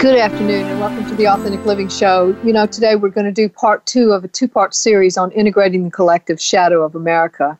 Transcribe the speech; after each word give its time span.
Good 0.00 0.18
afternoon 0.18 0.66
and 0.66 0.80
welcome 0.80 1.06
to 1.10 1.14
the 1.14 1.28
Authentic 1.28 1.66
Living 1.66 1.90
Show. 1.90 2.34
You 2.42 2.54
know, 2.54 2.64
today 2.64 2.96
we're 2.96 3.10
going 3.10 3.26
to 3.26 3.32
do 3.32 3.50
part 3.50 3.84
two 3.84 4.12
of 4.12 4.24
a 4.24 4.28
two 4.28 4.48
part 4.48 4.74
series 4.74 5.18
on 5.18 5.30
integrating 5.32 5.84
the 5.84 5.90
collective 5.90 6.40
shadow 6.40 6.82
of 6.82 6.94
America. 6.94 7.58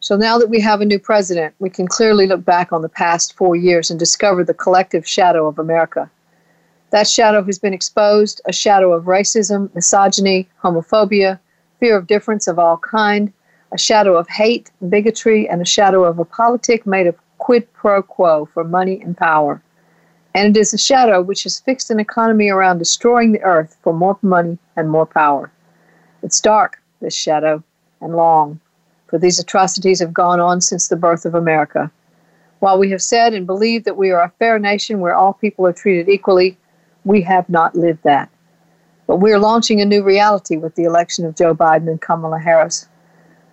So 0.00 0.16
now 0.16 0.38
that 0.38 0.48
we 0.48 0.58
have 0.60 0.80
a 0.80 0.86
new 0.86 0.98
president, 0.98 1.54
we 1.58 1.68
can 1.68 1.86
clearly 1.86 2.26
look 2.26 2.42
back 2.46 2.72
on 2.72 2.80
the 2.80 2.88
past 2.88 3.36
four 3.36 3.56
years 3.56 3.90
and 3.90 4.00
discover 4.00 4.42
the 4.42 4.54
collective 4.54 5.06
shadow 5.06 5.46
of 5.46 5.58
America. 5.58 6.10
That 6.92 7.06
shadow 7.06 7.44
has 7.44 7.58
been 7.58 7.74
exposed 7.74 8.40
a 8.46 8.54
shadow 8.54 8.94
of 8.94 9.04
racism, 9.04 9.68
misogyny, 9.74 10.48
homophobia, 10.64 11.38
fear 11.78 11.98
of 11.98 12.06
difference 12.06 12.48
of 12.48 12.58
all 12.58 12.78
kind, 12.78 13.30
a 13.70 13.76
shadow 13.76 14.16
of 14.16 14.30
hate, 14.30 14.70
bigotry, 14.88 15.46
and 15.46 15.60
a 15.60 15.66
shadow 15.66 16.04
of 16.04 16.18
a 16.18 16.24
politic 16.24 16.86
made 16.86 17.06
of 17.06 17.16
quid 17.36 17.70
pro 17.74 18.02
quo 18.02 18.46
for 18.46 18.64
money 18.64 18.98
and 19.02 19.14
power 19.18 19.60
and 20.36 20.54
it 20.54 20.60
is 20.60 20.74
a 20.74 20.78
shadow 20.78 21.22
which 21.22 21.44
has 21.44 21.60
fixed 21.60 21.90
an 21.90 21.98
economy 21.98 22.50
around 22.50 22.76
destroying 22.76 23.32
the 23.32 23.40
earth 23.40 23.78
for 23.80 23.94
more 23.94 24.18
money 24.20 24.58
and 24.76 24.90
more 24.90 25.06
power. 25.06 25.50
It's 26.22 26.42
dark, 26.42 26.82
this 27.00 27.14
shadow, 27.14 27.64
and 28.02 28.14
long, 28.14 28.60
for 29.06 29.18
these 29.18 29.38
atrocities 29.38 29.98
have 30.00 30.12
gone 30.12 30.38
on 30.38 30.60
since 30.60 30.88
the 30.88 30.96
birth 30.96 31.24
of 31.24 31.34
America. 31.34 31.90
While 32.58 32.78
we 32.78 32.90
have 32.90 33.00
said 33.00 33.32
and 33.32 33.46
believed 33.46 33.86
that 33.86 33.96
we 33.96 34.10
are 34.10 34.24
a 34.24 34.32
fair 34.38 34.58
nation 34.58 35.00
where 35.00 35.14
all 35.14 35.32
people 35.32 35.66
are 35.66 35.72
treated 35.72 36.06
equally, 36.06 36.58
we 37.06 37.22
have 37.22 37.48
not 37.48 37.74
lived 37.74 38.02
that. 38.02 38.28
But 39.06 39.22
we 39.22 39.32
are 39.32 39.38
launching 39.38 39.80
a 39.80 39.86
new 39.86 40.02
reality 40.02 40.58
with 40.58 40.74
the 40.74 40.84
election 40.84 41.24
of 41.24 41.34
Joe 41.34 41.54
Biden 41.54 41.88
and 41.88 42.02
Kamala 42.02 42.40
Harris. 42.40 42.86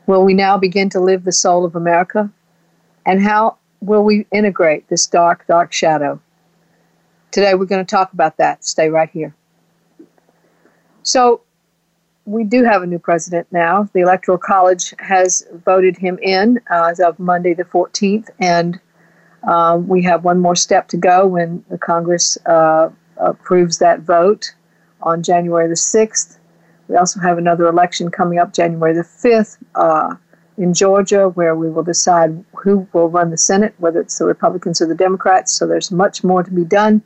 Will 0.06 0.26
we 0.26 0.34
now 0.34 0.58
begin 0.58 0.90
to 0.90 1.00
live 1.00 1.24
the 1.24 1.32
soul 1.32 1.64
of 1.64 1.78
America? 1.78 2.30
And 3.06 3.24
how 3.24 3.56
will 3.80 4.04
we 4.04 4.26
integrate 4.34 4.90
this 4.90 5.08
dark, 5.08 5.48
dark 5.48 5.72
shadow? 5.72 6.20
Today 7.34 7.56
we're 7.56 7.66
going 7.66 7.84
to 7.84 7.90
talk 7.90 8.14
about 8.14 8.38
that. 8.38 8.64
Stay 8.64 8.90
right 8.90 9.10
here. 9.10 9.36
So, 11.02 11.42
we 12.26 12.44
do 12.44 12.64
have 12.64 12.84
a 12.84 12.86
new 12.86 13.00
president 13.00 13.48
now. 13.52 13.90
The 13.92 14.02
Electoral 14.02 14.38
College 14.38 14.94
has 15.00 15.44
voted 15.66 15.98
him 15.98 16.20
in 16.22 16.60
uh, 16.70 16.90
as 16.92 17.00
of 17.00 17.18
Monday 17.18 17.56
the 17.56 17.64
14th, 17.64 18.30
and 18.40 18.80
um, 19.48 19.88
we 19.88 20.04
have 20.04 20.24
one 20.24 20.40
more 20.40 20.56
step 20.56 20.88
to 20.90 20.98
go 20.98 21.26
when 21.26 21.66
the 21.72 21.78
Congress 21.80 22.38
uh, 22.46 22.92
approves 23.18 23.80
that 23.80 24.02
vote 24.02 24.54
on 25.02 25.24
January 25.24 25.68
the 25.68 25.74
6th. 25.74 26.38
We 26.88 26.98
also 26.98 27.20
have 27.20 27.40
another 27.40 27.68
election 27.68 28.12
coming 28.12 28.38
up 28.38 28.54
January 28.54 28.94
the 28.94 29.02
5th 29.02 29.58
uh, 29.74 30.16
in 30.60 30.76
Georgia, 30.76 31.30
where 31.30 31.56
we 31.56 31.68
will 31.68 31.84
decide 31.84 32.46
who 32.56 32.88
will 32.94 33.10
run 33.10 33.32
the 33.32 33.40
Senate, 33.40 33.74
whether 33.80 34.00
it's 34.00 34.20
the 34.20 34.26
Republicans 34.26 34.82
or 34.82 34.86
the 34.86 34.94
Democrats. 34.94 35.52
So 35.52 35.66
there's 35.66 35.92
much 35.92 36.24
more 36.24 36.44
to 36.44 36.52
be 36.52 36.64
done. 36.64 37.02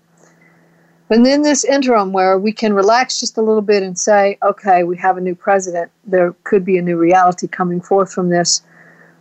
But 1.09 1.19
in 1.19 1.41
this 1.41 1.63
interim, 1.63 2.11
where 2.11 2.37
we 2.37 2.51
can 2.51 2.73
relax 2.73 3.19
just 3.19 3.37
a 3.37 3.41
little 3.41 3.61
bit 3.61 3.81
and 3.81 3.97
say, 3.97 4.37
okay, 4.43 4.83
we 4.83 4.97
have 4.97 5.15
a 5.15 5.21
new 5.21 5.35
president, 5.35 5.89
there 6.05 6.35
could 6.43 6.65
be 6.65 6.77
a 6.77 6.81
new 6.81 6.97
reality 6.97 7.47
coming 7.47 7.79
forth 7.79 8.11
from 8.11 8.29
this, 8.29 8.61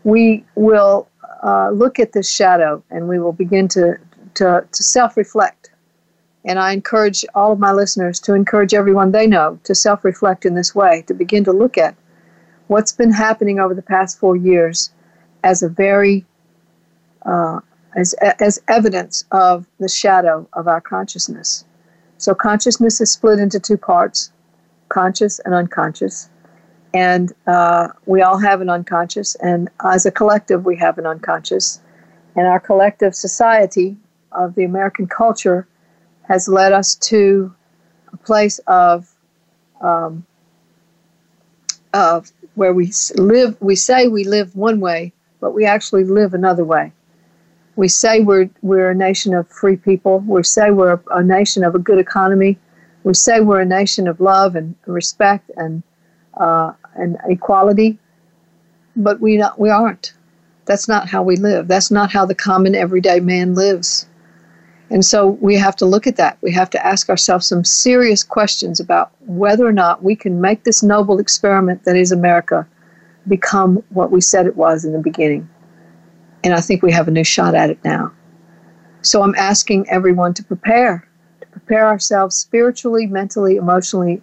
we 0.03 0.45
will 0.57 1.09
uh, 1.45 1.71
look 1.71 2.01
at 2.01 2.13
this 2.13 2.29
shadow 2.29 2.83
and 2.91 3.09
we 3.09 3.21
will 3.21 3.33
begin 3.33 3.69
to, 3.69 3.99
to, 4.35 4.67
to 4.71 4.83
self 4.83 5.17
reflect. 5.17 5.71
And 6.45 6.59
I 6.59 6.73
encourage 6.73 7.25
all 7.35 7.53
of 7.53 7.59
my 7.59 7.73
listeners 7.73 8.21
to 8.21 8.35
encourage 8.35 8.75
everyone 8.75 9.13
they 9.13 9.27
know 9.27 9.59
to 9.65 9.75
self 9.75 10.05
reflect 10.05 10.45
in 10.45 10.55
this 10.55 10.75
way, 10.75 11.03
to 11.07 11.15
begin 11.15 11.45
to 11.45 11.53
look 11.53 11.79
at 11.79 11.95
what's 12.67 12.93
been 12.93 13.13
happening 13.13 13.61
over 13.61 13.75
the 13.75 13.83
past 13.83 14.19
four 14.19 14.35
years 14.35 14.91
as 15.45 15.63
a 15.63 15.69
very 15.69 16.25
uh, 17.25 17.61
as, 17.97 18.13
as 18.41 18.61
evidence 18.69 19.25
of 19.31 19.67
the 19.79 19.89
shadow 19.89 20.49
of 20.53 20.69
our 20.69 20.81
consciousness. 20.81 21.65
So 22.19 22.35
consciousness 22.35 23.01
is 23.01 23.11
split 23.11 23.39
into 23.39 23.61
two 23.61 23.77
parts 23.77 24.33
conscious 24.89 25.41
and 25.41 25.55
unconscious. 25.55 26.31
And 26.95 27.33
uh, 27.47 27.89
we 28.07 28.23
all 28.23 28.39
have 28.39 28.61
an 28.61 28.71
unconscious, 28.71 29.35
and 29.37 29.69
as 29.85 30.07
a 30.07 30.11
collective, 30.11 30.65
we 30.65 30.77
have 30.77 30.97
an 30.99 31.07
unconscious. 31.07 31.81
And 32.37 32.47
our 32.47 32.61
collective 32.61 33.15
society 33.15 33.97
of 34.33 34.55
the 34.55 34.65
American 34.65 35.07
culture 35.07 35.67
has 36.23 36.49
led 36.49 36.73
us 36.73 36.95
to 36.95 37.55
a 38.13 38.17
place 38.17 38.61
of, 38.67 39.13
um, 39.81 40.25
of 41.93 42.31
where 42.55 42.73
we 42.73 42.93
live, 43.17 43.57
we 43.61 43.77
say 43.77 44.09
we 44.09 44.25
live 44.25 44.55
one 44.57 44.81
way, 44.81 45.13
but 45.41 45.53
we 45.53 45.67
actually 45.67 46.05
live 46.05 46.33
another 46.33 46.65
way. 46.65 46.93
We 47.77 47.89
say 47.89 48.21
we're, 48.21 48.49
we're 48.63 48.91
a 48.91 48.95
nation 48.95 49.35
of 49.35 49.49
free 49.49 49.77
people. 49.77 50.21
We 50.21 50.43
say 50.43 50.71
we're 50.71 51.01
a, 51.11 51.23
nation 51.23 51.63
of 51.63 51.75
a 51.75 51.79
good 51.79 51.99
economy. 51.99 52.59
We 53.05 53.15
say 53.15 53.41
we're 53.41 53.61
a 53.61 53.67
nation 53.67 54.09
of 54.09 54.21
love 54.21 54.57
and 54.57 54.75
respect 54.87 55.51
and, 55.57 55.83
uh, 56.35 56.73
and 56.95 57.19
equality. 57.29 57.99
But 58.97 59.21
we, 59.21 59.37
not, 59.37 59.59
we 59.59 59.69
aren't. 59.69 60.15
That's 60.65 60.89
not 60.89 61.09
how 61.09 61.23
we 61.23 61.37
live. 61.37 61.69
That's 61.69 61.91
not 61.91 62.11
how 62.11 62.25
the 62.25 62.35
common 62.35 62.75
everyday 62.75 63.21
man 63.21 63.55
lives. 63.55 64.07
And 64.91 65.05
so 65.05 65.31
we 65.41 65.57
have 65.57 65.77
to 65.77 65.87
look 65.87 66.07
at 66.07 66.17
that. 66.17 66.39
We 66.43 66.53
have 66.53 66.71
to 66.71 66.87
ask 66.87 67.09
ourselves 67.09 67.47
some 67.47 67.65
serious 67.65 68.23
questions 68.23 68.79
about 68.79 69.11
whether 69.27 69.67
or 69.67 69.73
not 69.73 70.03
we 70.03 70.15
can 70.15 70.41
make 70.41 70.65
this 70.65 70.83
noble 70.83 71.19
experiment 71.19 71.85
that 71.85 71.97
is 71.97 72.13
America 72.13 72.67
become 73.27 73.83
what 73.91 74.13
we 74.13 74.21
said 74.21 74.47
it 74.47 74.57
was 74.57 74.85
in 74.85 74.93
the 74.93 75.01
beginning. 75.01 75.49
And 76.47 76.55
I 76.55 76.61
think 76.61 76.81
we 76.81 76.93
have 76.93 77.09
a 77.09 77.11
new 77.11 77.25
shot 77.25 77.57
at 77.57 77.71
it 77.71 77.85
now. 77.85 78.13
So 79.03 79.23
I'm 79.23 79.35
asking 79.35 79.91
everyone 79.91 80.33
to 80.35 80.45
prepare, 80.45 81.09
to 81.41 81.47
prepare 81.49 81.89
ourselves 81.89 82.37
spiritually, 82.37 83.09
mentally, 83.09 83.57
emotionally, 83.57 84.23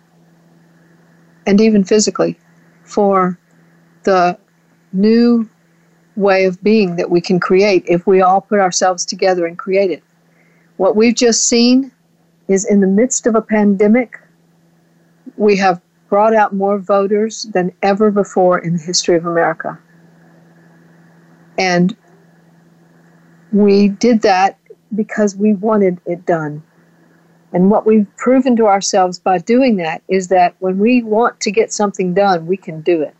and 1.45 1.59
even 1.59 1.83
physically 1.83 2.39
for 2.85 3.37
the 4.03 4.39
new 4.93 5.49
way 6.15 6.45
of 6.45 6.63
being 6.63 6.95
that 6.95 7.09
we 7.09 7.19
can 7.19 7.41
create 7.41 7.83
if 7.89 8.07
we 8.07 8.21
all 8.21 8.39
put 8.39 8.61
ourselves 8.61 9.05
together 9.05 9.45
and 9.45 9.57
create 9.57 9.91
it. 9.91 10.01
What 10.77 10.95
we've 10.95 11.15
just 11.15 11.49
seen 11.49 11.91
is 12.47 12.63
in 12.63 12.79
the 12.79 12.87
midst 12.87 13.27
of 13.27 13.35
a 13.35 13.41
pandemic, 13.41 14.17
we 15.35 15.57
have 15.57 15.81
brought 16.07 16.33
out 16.33 16.55
more 16.55 16.79
voters 16.79 17.47
than 17.53 17.73
ever 17.81 18.11
before 18.11 18.59
in 18.59 18.77
the 18.77 18.81
history 18.81 19.17
of 19.17 19.25
America. 19.25 19.77
And 21.57 21.97
we 23.53 23.87
did 23.87 24.21
that 24.23 24.57
because 24.95 25.35
we 25.35 25.53
wanted 25.53 26.01
it 26.05 26.25
done. 26.25 26.63
And 27.53 27.69
what 27.69 27.85
we've 27.85 28.07
proven 28.17 28.55
to 28.55 28.65
ourselves 28.65 29.19
by 29.19 29.37
doing 29.37 29.77
that 29.77 30.01
is 30.07 30.27
that 30.29 30.55
when 30.59 30.79
we 30.79 31.03
want 31.03 31.39
to 31.41 31.51
get 31.51 31.71
something 31.71 32.13
done, 32.13 32.47
we 32.47 32.57
can 32.57 32.81
do 32.81 33.01
it. 33.01 33.15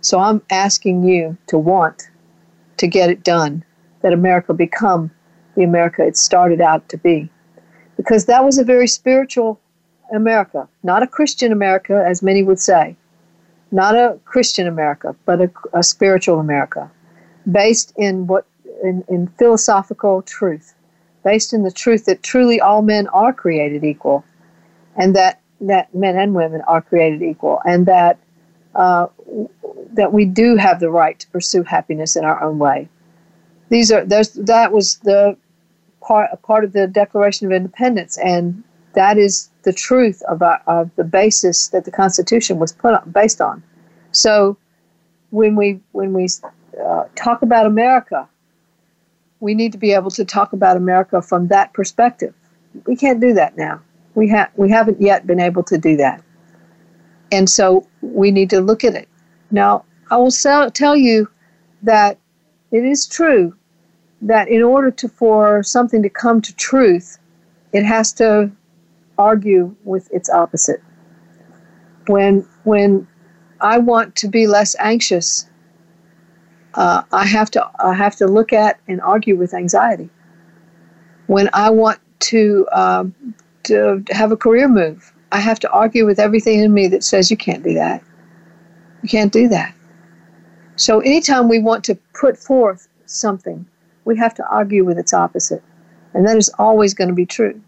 So 0.00 0.18
I'm 0.18 0.40
asking 0.50 1.04
you 1.04 1.36
to 1.48 1.58
want 1.58 2.08
to 2.78 2.86
get 2.86 3.10
it 3.10 3.22
done, 3.22 3.64
that 4.00 4.12
America 4.12 4.54
become 4.54 5.10
the 5.56 5.64
America 5.64 6.06
it 6.06 6.16
started 6.16 6.60
out 6.60 6.88
to 6.88 6.96
be. 6.96 7.28
Because 7.96 8.26
that 8.26 8.44
was 8.44 8.56
a 8.56 8.64
very 8.64 8.86
spiritual 8.86 9.60
America, 10.14 10.66
not 10.82 11.02
a 11.02 11.06
Christian 11.06 11.52
America, 11.52 12.02
as 12.06 12.22
many 12.22 12.42
would 12.42 12.60
say, 12.60 12.96
not 13.72 13.94
a 13.94 14.18
Christian 14.24 14.66
America, 14.66 15.14
but 15.26 15.42
a, 15.42 15.50
a 15.74 15.82
spiritual 15.82 16.38
America, 16.38 16.90
based 17.50 17.92
in 17.98 18.26
what 18.26 18.46
in, 18.82 19.04
in 19.08 19.26
philosophical 19.38 20.22
truth, 20.22 20.74
based 21.24 21.52
in 21.52 21.62
the 21.62 21.70
truth 21.70 22.04
that 22.06 22.22
truly 22.22 22.60
all 22.60 22.82
men 22.82 23.08
are 23.08 23.32
created 23.32 23.84
equal, 23.84 24.24
and 24.96 25.14
that 25.16 25.40
that 25.60 25.92
men 25.94 26.16
and 26.16 26.34
women 26.34 26.60
are 26.68 26.80
created 26.80 27.22
equal, 27.22 27.60
and 27.64 27.86
that 27.86 28.18
uh, 28.74 29.06
that 29.92 30.12
we 30.12 30.24
do 30.24 30.56
have 30.56 30.80
the 30.80 30.90
right 30.90 31.18
to 31.18 31.28
pursue 31.28 31.62
happiness 31.62 32.16
in 32.16 32.24
our 32.24 32.42
own 32.42 32.58
way. 32.58 32.88
These 33.70 33.92
are 33.92 34.04
those, 34.04 34.32
that 34.34 34.72
was 34.72 34.98
the 34.98 35.36
part 36.00 36.30
part 36.42 36.64
of 36.64 36.72
the 36.72 36.86
Declaration 36.86 37.46
of 37.46 37.52
Independence, 37.52 38.18
and 38.18 38.62
that 38.94 39.18
is 39.18 39.50
the 39.62 39.72
truth 39.72 40.22
of, 40.22 40.42
our, 40.42 40.62
of 40.66 40.90
the 40.96 41.04
basis 41.04 41.68
that 41.68 41.84
the 41.84 41.90
Constitution 41.90 42.58
was 42.58 42.72
put 42.72 42.94
on, 42.94 43.10
based 43.10 43.40
on. 43.40 43.62
So, 44.12 44.56
when 45.30 45.56
we 45.56 45.80
when 45.92 46.12
we 46.12 46.28
uh, 46.82 47.04
talk 47.14 47.42
about 47.42 47.66
America, 47.66 48.28
we 49.40 49.54
need 49.54 49.72
to 49.72 49.78
be 49.78 49.92
able 49.92 50.10
to 50.10 50.24
talk 50.24 50.52
about 50.52 50.76
America 50.76 51.22
from 51.22 51.48
that 51.48 51.72
perspective. 51.72 52.34
We 52.86 52.96
can't 52.96 53.20
do 53.20 53.34
that 53.34 53.56
now. 53.56 53.80
We 54.14 54.28
have 54.30 54.50
we 54.56 54.70
haven't 54.70 55.00
yet 55.00 55.26
been 55.26 55.40
able 55.40 55.62
to 55.64 55.78
do 55.78 55.96
that. 55.96 56.22
And 57.30 57.48
so 57.48 57.86
we 58.00 58.30
need 58.30 58.50
to 58.50 58.60
look 58.60 58.84
at 58.84 58.94
it. 58.94 59.08
Now, 59.50 59.84
I 60.10 60.16
will 60.16 60.30
tell 60.30 60.96
you 60.96 61.28
that 61.82 62.18
it 62.70 62.84
is 62.84 63.06
true 63.06 63.54
that 64.22 64.48
in 64.48 64.62
order 64.62 64.90
to 64.90 65.08
for 65.08 65.62
something 65.62 66.02
to 66.02 66.08
come 66.08 66.40
to 66.42 66.54
truth, 66.56 67.18
it 67.72 67.84
has 67.84 68.12
to 68.14 68.50
argue 69.16 69.74
with 69.84 70.12
its 70.12 70.28
opposite. 70.30 70.82
When 72.06 72.46
when 72.64 73.06
I 73.60 73.78
want 73.78 74.16
to 74.16 74.28
be 74.28 74.46
less 74.46 74.74
anxious, 74.78 75.48
uh, 76.74 77.02
I 77.12 77.26
have 77.26 77.50
to 77.52 77.70
I 77.78 77.94
have 77.94 78.16
to 78.16 78.26
look 78.26 78.52
at 78.52 78.78
and 78.88 79.00
argue 79.00 79.36
with 79.36 79.54
anxiety. 79.54 80.10
When 81.26 81.48
I 81.52 81.70
want 81.70 82.00
to 82.20 82.66
um, 82.72 83.14
to 83.64 84.04
have 84.10 84.32
a 84.32 84.36
career 84.36 84.68
move, 84.68 85.12
I 85.32 85.40
have 85.40 85.58
to 85.60 85.70
argue 85.70 86.06
with 86.06 86.18
everything 86.18 86.60
in 86.60 86.72
me 86.72 86.88
that 86.88 87.04
says 87.04 87.30
you 87.30 87.36
can't 87.36 87.62
do 87.62 87.74
that. 87.74 88.02
You 89.02 89.08
can't 89.08 89.32
do 89.32 89.48
that. 89.48 89.74
So 90.76 91.00
anytime 91.00 91.48
we 91.48 91.58
want 91.58 91.84
to 91.84 91.96
put 92.14 92.38
forth 92.38 92.88
something, 93.06 93.66
we 94.04 94.16
have 94.16 94.34
to 94.34 94.46
argue 94.48 94.84
with 94.84 94.98
its 94.98 95.12
opposite. 95.12 95.62
And 96.14 96.26
that 96.26 96.36
is 96.36 96.48
always 96.58 96.94
going 96.94 97.08
to 97.08 97.14
be 97.14 97.26
true. 97.26 97.60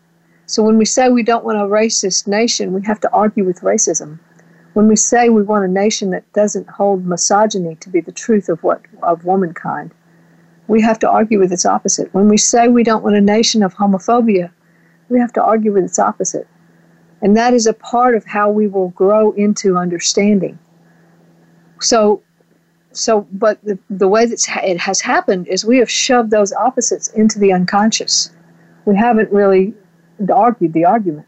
So 0.47 0.63
when 0.63 0.79
we 0.79 0.85
say 0.85 1.09
we 1.09 1.23
don't 1.23 1.45
want 1.45 1.59
a 1.59 1.63
racist 1.63 2.27
nation, 2.27 2.73
we 2.73 2.83
have 2.83 3.01
to 3.01 3.13
argue 3.13 3.45
with 3.45 3.61
racism. 3.61 4.19
When 4.75 4.87
we 4.89 4.97
say 4.97 5.29
we 5.29 5.43
want 5.43 5.65
a 5.65 5.69
nation 5.69 6.11
that 6.11 6.33
doesn't 6.33 6.69
hold 6.69 7.05
misogyny 7.05 7.75
to 7.77 7.89
be 7.89 8.01
the 8.01 8.13
truth 8.13 8.49
of 8.49 8.63
what 8.63 8.83
of 9.03 9.25
womankind, 9.25 9.93
we 10.69 10.81
have 10.83 10.99
to 11.01 11.11
argue 11.11 11.41
with 11.41 11.53
its 11.53 11.67
opposite. 11.67 12.13
When 12.15 12.29
we 12.29 12.37
say 12.37 12.69
we 12.69 12.85
don't 12.85 13.03
want 13.03 13.17
a 13.17 13.21
nation 13.21 13.63
of 13.63 13.75
homophobia, 13.75 14.51
we 15.09 15.19
have 15.19 15.33
to 15.33 15.43
argue 15.43 15.73
with 15.73 15.85
its 15.85 15.99
opposite. 15.99 16.47
And 17.23 17.37
that 17.37 17.53
is 17.53 17.67
a 17.67 17.75
part 17.75 18.15
of 18.15 18.25
how 18.25 18.51
we 18.51 18.69
will 18.69 18.91
grow 18.91 19.33
into 19.33 19.77
understanding. 19.77 20.59
So 21.81 22.23
so 22.93 23.27
but 23.33 23.63
the, 23.65 23.79
the 23.89 24.09
way 24.09 24.27
that 24.27 24.45
it 24.65 24.79
has 24.79 25.01
happened 25.01 25.47
is 25.49 25.65
we 25.65 25.79
have 25.79 25.91
shoved 25.91 26.31
those 26.31 26.53
opposites 26.53 27.09
into 27.09 27.39
the 27.39 27.53
unconscious 27.53 28.33
we 28.85 28.97
haven't 28.97 29.31
really 29.31 29.75
argued 30.33 30.73
the 30.73 30.85
argument 30.85 31.27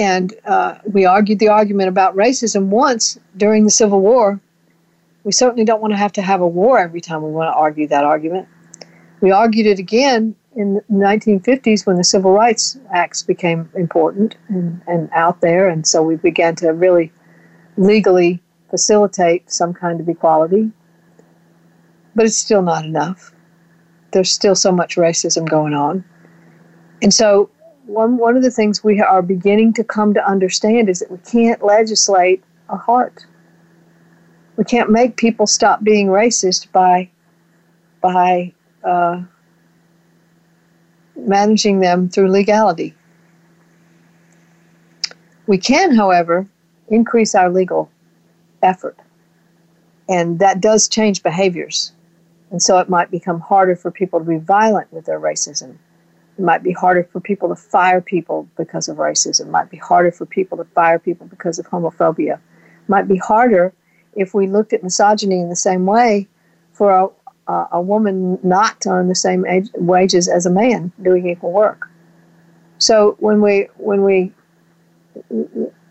and 0.00 0.34
uh, 0.46 0.76
we 0.92 1.04
argued 1.04 1.38
the 1.38 1.48
argument 1.48 1.88
about 1.88 2.16
racism 2.16 2.66
once 2.66 3.18
during 3.36 3.64
the 3.64 3.70
civil 3.70 4.00
war 4.00 4.40
we 5.22 5.32
certainly 5.32 5.64
don't 5.64 5.80
want 5.80 5.92
to 5.92 5.96
have 5.96 6.12
to 6.12 6.22
have 6.22 6.40
a 6.40 6.48
war 6.48 6.78
every 6.78 7.00
time 7.00 7.22
we 7.22 7.30
want 7.30 7.48
to 7.48 7.54
argue 7.54 7.86
that 7.86 8.04
argument 8.04 8.48
we 9.20 9.30
argued 9.30 9.66
it 9.66 9.78
again 9.78 10.34
in 10.56 10.74
the 10.74 10.82
1950s 10.90 11.86
when 11.86 11.96
the 11.96 12.04
civil 12.04 12.32
rights 12.32 12.78
acts 12.92 13.22
became 13.22 13.70
important 13.76 14.36
and, 14.48 14.80
and 14.88 15.08
out 15.12 15.40
there 15.40 15.68
and 15.68 15.86
so 15.86 16.02
we 16.02 16.16
began 16.16 16.56
to 16.56 16.68
really 16.70 17.12
legally 17.76 18.42
facilitate 18.70 19.50
some 19.50 19.74
kind 19.74 20.00
of 20.00 20.08
equality, 20.08 20.70
but 22.14 22.24
it's 22.24 22.36
still 22.36 22.62
not 22.62 22.84
enough. 22.84 23.34
There's 24.12 24.30
still 24.30 24.54
so 24.54 24.72
much 24.72 24.96
racism 24.96 25.48
going 25.48 25.74
on. 25.74 26.04
And 27.02 27.12
so, 27.12 27.50
one, 27.90 28.18
one 28.18 28.36
of 28.36 28.42
the 28.42 28.50
things 28.50 28.84
we 28.84 29.00
are 29.00 29.22
beginning 29.22 29.72
to 29.74 29.84
come 29.84 30.14
to 30.14 30.26
understand 30.26 30.88
is 30.88 31.00
that 31.00 31.10
we 31.10 31.18
can't 31.18 31.62
legislate 31.62 32.42
a 32.68 32.76
heart. 32.76 33.26
We 34.56 34.64
can't 34.64 34.90
make 34.90 35.16
people 35.16 35.46
stop 35.46 35.82
being 35.82 36.06
racist 36.06 36.70
by, 36.70 37.10
by 38.00 38.52
uh, 38.84 39.22
managing 41.16 41.80
them 41.80 42.08
through 42.08 42.30
legality. 42.30 42.94
We 45.46 45.58
can, 45.58 45.94
however, 45.94 46.46
increase 46.88 47.34
our 47.34 47.50
legal 47.50 47.90
effort. 48.62 48.96
And 50.08 50.38
that 50.38 50.60
does 50.60 50.88
change 50.88 51.22
behaviors. 51.22 51.92
And 52.50 52.62
so 52.62 52.78
it 52.78 52.88
might 52.88 53.10
become 53.10 53.40
harder 53.40 53.74
for 53.74 53.90
people 53.90 54.20
to 54.20 54.24
be 54.24 54.38
violent 54.38 54.92
with 54.92 55.06
their 55.06 55.20
racism. 55.20 55.76
It 56.38 56.44
might 56.44 56.62
be 56.62 56.72
harder 56.72 57.04
for 57.04 57.20
people 57.20 57.48
to 57.48 57.56
fire 57.56 58.00
people 58.00 58.48
because 58.56 58.88
of 58.88 58.96
racism. 58.96 59.42
It 59.42 59.50
might 59.50 59.70
be 59.70 59.76
harder 59.76 60.10
for 60.10 60.26
people 60.26 60.56
to 60.58 60.64
fire 60.64 60.98
people 60.98 61.26
because 61.26 61.58
of 61.58 61.66
homophobia. 61.66 62.34
It 62.34 62.88
might 62.88 63.08
be 63.08 63.16
harder 63.18 63.72
if 64.14 64.34
we 64.34 64.46
looked 64.46 64.72
at 64.72 64.82
misogyny 64.82 65.40
in 65.40 65.48
the 65.48 65.56
same 65.56 65.86
way 65.86 66.28
for 66.72 66.90
a, 66.90 67.52
a, 67.52 67.68
a 67.72 67.80
woman 67.80 68.38
not 68.42 68.80
to 68.82 68.90
earn 68.90 69.08
the 69.08 69.14
same 69.14 69.46
age, 69.46 69.68
wages 69.74 70.28
as 70.28 70.46
a 70.46 70.50
man 70.50 70.92
doing 71.02 71.28
equal 71.28 71.52
work. 71.52 71.88
So 72.78 73.16
when 73.20 73.42
we 73.42 73.68
when 73.76 74.02
we 74.04 74.32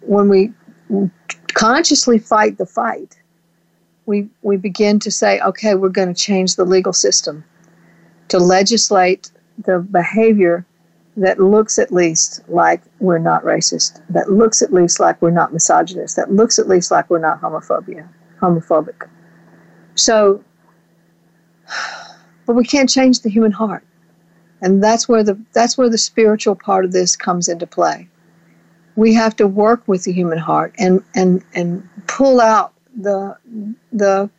when 0.01 0.27
we 0.27 0.51
consciously 1.53 2.17
fight 2.17 2.57
the 2.57 2.65
fight, 2.65 3.19
we, 4.05 4.27
we 4.41 4.57
begin 4.57 4.99
to 4.99 5.11
say, 5.11 5.39
okay, 5.41 5.75
we're 5.75 5.89
going 5.89 6.13
to 6.13 6.19
change 6.19 6.55
the 6.55 6.65
legal 6.65 6.93
system 6.93 7.43
to 8.29 8.39
legislate 8.39 9.31
the 9.65 9.79
behavior 9.79 10.65
that 11.17 11.39
looks 11.39 11.77
at 11.79 11.91
least 11.91 12.41
like 12.47 12.81
we're 12.99 13.19
not 13.19 13.43
racist, 13.43 14.01
that 14.09 14.31
looks 14.31 14.61
at 14.61 14.71
least 14.71 14.99
like 14.99 15.21
we're 15.21 15.31
not 15.31 15.51
misogynist, 15.51 16.15
that 16.15 16.31
looks 16.31 16.59
at 16.59 16.67
least 16.67 16.91
like 16.91 17.09
we're 17.09 17.19
not 17.19 17.41
homophobia, 17.41 18.07
homophobic. 18.39 19.07
So, 19.95 20.43
but 22.45 22.53
we 22.53 22.63
can't 22.63 22.89
change 22.89 23.21
the 23.21 23.29
human 23.29 23.51
heart. 23.51 23.83
And 24.61 24.83
that's 24.83 25.07
where 25.07 25.23
the 25.23 25.39
that's 25.53 25.77
where 25.77 25.89
the 25.89 25.97
spiritual 25.97 26.55
part 26.55 26.83
of 26.83 26.91
this 26.91 27.15
comes 27.15 27.47
into 27.47 27.65
play 27.65 28.09
we 28.99 29.13
have 29.13 29.33
to 29.37 29.47
work 29.47 29.81
with 29.87 30.03
the 30.03 30.11
human 30.11 30.37
heart 30.37 30.75
and 30.77 31.01
and 31.15 31.41
and 31.53 31.87
pull 32.07 32.41
out 32.41 32.73
the 32.97 33.33
the 33.93 34.29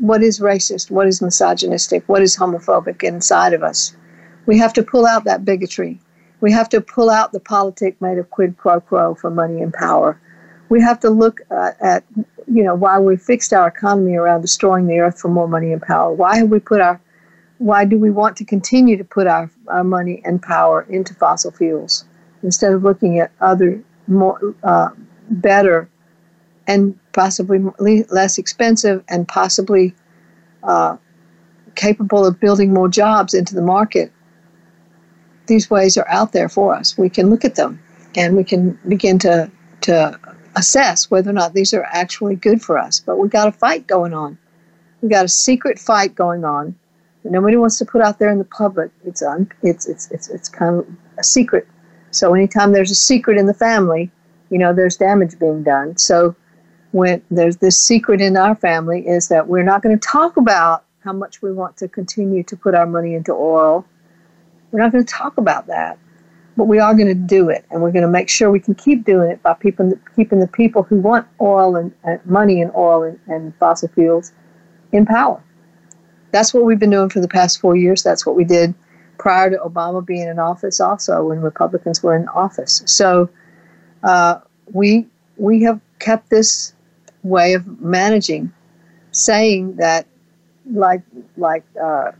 what 0.00 0.22
is 0.22 0.40
racist, 0.40 0.90
what 0.90 1.06
is 1.06 1.20
misogynistic, 1.20 2.08
what 2.08 2.22
is 2.22 2.34
homophobic 2.34 3.02
inside 3.02 3.52
of 3.52 3.62
us. 3.62 3.94
We 4.48 4.56
have 4.56 4.72
to 4.72 4.82
pull 4.82 5.04
out 5.04 5.24
that 5.24 5.44
bigotry. 5.44 6.00
We 6.40 6.50
have 6.52 6.70
to 6.70 6.80
pull 6.80 7.10
out 7.10 7.32
the 7.32 7.40
politic 7.40 8.00
made 8.00 8.16
of 8.16 8.30
quid 8.30 8.56
pro 8.56 8.80
quo 8.80 9.14
for 9.14 9.30
money 9.30 9.60
and 9.60 9.74
power. 9.74 10.18
We 10.70 10.80
have 10.80 10.98
to 11.00 11.10
look 11.10 11.42
uh, 11.50 11.72
at, 11.82 12.02
you 12.46 12.62
know, 12.62 12.74
why 12.74 12.98
we 12.98 13.18
fixed 13.18 13.52
our 13.52 13.68
economy 13.68 14.14
around 14.14 14.40
destroying 14.40 14.86
the 14.86 15.00
earth 15.00 15.20
for 15.20 15.28
more 15.28 15.48
money 15.48 15.70
and 15.70 15.82
power. 15.82 16.14
Why 16.14 16.38
have 16.38 16.48
we 16.48 16.60
put 16.60 16.80
our, 16.80 16.98
why 17.58 17.84
do 17.84 17.98
we 17.98 18.10
want 18.10 18.38
to 18.38 18.44
continue 18.46 18.96
to 18.96 19.04
put 19.04 19.26
our, 19.26 19.50
our 19.66 19.84
money 19.84 20.22
and 20.24 20.40
power 20.40 20.86
into 20.88 21.12
fossil 21.12 21.50
fuels 21.50 22.06
instead 22.42 22.72
of 22.72 22.82
looking 22.82 23.18
at 23.18 23.30
other 23.42 23.84
more 24.06 24.54
uh, 24.62 24.88
better 25.28 25.90
and 26.66 26.98
possibly 27.12 27.58
less 28.08 28.38
expensive 28.38 29.04
and 29.10 29.28
possibly 29.28 29.94
uh, 30.62 30.96
capable 31.74 32.24
of 32.24 32.40
building 32.40 32.72
more 32.72 32.88
jobs 32.88 33.34
into 33.34 33.54
the 33.54 33.60
market. 33.60 34.10
These 35.48 35.70
ways 35.70 35.96
are 35.96 36.08
out 36.08 36.32
there 36.32 36.48
for 36.48 36.74
us. 36.74 36.96
We 36.96 37.10
can 37.10 37.30
look 37.30 37.44
at 37.44 37.56
them 37.56 37.82
and 38.16 38.36
we 38.36 38.44
can 38.44 38.78
begin 38.86 39.18
to, 39.20 39.50
to 39.82 40.18
assess 40.56 41.10
whether 41.10 41.30
or 41.30 41.34
not 41.34 41.54
these 41.54 41.74
are 41.74 41.84
actually 41.90 42.36
good 42.36 42.62
for 42.62 42.78
us. 42.78 43.00
But 43.00 43.18
we've 43.18 43.30
got 43.30 43.48
a 43.48 43.52
fight 43.52 43.86
going 43.86 44.14
on. 44.14 44.38
We've 45.02 45.10
got 45.10 45.24
a 45.24 45.28
secret 45.28 45.78
fight 45.78 46.14
going 46.14 46.44
on 46.44 46.76
that 47.24 47.32
nobody 47.32 47.56
wants 47.56 47.78
to 47.78 47.84
put 47.84 48.02
out 48.02 48.20
there 48.20 48.30
in 48.30 48.38
the 48.38 48.44
public. 48.44 48.92
It's, 49.04 49.22
un, 49.22 49.50
it's, 49.62 49.88
it's, 49.88 50.10
it's, 50.12 50.28
it's 50.28 50.48
kind 50.48 50.78
of 50.78 50.86
a 51.18 51.24
secret 51.24 51.66
so 52.10 52.34
anytime 52.34 52.72
there's 52.72 52.90
a 52.90 52.96
secret 52.96 53.38
in 53.38 53.46
the 53.46 53.54
family, 53.54 54.10
you 54.50 54.58
know, 54.58 54.72
there's 54.72 54.96
damage 54.96 55.38
being 55.38 55.62
done. 55.62 55.96
So 55.98 56.34
when 56.92 57.22
there's 57.30 57.58
this 57.58 57.78
secret 57.78 58.20
in 58.20 58.36
our 58.36 58.54
family 58.54 59.06
is 59.06 59.28
that 59.28 59.46
we're 59.46 59.62
not 59.62 59.82
going 59.82 59.98
to 59.98 60.08
talk 60.08 60.36
about 60.36 60.84
how 61.00 61.12
much 61.12 61.42
we 61.42 61.52
want 61.52 61.76
to 61.78 61.88
continue 61.88 62.42
to 62.44 62.56
put 62.56 62.74
our 62.74 62.86
money 62.86 63.14
into 63.14 63.32
oil. 63.32 63.84
We're 64.70 64.80
not 64.80 64.92
going 64.92 65.04
to 65.04 65.12
talk 65.12 65.38
about 65.38 65.66
that, 65.68 65.98
but 66.56 66.64
we 66.64 66.78
are 66.78 66.94
going 66.94 67.08
to 67.08 67.14
do 67.14 67.48
it, 67.48 67.64
and 67.70 67.82
we're 67.82 67.92
going 67.92 68.02
to 68.02 68.08
make 68.08 68.28
sure 68.28 68.50
we 68.50 68.60
can 68.60 68.74
keep 68.74 69.04
doing 69.04 69.30
it 69.30 69.42
by 69.42 69.54
keeping 69.54 69.90
the, 69.90 69.98
keeping 70.14 70.40
the 70.40 70.48
people 70.48 70.82
who 70.82 70.96
want 70.96 71.26
oil 71.40 71.76
and 71.76 71.92
money 72.24 72.60
in 72.60 72.70
oil 72.76 73.02
and, 73.02 73.18
and 73.26 73.56
fossil 73.56 73.88
fuels 73.88 74.32
in 74.92 75.06
power. 75.06 75.42
That's 76.30 76.52
what 76.52 76.64
we've 76.64 76.78
been 76.78 76.90
doing 76.90 77.08
for 77.08 77.20
the 77.20 77.28
past 77.28 77.60
four 77.60 77.76
years. 77.76 78.02
That's 78.02 78.26
what 78.26 78.36
we 78.36 78.44
did 78.44 78.74
prior 79.16 79.50
to 79.50 79.56
Obama 79.58 80.04
being 80.04 80.28
in 80.28 80.38
office, 80.38 80.80
also 80.80 81.24
when 81.24 81.40
Republicans 81.40 82.02
were 82.02 82.14
in 82.14 82.28
office. 82.28 82.82
So 82.86 83.30
uh, 84.02 84.40
we 84.72 85.06
we 85.36 85.62
have 85.62 85.80
kept 85.98 86.30
this 86.30 86.74
way 87.22 87.54
of 87.54 87.80
managing, 87.80 88.52
saying 89.12 89.76
that, 89.76 90.06
like 90.70 91.02
like 91.36 91.64
uh, 91.82 92.12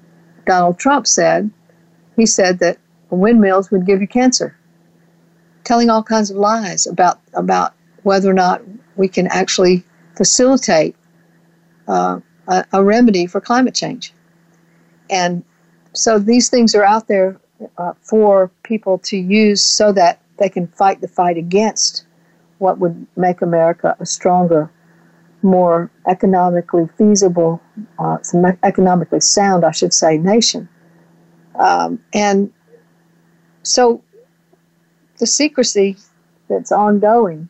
Donald 0.47 0.79
Trump 0.79 1.07
said, 1.07 1.51
he 2.19 2.27
said 2.27 2.59
that 2.59 2.77
windmills 3.11 3.71
would 3.71 3.87
give 3.87 4.03
you 4.03 4.09
cancer, 4.09 4.55
telling 5.65 5.89
all 5.89 6.03
kinds 6.03 6.31
of 6.31 6.37
lies 6.37 6.87
about 6.87 7.21
about 7.33 7.73
whether 8.03 8.29
or 8.29 8.35
not 8.35 8.61
we 8.97 9.09
can 9.09 9.29
actually 9.29 9.85
facilitate 10.17 10.97
uh, 11.87 12.19
a, 12.49 12.65
a 12.73 12.85
remedy 12.85 13.27
for 13.27 13.41
climate 13.41 13.75
change. 13.75 14.13
And 15.09 15.45
so 15.93 16.19
these 16.19 16.51
things 16.51 16.75
are 16.75 16.85
out 16.85 17.07
there 17.07 17.41
uh, 17.79 17.93
for 18.03 18.51
people 18.65 18.99
to 18.99 19.17
use 19.17 19.63
so 19.63 19.93
that 19.93 20.21
they 20.39 20.49
can 20.49 20.67
fight 20.67 21.01
the 21.01 21.09
fight 21.09 21.37
against 21.37 22.05
what 22.59 22.79
would 22.79 23.07
make 23.17 23.41
America 23.43 23.97
a 24.01 24.07
stronger, 24.07 24.71
more 25.43 25.89
economically 26.09 26.89
feasible, 26.99 27.63
uh, 28.01 28.19
economically 28.65 29.21
sound, 29.21 29.65
I 29.65 29.71
should 29.71 29.95
say, 29.95 30.19
nation. 30.19 30.69
Um, 31.59 32.03
and 32.13 32.53
so 33.63 34.03
the 35.19 35.27
secrecy 35.27 35.97
that's 36.49 36.73
ongoing 36.73 37.49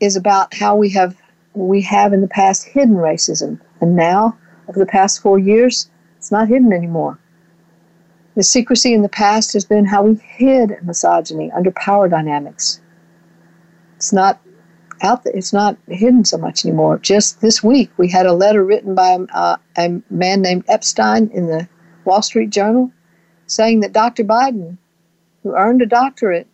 is 0.00 0.16
about 0.16 0.54
how 0.54 0.76
we 0.76 0.90
have 0.90 1.16
we 1.54 1.82
have 1.82 2.12
in 2.12 2.20
the 2.20 2.28
past 2.28 2.64
hidden 2.66 2.96
racism, 2.96 3.60
and 3.80 3.96
now 3.96 4.36
over 4.68 4.78
the 4.78 4.86
past 4.86 5.20
four 5.20 5.38
years, 5.38 5.90
it's 6.16 6.30
not 6.30 6.48
hidden 6.48 6.72
anymore. 6.72 7.18
The 8.34 8.42
secrecy 8.44 8.94
in 8.94 9.02
the 9.02 9.08
past 9.08 9.52
has 9.54 9.64
been 9.64 9.86
how 9.86 10.04
we 10.04 10.14
hid 10.14 10.76
misogyny 10.82 11.50
under 11.50 11.72
power 11.72 12.08
dynamics. 12.08 12.80
It's 13.96 14.12
not 14.12 14.40
out 15.02 15.24
there, 15.24 15.32
it's 15.34 15.52
not 15.52 15.76
hidden 15.88 16.24
so 16.24 16.38
much 16.38 16.64
anymore. 16.64 16.98
Just 16.98 17.40
this 17.40 17.62
week, 17.62 17.90
we 17.96 18.08
had 18.08 18.26
a 18.26 18.32
letter 18.32 18.64
written 18.64 18.94
by 18.94 19.18
uh, 19.32 19.56
a 19.76 20.00
man 20.10 20.42
named 20.42 20.64
Epstein 20.68 21.30
in 21.32 21.46
the 21.46 21.68
Wall 22.08 22.22
Street 22.22 22.50
Journal 22.50 22.90
saying 23.46 23.80
that 23.80 23.92
Dr. 23.92 24.24
Biden, 24.24 24.78
who 25.42 25.54
earned 25.54 25.82
a 25.82 25.86
doctorate 25.86 26.46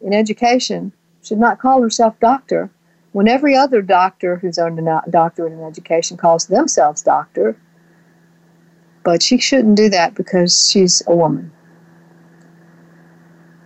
in 0.00 0.14
education, 0.14 0.92
should 1.22 1.38
not 1.38 1.60
call 1.60 1.82
herself 1.82 2.18
doctor 2.20 2.70
when 3.12 3.28
every 3.28 3.54
other 3.54 3.82
doctor 3.82 4.36
who's 4.36 4.58
earned 4.58 4.78
a 4.78 5.02
doctorate 5.10 5.52
in 5.52 5.62
education 5.62 6.16
calls 6.16 6.46
themselves 6.46 7.02
doctor 7.02 7.56
but 9.02 9.22
she 9.22 9.38
shouldn't 9.38 9.76
do 9.76 9.88
that 9.88 10.14
because 10.14 10.70
she's 10.70 11.02
a 11.06 11.14
woman. 11.14 11.50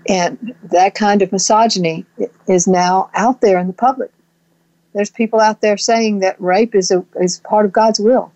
And 0.09 0.55
that 0.63 0.95
kind 0.95 1.21
of 1.23 1.33
misogyny 1.33 2.07
is 2.47 2.67
now 2.67 3.11
out 3.15 3.41
there 3.41 3.59
in 3.59 3.67
the 3.67 3.73
public. 3.73 4.11
There's 4.95 5.11
people 5.11 5.41
out 5.41 5.61
there 5.61 5.77
saying 5.77 6.21
that 6.21 6.41
rape 6.41 6.75
is 6.75 6.91
a, 6.91 7.05
is 7.21 7.41
part 7.41 7.67
of 7.67 7.73
God's 7.73 8.01
will. 8.01 8.33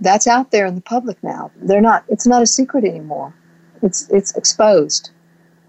That's 0.00 0.26
out 0.26 0.50
there 0.50 0.66
in 0.66 0.74
the 0.74 0.80
public 0.80 1.22
now. 1.22 1.50
They're 1.56 1.80
not. 1.80 2.04
It's 2.08 2.26
not 2.26 2.42
a 2.42 2.46
secret 2.46 2.84
anymore. 2.84 3.34
It's 3.82 4.08
it's 4.10 4.34
exposed. 4.36 5.10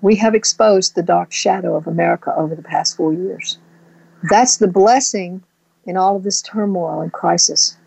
We 0.02 0.16
have 0.16 0.34
exposed 0.34 0.96
the 0.96 1.04
dark 1.04 1.32
shadow 1.32 1.76
of 1.76 1.86
America 1.86 2.34
over 2.36 2.56
the 2.56 2.64
past 2.64 2.98
four 2.98 3.14
years. 3.14 3.60
That's 4.30 4.58
the 4.58 4.68
blessing 4.68 5.44
in 5.86 5.98
all 5.98 6.16
of 6.16 6.24
this 6.24 6.42
turmoil 6.42 7.02
and 7.02 7.12
crisis 7.12 7.78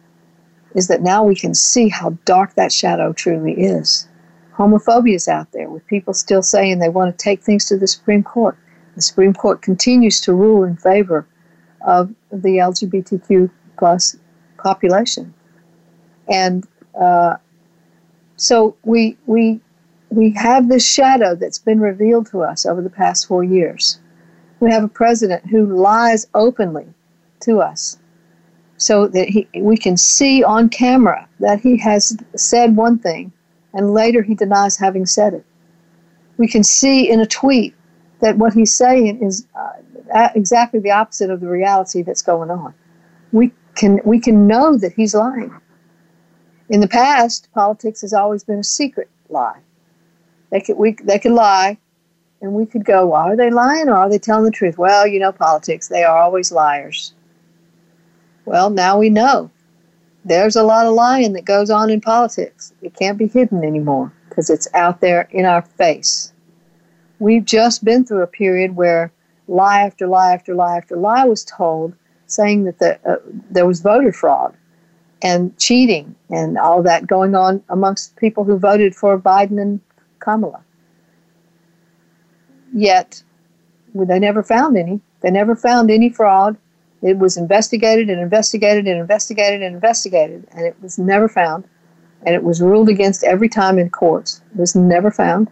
is 0.75 0.89
that 0.89 1.03
now 1.03 1.23
we 1.23 1.35
can 1.35 1.55
see 1.55 1.89
how 1.89 2.11
dark 2.25 2.55
that 2.55 2.73
shadow 2.73 3.13
truly 3.13 3.53
is. 3.53 4.09
Homophobia 4.57 5.15
is 5.15 5.29
out 5.29 5.51
there 5.53 5.71
with 5.71 5.87
people 5.87 6.15
still 6.15 6.43
saying 6.43 6.79
they 6.79 6.89
want 6.89 7.17
to 7.17 7.23
take 7.23 7.43
things 7.43 7.65
to 7.67 7.77
the 7.77 7.87
Supreme 7.87 8.23
Court. 8.23 8.57
The 8.97 9.03
Supreme 9.03 9.35
Court 9.35 9.63
continues 9.63 10.21
to 10.23 10.33
rule 10.33 10.65
in 10.65 10.77
favor 10.77 11.27
of 11.87 12.13
the 12.31 12.59
LGBTQ 12.59 13.51
plus 13.79 14.17
population, 14.59 15.35
and 16.29 16.67
uh, 16.99 17.37
so 18.37 18.77
we 18.85 19.17
we 19.27 19.61
we 20.11 20.31
have 20.33 20.69
this 20.69 20.87
shadow 20.87 21.35
that's 21.35 21.59
been 21.59 21.81
revealed 21.81 22.27
to 22.31 22.43
us 22.43 22.67
over 22.67 22.81
the 22.81 22.91
past 22.91 23.27
four 23.27 23.43
years. 23.43 23.99
We 24.61 24.71
have 24.71 24.85
a 24.85 24.89
president 24.89 25.47
who 25.47 25.67
lies 25.67 26.27
openly 26.35 26.87
to 27.41 27.61
us 27.61 27.99
so 28.77 29.07
that 29.09 29.29
he, 29.29 29.49
we 29.57 29.77
can 29.77 29.97
see 29.97 30.43
on 30.43 30.69
camera 30.69 31.29
that 31.41 31.61
he 31.61 31.77
has 31.79 32.17
said 32.37 32.77
one 32.77 32.99
thing 32.99 33.33
and 33.73 33.93
later 33.93 34.23
he 34.23 34.35
denies 34.35 34.77
having 34.77 35.07
said 35.07 35.35
it. 35.35 35.45
We 36.39 36.49
can 36.49 36.65
see 36.65 37.11
in 37.11 37.21
a 37.21 37.27
tweet 37.27 37.75
that 38.21 38.39
what 38.39 38.55
he's 38.55 38.75
saying 38.75 39.23
is 39.23 39.47
uh, 39.55 40.29
exactly 40.35 40.81
the 40.81 40.91
opposite 40.91 41.31
of 41.31 41.41
the 41.41 41.49
reality 41.49 42.03
that's 42.03 42.23
going 42.23 42.51
on. 42.51 42.75
We 43.33 43.53
can 43.75 44.01
we 44.05 44.21
can 44.21 44.47
know 44.47 44.77
that 44.79 44.93
he's 44.93 45.15
lying. 45.15 45.55
In 46.69 46.81
the 46.81 46.89
past, 46.89 47.49
politics 47.53 48.01
has 48.01 48.15
always 48.15 48.43
been 48.43 48.59
a 48.59 48.65
secret 48.65 49.09
lie. 49.29 49.61
They 50.51 50.61
could 50.61 50.79
we 50.79 50.93
they 50.93 51.19
could 51.19 51.33
lie, 51.33 51.77
and 52.41 52.55
we 52.55 52.65
could 52.65 52.85
go, 52.85 53.07
well, 53.07 53.23
are 53.23 53.37
they 53.37 53.51
lying 53.51 53.89
or 53.89 53.97
are 53.97 54.09
they 54.09 54.19
telling 54.19 54.45
the 54.45 54.51
truth? 54.51 54.79
Well, 54.79 55.07
you 55.07 55.19
know, 55.19 55.33
politics 55.33 55.89
they 55.89 56.05
are 56.05 56.17
always 56.17 56.53
liars. 56.53 57.13
Well, 58.47 58.71
now 58.71 58.99
we 58.99 59.11
know. 59.11 59.51
There's 60.25 60.57
a 60.57 60.63
lot 60.63 60.87
of 60.87 60.95
lying 60.95 61.35
that 61.35 61.45
goes 61.45 61.69
on 61.69 61.91
in 61.91 62.01
politics. 62.01 62.73
It 62.81 62.95
can't 62.95 63.19
be 63.19 63.27
hidden 63.27 63.63
anymore 63.63 64.13
because 64.29 64.49
it's 64.49 64.69
out 64.73 65.01
there 65.01 65.29
in 65.31 65.45
our 65.45 65.63
face. 65.63 66.33
We've 67.19 67.45
just 67.45 67.85
been 67.85 68.07
through 68.07 68.23
a 68.23 68.27
period 68.27 68.75
where 68.75 69.13
lie 69.49 69.83
after 69.83 70.07
lie 70.07 70.33
after 70.33 70.55
lie 70.55 70.79
after 70.79 70.97
lie 70.97 71.27
was 71.27 71.45
told, 71.45 71.95
saying 72.27 72.65
that 72.65 72.79
the, 72.79 72.99
uh, 73.07 73.17
there 73.51 73.67
was 73.67 73.83
voter 73.83 74.13
fraud 74.13 74.57
and 75.25 75.59
cheating 75.59 76.15
and 76.29 76.59
all 76.59 76.83
that 76.83 77.07
going 77.07 77.35
on 77.35 77.65
amongst 77.71 78.15
people 78.17 78.45
who 78.45 78.59
voted 78.59 78.95
for 78.95 79.19
Biden 79.19 79.61
and 79.61 79.81
Kamala. 80.21 80.63
Yet, 82.75 83.23
they 83.95 84.19
never 84.19 84.43
found 84.43 84.77
any. 84.77 85.01
They 85.23 85.31
never 85.31 85.57
found 85.57 85.91
any 85.91 86.11
fraud. 86.11 86.59
It 87.01 87.19
was 87.19 87.37
investigated 87.37 88.11
and 88.11 88.21
investigated 88.21 88.87
and 88.87 89.01
investigated 89.01 89.63
and 89.63 89.75
investigated, 89.75 90.47
and 90.53 90.67
it 90.67 90.77
was 90.83 90.99
never 90.99 91.29
found. 91.29 91.65
And 92.27 92.35
it 92.35 92.43
was 92.43 92.61
ruled 92.61 92.89
against 92.89 93.25
every 93.25 93.49
time 93.49 93.79
in 93.79 93.91
courts. 93.91 94.43
It 94.55 94.61
was 94.61 94.75
never 94.75 95.11
found. 95.11 95.49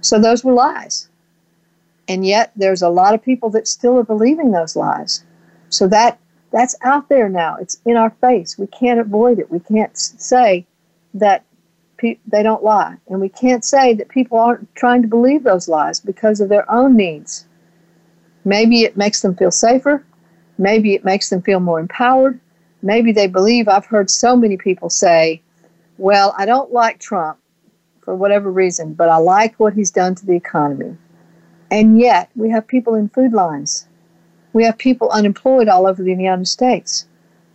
So 0.00 0.18
those 0.18 0.44
were 0.44 0.52
lies. 0.52 1.08
And 2.08 2.26
yet 2.26 2.52
there's 2.56 2.82
a 2.82 2.88
lot 2.88 3.14
of 3.14 3.22
people 3.22 3.50
that 3.50 3.66
still 3.66 3.98
are 3.98 4.04
believing 4.04 4.52
those 4.52 4.76
lies. 4.76 5.24
So 5.70 5.88
that 5.88 6.18
that's 6.54 6.76
out 6.82 7.08
there 7.08 7.28
now. 7.28 7.56
It's 7.60 7.80
in 7.84 7.96
our 7.96 8.10
face. 8.20 8.56
We 8.56 8.68
can't 8.68 9.00
avoid 9.00 9.40
it. 9.40 9.50
We 9.50 9.58
can't 9.58 9.98
say 9.98 10.64
that 11.14 11.44
pe- 11.96 12.20
they 12.28 12.44
don't 12.44 12.62
lie. 12.62 12.96
And 13.08 13.20
we 13.20 13.28
can't 13.28 13.64
say 13.64 13.92
that 13.94 14.08
people 14.08 14.38
aren't 14.38 14.72
trying 14.76 15.02
to 15.02 15.08
believe 15.08 15.42
those 15.42 15.66
lies 15.66 15.98
because 15.98 16.40
of 16.40 16.48
their 16.48 16.70
own 16.70 16.96
needs. 16.96 17.46
Maybe 18.44 18.82
it 18.82 18.96
makes 18.96 19.20
them 19.20 19.34
feel 19.34 19.50
safer. 19.50 20.04
Maybe 20.56 20.94
it 20.94 21.04
makes 21.04 21.28
them 21.28 21.42
feel 21.42 21.58
more 21.58 21.80
empowered. 21.80 22.38
Maybe 22.82 23.10
they 23.10 23.26
believe, 23.26 23.66
I've 23.66 23.86
heard 23.86 24.08
so 24.08 24.36
many 24.36 24.56
people 24.56 24.90
say, 24.90 25.42
well, 25.98 26.36
I 26.38 26.46
don't 26.46 26.72
like 26.72 27.00
Trump 27.00 27.38
for 28.02 28.14
whatever 28.14 28.52
reason, 28.52 28.94
but 28.94 29.08
I 29.08 29.16
like 29.16 29.58
what 29.58 29.72
he's 29.72 29.90
done 29.90 30.14
to 30.14 30.26
the 30.26 30.36
economy. 30.36 30.96
And 31.72 31.98
yet, 31.98 32.30
we 32.36 32.50
have 32.50 32.68
people 32.68 32.94
in 32.94 33.08
food 33.08 33.32
lines. 33.32 33.88
We 34.54 34.64
have 34.64 34.78
people 34.78 35.10
unemployed 35.10 35.68
all 35.68 35.86
over 35.86 36.02
the 36.02 36.10
United 36.10 36.48
States. 36.48 37.06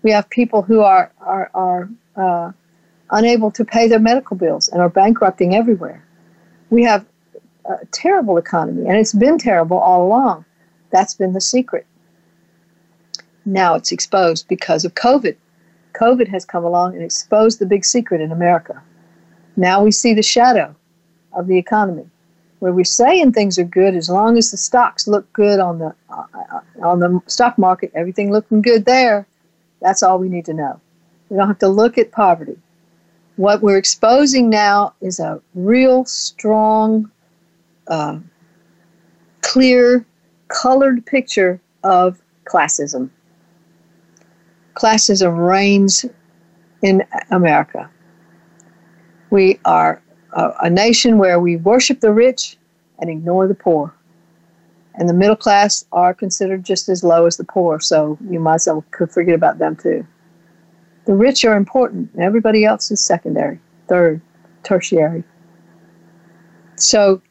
We 0.04 0.12
have 0.12 0.30
people 0.30 0.62
who 0.62 0.82
are, 0.82 1.12
are, 1.22 1.50
are 1.54 1.90
uh, 2.16 2.52
unable 3.10 3.52
to 3.52 3.66
pay 3.66 3.88
their 3.88 4.00
medical 4.00 4.38
bills 4.38 4.68
and 4.68 4.82
are 4.82 4.90
bankrupting 4.90 5.56
everywhere. 5.56 6.06
We 6.70 6.84
have 6.84 7.06
a 7.66 7.86
terrible 7.92 8.38
economy, 8.38 8.88
and 8.88 8.98
it's 8.98 9.14
been 9.14 9.38
terrible 9.38 9.78
all 9.78 10.06
along. 10.06 10.46
That's 10.92 11.16
been 11.16 11.34
the 11.34 11.42
secret. 11.42 11.88
Now 13.46 13.76
it's 13.76 13.92
exposed 13.92 14.48
because 14.48 14.86
of 14.86 14.94
COVID. 14.96 15.36
COVID 15.94 16.28
has 16.28 16.46
come 16.46 16.66
along 16.66 16.96
and 16.96 17.04
exposed 17.04 17.60
the 17.60 17.66
big 17.66 17.86
secret 17.86 18.22
in 18.22 18.32
America. 18.32 18.82
Now 19.56 19.84
we 19.84 19.92
see 19.92 20.14
the 20.14 20.22
shadow 20.22 20.76
of 21.34 21.48
the 21.48 21.58
economy, 21.58 22.10
where 22.60 22.74
we're 22.74 22.84
saying 22.84 23.32
things 23.32 23.58
are 23.58 23.64
good 23.64 23.96
as 23.96 24.10
long 24.10 24.38
as 24.38 24.52
the 24.52 24.58
stocks 24.58 25.08
look 25.08 25.32
good 25.34 25.60
on 25.60 25.80
the 25.80 25.96
uh, 26.10 26.60
on 26.82 27.00
the 27.00 27.22
stock 27.28 27.58
market, 27.58 27.92
everything 27.94 28.32
looking 28.32 28.62
good 28.62 28.86
there. 28.86 29.28
That's 29.82 30.04
all 30.04 30.20
we 30.20 30.30
need 30.30 30.46
to 30.46 30.54
know. 30.54 30.80
We 31.30 31.38
don't 31.38 31.48
have 31.48 31.60
to 31.60 31.70
look 31.70 31.98
at 31.98 32.12
poverty. 32.12 32.58
What 33.38 33.62
we're 33.62 33.78
exposing 33.78 34.50
now 34.50 34.94
is 35.02 35.20
a 35.20 35.42
real 35.56 36.04
strong, 36.04 37.10
uh, 37.88 38.20
clear, 39.42 40.06
colored 40.50 41.06
picture 41.06 41.62
of 41.84 42.22
classism 42.46 43.10
classism 44.80 45.38
reigns 45.38 46.06
in 46.82 47.04
America. 47.32 47.90
We 49.30 49.60
are 49.66 50.02
a, 50.34 50.54
a, 50.62 50.70
nation 50.70 51.18
where 51.18 51.40
we 51.40 51.56
worship 51.56 52.00
the 52.00 52.12
rich 52.12 52.58
and 53.00 53.10
ignore 53.10 53.48
the 53.48 53.56
poor. 53.56 53.94
And 54.96 55.08
the 55.08 55.14
middle 55.14 55.36
class 55.36 55.86
are 55.92 56.14
considered 56.14 56.64
just 56.64 56.90
as 56.90 57.04
low 57.04 57.26
as 57.26 57.38
the 57.38 57.44
poor, 57.44 57.80
so 57.80 58.18
you 58.30 58.40
might 58.40 58.56
as 58.56 58.68
well 58.68 58.84
forget 59.10 59.36
about 59.36 59.58
them 59.58 59.76
too. 59.76 60.06
The 61.06 61.14
rich 61.14 61.46
are 61.46 61.56
important, 61.56 62.12
and 62.14 62.22
everybody 62.22 62.66
else 62.66 62.92
is 62.92 63.04
secondary, 63.04 63.60
third, 63.88 64.22
tertiary. 64.64 65.24
So 66.76 67.22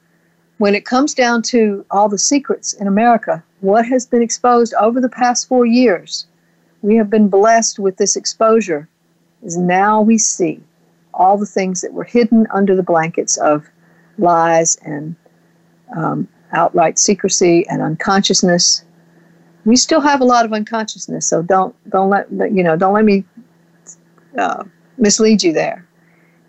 when 0.58 0.74
it 0.74 0.84
comes 0.84 1.14
down 1.14 1.42
to 1.42 1.84
all 1.90 2.08
the 2.08 2.18
secrets 2.18 2.72
in 2.72 2.86
America, 2.86 3.44
what 3.60 3.86
has 3.86 4.06
been 4.06 4.22
exposed 4.22 4.74
over 4.74 5.00
the 5.00 5.08
past 5.08 5.46
four 5.48 5.66
years 5.66 6.26
we 6.82 6.96
have 6.96 7.10
been 7.10 7.28
blessed 7.28 7.78
with 7.78 7.96
this 7.96 8.16
exposure 8.16 8.88
is 9.42 9.56
now 9.56 10.00
we 10.00 10.18
see 10.18 10.60
all 11.18 11.36
the 11.36 11.46
things 11.46 11.82
that 11.82 11.92
were 11.92 12.04
hidden 12.04 12.46
under 12.54 12.74
the 12.76 12.82
blankets 12.82 13.36
of 13.38 13.68
lies 14.18 14.76
and 14.82 15.16
um, 15.96 16.28
outright 16.52 16.98
secrecy 16.98 17.66
and 17.68 17.82
unconsciousness 17.82 18.84
We 19.64 19.76
still 19.76 20.00
have 20.00 20.20
a 20.20 20.24
lot 20.24 20.44
of 20.46 20.52
unconsciousness, 20.52 21.26
so 21.26 21.42
don't 21.42 21.74
don't 21.90 22.08
let 22.08 22.30
you 22.30 22.62
know 22.62 22.76
don't 22.76 22.94
let 22.94 23.04
me 23.04 23.24
uh, 24.38 24.64
mislead 24.96 25.42
you 25.42 25.52
there. 25.52 25.86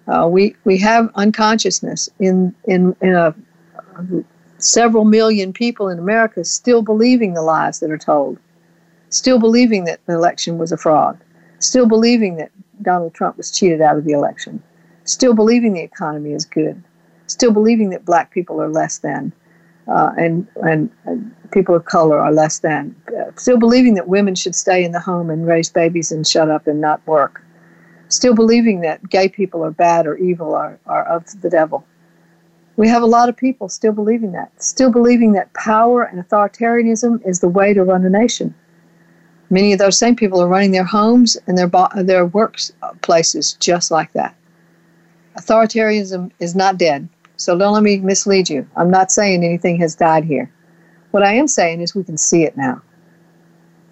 Uh, 0.08 0.28
we 0.28 0.56
we 0.64 0.78
have 0.78 1.10
unconsciousness 1.16 2.10
in 2.20 2.56
in 2.66 2.96
in 3.02 3.16
a, 3.16 3.36
several 4.58 5.06
million 5.06 5.54
people 5.54 5.90
in 5.90 6.00
America 6.00 6.44
still 6.44 6.82
believing 6.82 7.34
the 7.34 7.42
lies 7.42 7.80
that 7.80 7.92
are 7.92 7.98
told, 7.98 8.38
still 9.10 9.40
believing 9.40 9.86
that 9.86 10.00
the 10.06 10.14
election 10.14 10.58
was 10.58 10.72
a 10.72 10.78
fraud, 10.78 11.20
still 11.60 11.88
believing 11.88 12.38
that 12.38 12.52
Donald 12.82 13.14
Trump 13.14 13.38
was 13.38 13.52
cheated 13.52 13.82
out 13.82 13.98
of 13.98 14.06
the 14.06 14.14
election, 14.14 14.62
still 15.04 15.34
believing 15.34 15.74
the 15.74 15.82
economy 15.82 16.34
is 16.34 16.46
good, 16.46 16.82
still 17.28 17.52
believing 17.52 17.90
that 17.90 18.06
black 18.06 18.32
people 18.32 18.62
are 18.62 18.70
less 18.70 19.00
than, 19.00 19.32
uh, 19.88 20.12
and, 20.18 20.48
and, 20.64 20.90
and 21.06 21.32
people 21.52 21.76
of 21.76 21.86
color 21.86 22.20
are 22.20 22.32
less 22.32 22.60
than, 22.60 22.96
uh, 23.18 23.32
still 23.36 23.58
believing 23.58 23.96
that 23.96 24.08
women 24.08 24.36
should 24.36 24.56
stay 24.56 24.84
in 24.84 24.92
the 24.92 25.00
home 25.00 25.30
and 25.30 25.48
raise 25.48 25.70
babies 25.70 26.12
and 26.12 26.28
shut 26.28 26.50
up 26.50 26.68
and 26.68 26.80
not 26.80 27.06
work, 27.08 27.44
still 28.08 28.36
believing 28.36 28.82
that 28.82 29.10
gay 29.10 29.28
people 29.28 29.64
are 29.64 29.72
bad 29.72 30.06
or 30.06 30.16
evil 30.18 30.50
or 30.50 30.80
are 30.86 31.06
of 31.06 31.26
the 31.42 31.50
devil. 31.50 31.86
We 32.78 32.88
have 32.88 33.04
a 33.04 33.08
lot 33.08 33.28
of 33.28 33.36
people 33.36 33.68
still 33.68 33.92
believing 33.92 34.32
that, 34.32 34.52
still 34.64 34.92
believing 34.92 35.34
that 35.34 35.54
power 35.54 36.04
and 36.04 36.24
authoritarianism 36.24 37.28
is 37.28 37.42
the 37.42 37.50
way 37.50 37.74
to 37.74 37.84
run 37.84 38.06
a 38.06 38.10
nation. 38.10 38.56
Many 39.50 39.74
of 39.74 39.80
those 39.80 39.98
same 39.98 40.16
people 40.16 40.42
are 40.42 40.48
running 40.48 40.72
their 40.72 40.84
homes 40.84 41.38
and 41.48 41.58
their 41.58 41.68
their 41.68 42.28
workplaces 42.28 43.58
just 43.60 43.92
like 43.92 44.14
that. 44.14 44.36
Authoritarianism 45.38 46.32
is 46.40 46.56
not 46.56 46.78
dead, 46.78 47.10
so 47.38 47.58
don't 47.58 47.74
let 47.74 47.84
me 47.84 47.98
mislead 47.98 48.50
you. 48.50 48.68
I'm 48.76 48.92
not 48.92 49.12
saying 49.12 49.44
anything 49.44 49.80
has 49.80 49.96
died 49.96 50.26
here. 50.26 50.52
What 51.12 51.24
I 51.24 51.34
am 51.34 51.48
saying 51.48 51.82
is 51.82 51.96
we 51.96 52.04
can 52.04 52.18
see 52.18 52.44
it 52.44 52.56
now. 52.56 52.82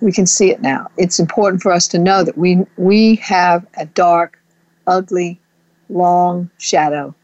We 0.02 0.12
can 0.12 0.28
see 0.28 0.52
it 0.52 0.62
now. 0.62 0.92
It's 0.98 1.20
important 1.20 1.64
for 1.64 1.72
us 1.72 1.88
to 1.90 1.98
know 1.98 2.24
that 2.24 2.38
we 2.38 2.66
we 2.78 3.16
have 3.16 3.66
a 3.78 3.86
dark, 3.86 4.40
ugly, 4.86 5.40
long 5.90 6.52
shadow. 6.60 7.16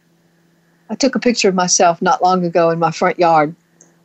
I 0.90 0.96
took 0.96 1.16
a 1.16 1.20
picture 1.20 1.50
of 1.50 1.56
myself 1.56 2.02
not 2.02 2.24
long 2.24 2.44
ago 2.46 2.72
in 2.72 2.80
my 2.80 2.92
front 2.92 3.20
yard, 3.20 3.56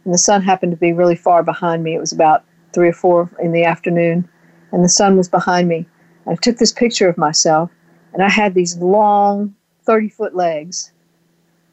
and 0.04 0.12
the 0.12 0.18
sun 0.18 0.42
happened 0.42 0.72
to 0.72 0.76
be 0.76 0.92
really 0.92 1.16
far 1.16 1.42
behind 1.42 1.82
me. 1.82 1.94
It 1.94 2.00
was 2.00 2.12
about 2.12 2.44
three 2.72 2.88
or 2.88 2.92
four 2.92 3.30
in 3.40 3.52
the 3.52 3.64
afternoon, 3.64 4.28
and 4.72 4.84
the 4.84 4.88
sun 4.88 5.16
was 5.16 5.28
behind 5.28 5.68
me. 5.68 5.86
I 6.26 6.34
took 6.34 6.58
this 6.58 6.72
picture 6.72 7.08
of 7.08 7.16
myself, 7.16 7.70
and 8.12 8.22
I 8.22 8.28
had 8.28 8.54
these 8.54 8.76
long, 8.76 9.54
30 9.84 10.08
foot 10.10 10.34
legs. 10.34 10.92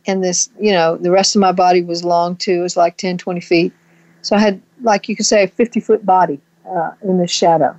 And 0.07 0.23
this, 0.23 0.49
you 0.59 0.71
know, 0.71 0.97
the 0.97 1.11
rest 1.11 1.35
of 1.35 1.39
my 1.41 1.51
body 1.51 1.83
was 1.83 2.03
long 2.03 2.35
too. 2.35 2.59
It 2.59 2.61
was 2.61 2.77
like 2.77 2.97
10, 2.97 3.17
20 3.17 3.39
feet. 3.41 3.73
So 4.21 4.35
I 4.35 4.39
had, 4.39 4.61
like 4.81 5.09
you 5.09 5.15
could 5.15 5.25
say, 5.25 5.43
a 5.43 5.47
50 5.47 5.79
foot 5.79 6.05
body 6.05 6.39
uh, 6.69 6.91
in 7.01 7.17
the 7.17 7.27
shadow. 7.27 7.77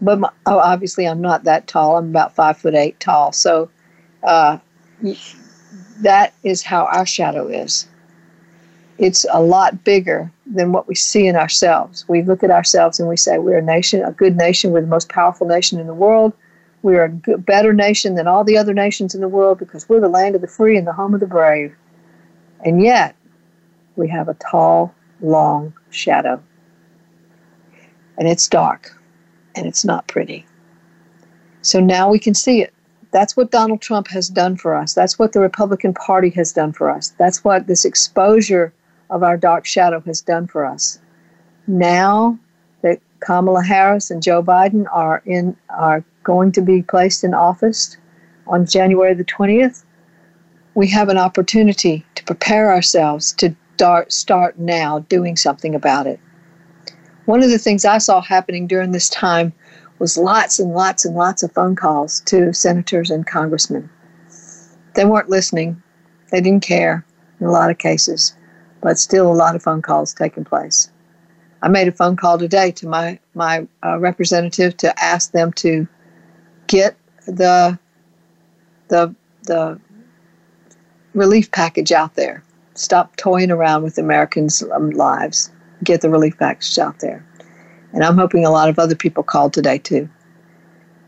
But 0.00 0.18
my, 0.18 0.30
oh, 0.46 0.58
obviously, 0.58 1.06
I'm 1.06 1.20
not 1.20 1.44
that 1.44 1.68
tall. 1.68 1.96
I'm 1.96 2.10
about 2.10 2.34
five 2.34 2.58
foot 2.58 2.74
eight 2.74 2.98
tall. 2.98 3.32
So 3.32 3.70
uh, 4.24 4.58
that 6.00 6.34
is 6.42 6.62
how 6.62 6.86
our 6.86 7.06
shadow 7.06 7.46
is 7.46 7.86
it's 8.98 9.26
a 9.32 9.42
lot 9.42 9.84
bigger 9.84 10.30
than 10.46 10.72
what 10.72 10.86
we 10.86 10.94
see 10.94 11.26
in 11.26 11.36
ourselves. 11.36 12.06
We 12.08 12.22
look 12.22 12.42
at 12.42 12.50
ourselves 12.50 13.00
and 13.00 13.08
we 13.08 13.16
say 13.16 13.38
we're 13.38 13.58
a 13.58 13.62
nation, 13.62 14.02
a 14.02 14.12
good 14.12 14.36
nation, 14.36 14.70
we're 14.70 14.82
the 14.82 14.86
most 14.86 15.08
powerful 15.08 15.46
nation 15.46 15.80
in 15.80 15.86
the 15.86 15.94
world. 15.94 16.32
We're 16.82 17.04
a 17.04 17.08
good, 17.08 17.46
better 17.46 17.72
nation 17.72 18.16
than 18.16 18.26
all 18.26 18.44
the 18.44 18.58
other 18.58 18.74
nations 18.74 19.14
in 19.14 19.20
the 19.20 19.28
world 19.28 19.58
because 19.58 19.88
we're 19.88 20.00
the 20.00 20.08
land 20.08 20.34
of 20.34 20.40
the 20.40 20.48
free 20.48 20.76
and 20.76 20.86
the 20.86 20.92
home 20.92 21.14
of 21.14 21.20
the 21.20 21.26
brave. 21.26 21.74
And 22.64 22.82
yet, 22.82 23.16
we 23.96 24.08
have 24.08 24.28
a 24.28 24.34
tall, 24.34 24.94
long 25.20 25.72
shadow. 25.90 26.42
And 28.18 28.28
it's 28.28 28.48
dark 28.48 29.00
and 29.54 29.66
it's 29.66 29.84
not 29.84 30.06
pretty. 30.06 30.44
So 31.62 31.80
now 31.80 32.10
we 32.10 32.18
can 32.18 32.34
see 32.34 32.62
it. 32.62 32.72
That's 33.12 33.36
what 33.36 33.50
Donald 33.50 33.80
Trump 33.80 34.08
has 34.08 34.28
done 34.28 34.56
for 34.56 34.74
us. 34.74 34.94
That's 34.94 35.18
what 35.18 35.32
the 35.32 35.40
Republican 35.40 35.94
Party 35.94 36.30
has 36.30 36.52
done 36.52 36.72
for 36.72 36.90
us. 36.90 37.10
That's 37.18 37.44
what 37.44 37.66
this 37.66 37.84
exposure 37.84 38.72
of 39.12 39.22
our 39.22 39.36
dark 39.36 39.66
shadow 39.66 40.00
has 40.00 40.22
done 40.22 40.46
for 40.46 40.64
us. 40.64 40.98
Now 41.66 42.38
that 42.80 42.98
Kamala 43.20 43.62
Harris 43.62 44.10
and 44.10 44.22
Joe 44.22 44.42
Biden 44.42 44.86
are 44.90 45.22
in 45.26 45.54
are 45.68 46.02
going 46.24 46.50
to 46.52 46.62
be 46.62 46.82
placed 46.82 47.22
in 47.22 47.34
office 47.34 47.96
on 48.46 48.66
January 48.66 49.14
the 49.14 49.24
20th, 49.24 49.84
we 50.74 50.88
have 50.88 51.10
an 51.10 51.18
opportunity 51.18 52.04
to 52.14 52.24
prepare 52.24 52.72
ourselves 52.72 53.32
to 53.34 53.54
start, 53.76 54.12
start 54.12 54.58
now 54.58 55.00
doing 55.00 55.36
something 55.36 55.74
about 55.74 56.06
it. 56.06 56.18
One 57.26 57.42
of 57.42 57.50
the 57.50 57.58
things 57.58 57.84
I 57.84 57.98
saw 57.98 58.20
happening 58.20 58.66
during 58.66 58.92
this 58.92 59.10
time 59.10 59.52
was 59.98 60.16
lots 60.16 60.58
and 60.58 60.72
lots 60.72 61.04
and 61.04 61.14
lots 61.14 61.42
of 61.42 61.52
phone 61.52 61.76
calls 61.76 62.20
to 62.22 62.52
senators 62.54 63.10
and 63.10 63.26
congressmen. 63.26 63.90
They 64.94 65.04
weren't 65.04 65.28
listening, 65.28 65.82
they 66.30 66.40
didn't 66.40 66.64
care 66.64 67.04
in 67.40 67.46
a 67.46 67.50
lot 67.50 67.70
of 67.70 67.78
cases 67.78 68.34
but 68.82 68.98
still 68.98 69.30
a 69.30 69.32
lot 69.32 69.56
of 69.56 69.62
phone 69.62 69.80
calls 69.80 70.12
taking 70.12 70.44
place. 70.44 70.90
I 71.62 71.68
made 71.68 71.88
a 71.88 71.92
phone 71.92 72.16
call 72.16 72.36
today 72.38 72.72
to 72.72 72.86
my 72.86 73.18
my 73.34 73.66
uh, 73.82 73.98
representative 73.98 74.76
to 74.78 75.02
ask 75.02 75.32
them 75.32 75.52
to 75.54 75.86
get 76.66 76.96
the 77.26 77.78
the 78.88 79.14
the 79.44 79.80
relief 81.14 81.50
package 81.52 81.92
out 81.92 82.14
there. 82.16 82.42
Stop 82.74 83.16
toying 83.16 83.50
around 83.50 83.82
with 83.82 83.98
Americans' 83.98 84.62
um, 84.72 84.90
lives. 84.90 85.50
Get 85.84 86.00
the 86.00 86.10
relief 86.10 86.36
package 86.38 86.78
out 86.78 86.98
there. 87.00 87.24
And 87.92 88.02
I'm 88.02 88.16
hoping 88.16 88.44
a 88.44 88.50
lot 88.50 88.68
of 88.68 88.78
other 88.78 88.94
people 88.94 89.22
called 89.22 89.52
today 89.52 89.78
too. 89.78 90.08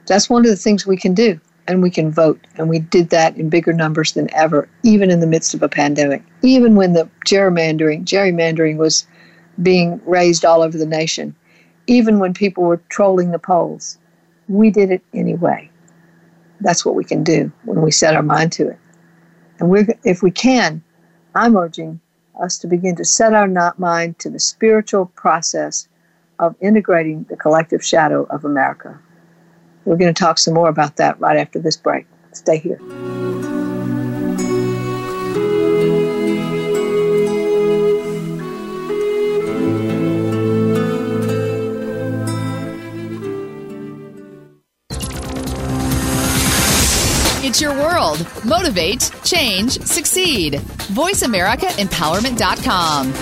That's 0.07 0.29
one 0.29 0.45
of 0.45 0.51
the 0.51 0.57
things 0.57 0.87
we 0.87 0.99
can 0.99 1.15
do 1.15 1.41
and 1.67 1.83
we 1.83 1.91
can 1.91 2.11
vote. 2.11 2.41
And 2.57 2.69
we 2.69 2.79
did 2.79 3.11
that 3.11 3.37
in 3.37 3.49
bigger 3.49 3.73
numbers 3.73 4.13
than 4.13 4.33
ever, 4.35 4.69
even 4.83 5.11
in 5.11 5.21
the 5.21 5.27
midst 5.27 5.55
of 5.55 5.63
a 5.63 5.69
pandemic. 5.69 6.23
Even 6.43 6.77
when 6.77 6.93
the 6.93 7.09
gerrymandering, 7.27 8.05
gerrymandering 8.05 8.77
was 8.77 9.07
being 9.63 10.01
raised 10.05 10.45
all 10.45 10.63
over 10.63 10.77
the 10.77 10.87
nation, 10.87 11.35
even 11.87 12.19
when 12.19 12.35
people 12.35 12.65
were 12.65 12.83
trolling 12.89 13.31
the 13.31 13.39
polls, 13.39 13.99
we 14.49 14.71
did 14.71 14.91
it 14.91 15.03
anyway. 15.13 15.71
That's 16.61 16.85
what 16.85 16.95
we 16.95 17.05
can 17.05 17.25
do 17.25 17.51
when 17.65 17.83
we 17.83 17.91
set 17.91 18.15
our 18.15 18.23
mind 18.23 18.53
to 18.53 18.69
it. 18.69 18.79
And 19.59 19.71
we're, 19.71 19.87
if 20.05 20.23
we 20.23 20.31
can, 20.31 20.83
I'm 21.35 21.57
urging 21.57 22.01
us 22.41 22.59
to 22.59 22.67
begin 22.67 22.97
to 22.97 23.05
set 23.05 23.33
our 23.33 23.47
mind 23.79 24.19
to 24.19 24.31
the 24.31 24.41
spiritual 24.41 25.07
process 25.15 25.89
of 26.39 26.57
integrating 26.61 27.25
the 27.29 27.37
collective 27.37 27.85
shadow 27.85 28.25
of 28.25 28.45
America. 28.45 28.99
We're 29.85 29.97
going 29.97 30.13
to 30.13 30.19
talk 30.19 30.39
some 30.39 30.55
more 30.55 30.69
about 30.69 30.97
that 30.97 31.21
right 31.21 31.37
after 31.37 31.59
this 31.59 31.77
break. 31.77 32.07
Stay 32.33 32.59
here. 32.59 32.81
It's 47.47 47.61
your 47.61 47.75
world. 47.75 48.27
Motivate, 48.45 49.13
change, 49.23 49.79
succeed. 49.83 50.55
VoiceAmericaEmpowerment.com. 50.55 53.13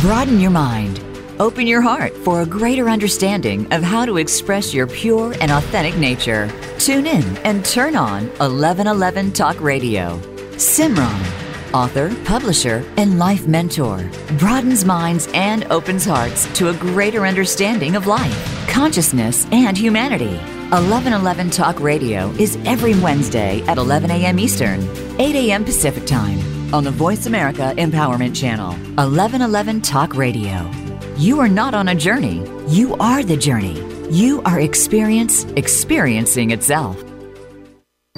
Broaden 0.00 0.38
your 0.38 0.50
mind 0.50 1.07
Open 1.40 1.68
your 1.68 1.80
heart 1.80 2.16
for 2.16 2.40
a 2.42 2.46
greater 2.46 2.88
understanding 2.88 3.72
of 3.72 3.80
how 3.80 4.04
to 4.04 4.16
express 4.16 4.74
your 4.74 4.88
pure 4.88 5.34
and 5.40 5.52
authentic 5.52 5.96
nature. 5.96 6.50
Tune 6.80 7.06
in 7.06 7.24
and 7.38 7.64
turn 7.64 7.94
on 7.94 8.26
1111 8.38 9.32
Talk 9.32 9.60
Radio. 9.60 10.18
Simran, 10.56 11.72
author, 11.72 12.12
publisher, 12.24 12.84
and 12.96 13.20
life 13.20 13.46
mentor, 13.46 14.10
broadens 14.36 14.84
minds 14.84 15.28
and 15.32 15.62
opens 15.70 16.04
hearts 16.04 16.52
to 16.58 16.70
a 16.70 16.74
greater 16.74 17.24
understanding 17.24 17.94
of 17.94 18.08
life, 18.08 18.68
consciousness, 18.68 19.46
and 19.52 19.78
humanity. 19.78 20.38
1111 20.70 21.50
Talk 21.50 21.78
Radio 21.78 22.30
is 22.30 22.56
every 22.64 22.98
Wednesday 22.98 23.62
at 23.68 23.78
11 23.78 24.10
a.m. 24.10 24.40
Eastern, 24.40 24.80
8 25.20 25.36
a.m. 25.36 25.64
Pacific 25.64 26.04
Time 26.04 26.40
on 26.74 26.82
the 26.82 26.90
Voice 26.90 27.26
America 27.26 27.72
Empowerment 27.76 28.34
Channel. 28.34 28.72
1111 28.96 29.82
Talk 29.82 30.16
Radio. 30.16 30.87
You 31.18 31.40
are 31.40 31.48
not 31.48 31.74
on 31.74 31.88
a 31.88 31.96
journey. 31.96 32.46
You 32.68 32.94
are 33.00 33.24
the 33.24 33.36
journey. 33.36 33.82
You 34.08 34.40
are 34.44 34.60
experience 34.60 35.42
experiencing 35.56 36.52
itself. 36.52 37.02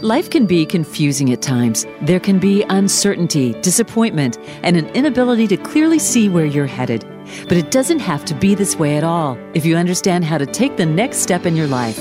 Life 0.00 0.28
can 0.28 0.44
be 0.44 0.66
confusing 0.66 1.32
at 1.32 1.40
times. 1.40 1.86
There 2.02 2.20
can 2.20 2.38
be 2.38 2.62
uncertainty, 2.64 3.54
disappointment, 3.62 4.36
and 4.62 4.76
an 4.76 4.86
inability 4.88 5.46
to 5.46 5.56
clearly 5.56 5.98
see 5.98 6.28
where 6.28 6.44
you're 6.44 6.66
headed. 6.66 7.06
But 7.44 7.56
it 7.56 7.70
doesn't 7.70 8.00
have 8.00 8.26
to 8.26 8.34
be 8.34 8.54
this 8.54 8.76
way 8.76 8.98
at 8.98 9.04
all 9.04 9.38
if 9.54 9.64
you 9.64 9.76
understand 9.76 10.26
how 10.26 10.36
to 10.36 10.44
take 10.44 10.76
the 10.76 10.84
next 10.84 11.20
step 11.20 11.46
in 11.46 11.56
your 11.56 11.68
life. 11.68 11.98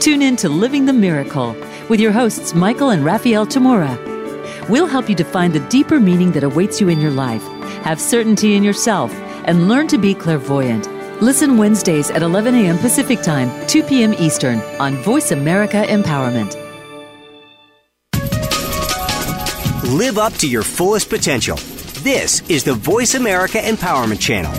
Tune 0.00 0.22
in 0.22 0.36
to 0.36 0.48
Living 0.48 0.86
the 0.86 0.94
Miracle 0.94 1.54
with 1.90 2.00
your 2.00 2.12
hosts, 2.12 2.54
Michael 2.54 2.88
and 2.88 3.04
Raphael 3.04 3.46
Tamura. 3.46 3.94
We'll 4.70 4.86
help 4.86 5.10
you 5.10 5.16
to 5.16 5.24
find 5.24 5.52
the 5.52 5.68
deeper 5.68 6.00
meaning 6.00 6.32
that 6.32 6.44
awaits 6.44 6.80
you 6.80 6.88
in 6.88 6.98
your 6.98 7.10
life 7.10 7.46
have 7.82 8.00
certainty 8.00 8.54
in 8.54 8.62
yourself, 8.62 9.12
and 9.50 9.68
learn 9.68 9.88
to 9.88 9.98
be 9.98 10.14
clairvoyant. 10.14 10.86
Listen 11.20 11.58
Wednesdays 11.58 12.08
at 12.12 12.22
11 12.22 12.54
a.m. 12.54 12.78
Pacific 12.78 13.20
Time, 13.20 13.50
2 13.66 13.82
p.m. 13.82 14.14
Eastern 14.14 14.60
on 14.78 14.94
Voice 14.98 15.32
America 15.32 15.84
Empowerment. 15.88 16.54
Live 19.92 20.18
up 20.18 20.32
to 20.34 20.48
your 20.48 20.62
fullest 20.62 21.10
potential. 21.10 21.56
This 22.04 22.48
is 22.48 22.62
the 22.62 22.74
Voice 22.74 23.16
America 23.16 23.58
Empowerment 23.58 24.20
Channel. 24.20 24.54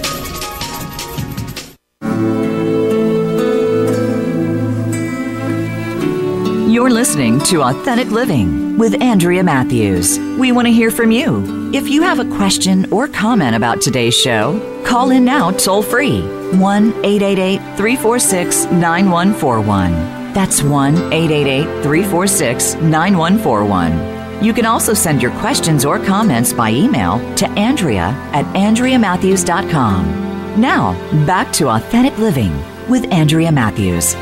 You're 6.70 6.90
listening 6.90 7.40
to 7.46 7.64
Authentic 7.64 8.10
Living 8.10 8.78
with 8.78 9.02
Andrea 9.02 9.42
Matthews. 9.42 10.20
We 10.38 10.52
want 10.52 10.68
to 10.68 10.74
hear 10.74 10.92
from 10.92 11.12
you. 11.12 11.61
If 11.74 11.88
you 11.88 12.02
have 12.02 12.20
a 12.20 12.26
question 12.26 12.92
or 12.92 13.08
comment 13.08 13.56
about 13.56 13.80
today's 13.80 14.14
show, 14.14 14.60
call 14.86 15.12
in 15.12 15.24
now 15.24 15.52
toll 15.52 15.82
free 15.82 16.22
1 16.58 17.06
888 17.06 17.60
346 17.78 18.66
9141. 18.66 20.34
That's 20.34 20.62
1 20.62 20.96
888 21.14 21.64
346 21.82 22.76
9141. 22.76 24.44
You 24.44 24.54
can 24.54 24.66
also 24.66 24.94
send 24.94 25.22
your 25.22 25.32
questions 25.40 25.86
or 25.86 25.98
comments 25.98 26.52
by 26.52 26.72
email 26.72 27.20
to 27.36 27.48
Andrea 27.52 28.10
at 28.34 28.44
AndreaMatthews.com. 28.54 30.60
Now, 30.60 30.92
back 31.26 31.54
to 31.54 31.70
Authentic 31.70 32.18
Living 32.18 32.52
with 32.90 33.10
Andrea 33.14 33.52
Matthews. 33.52 34.14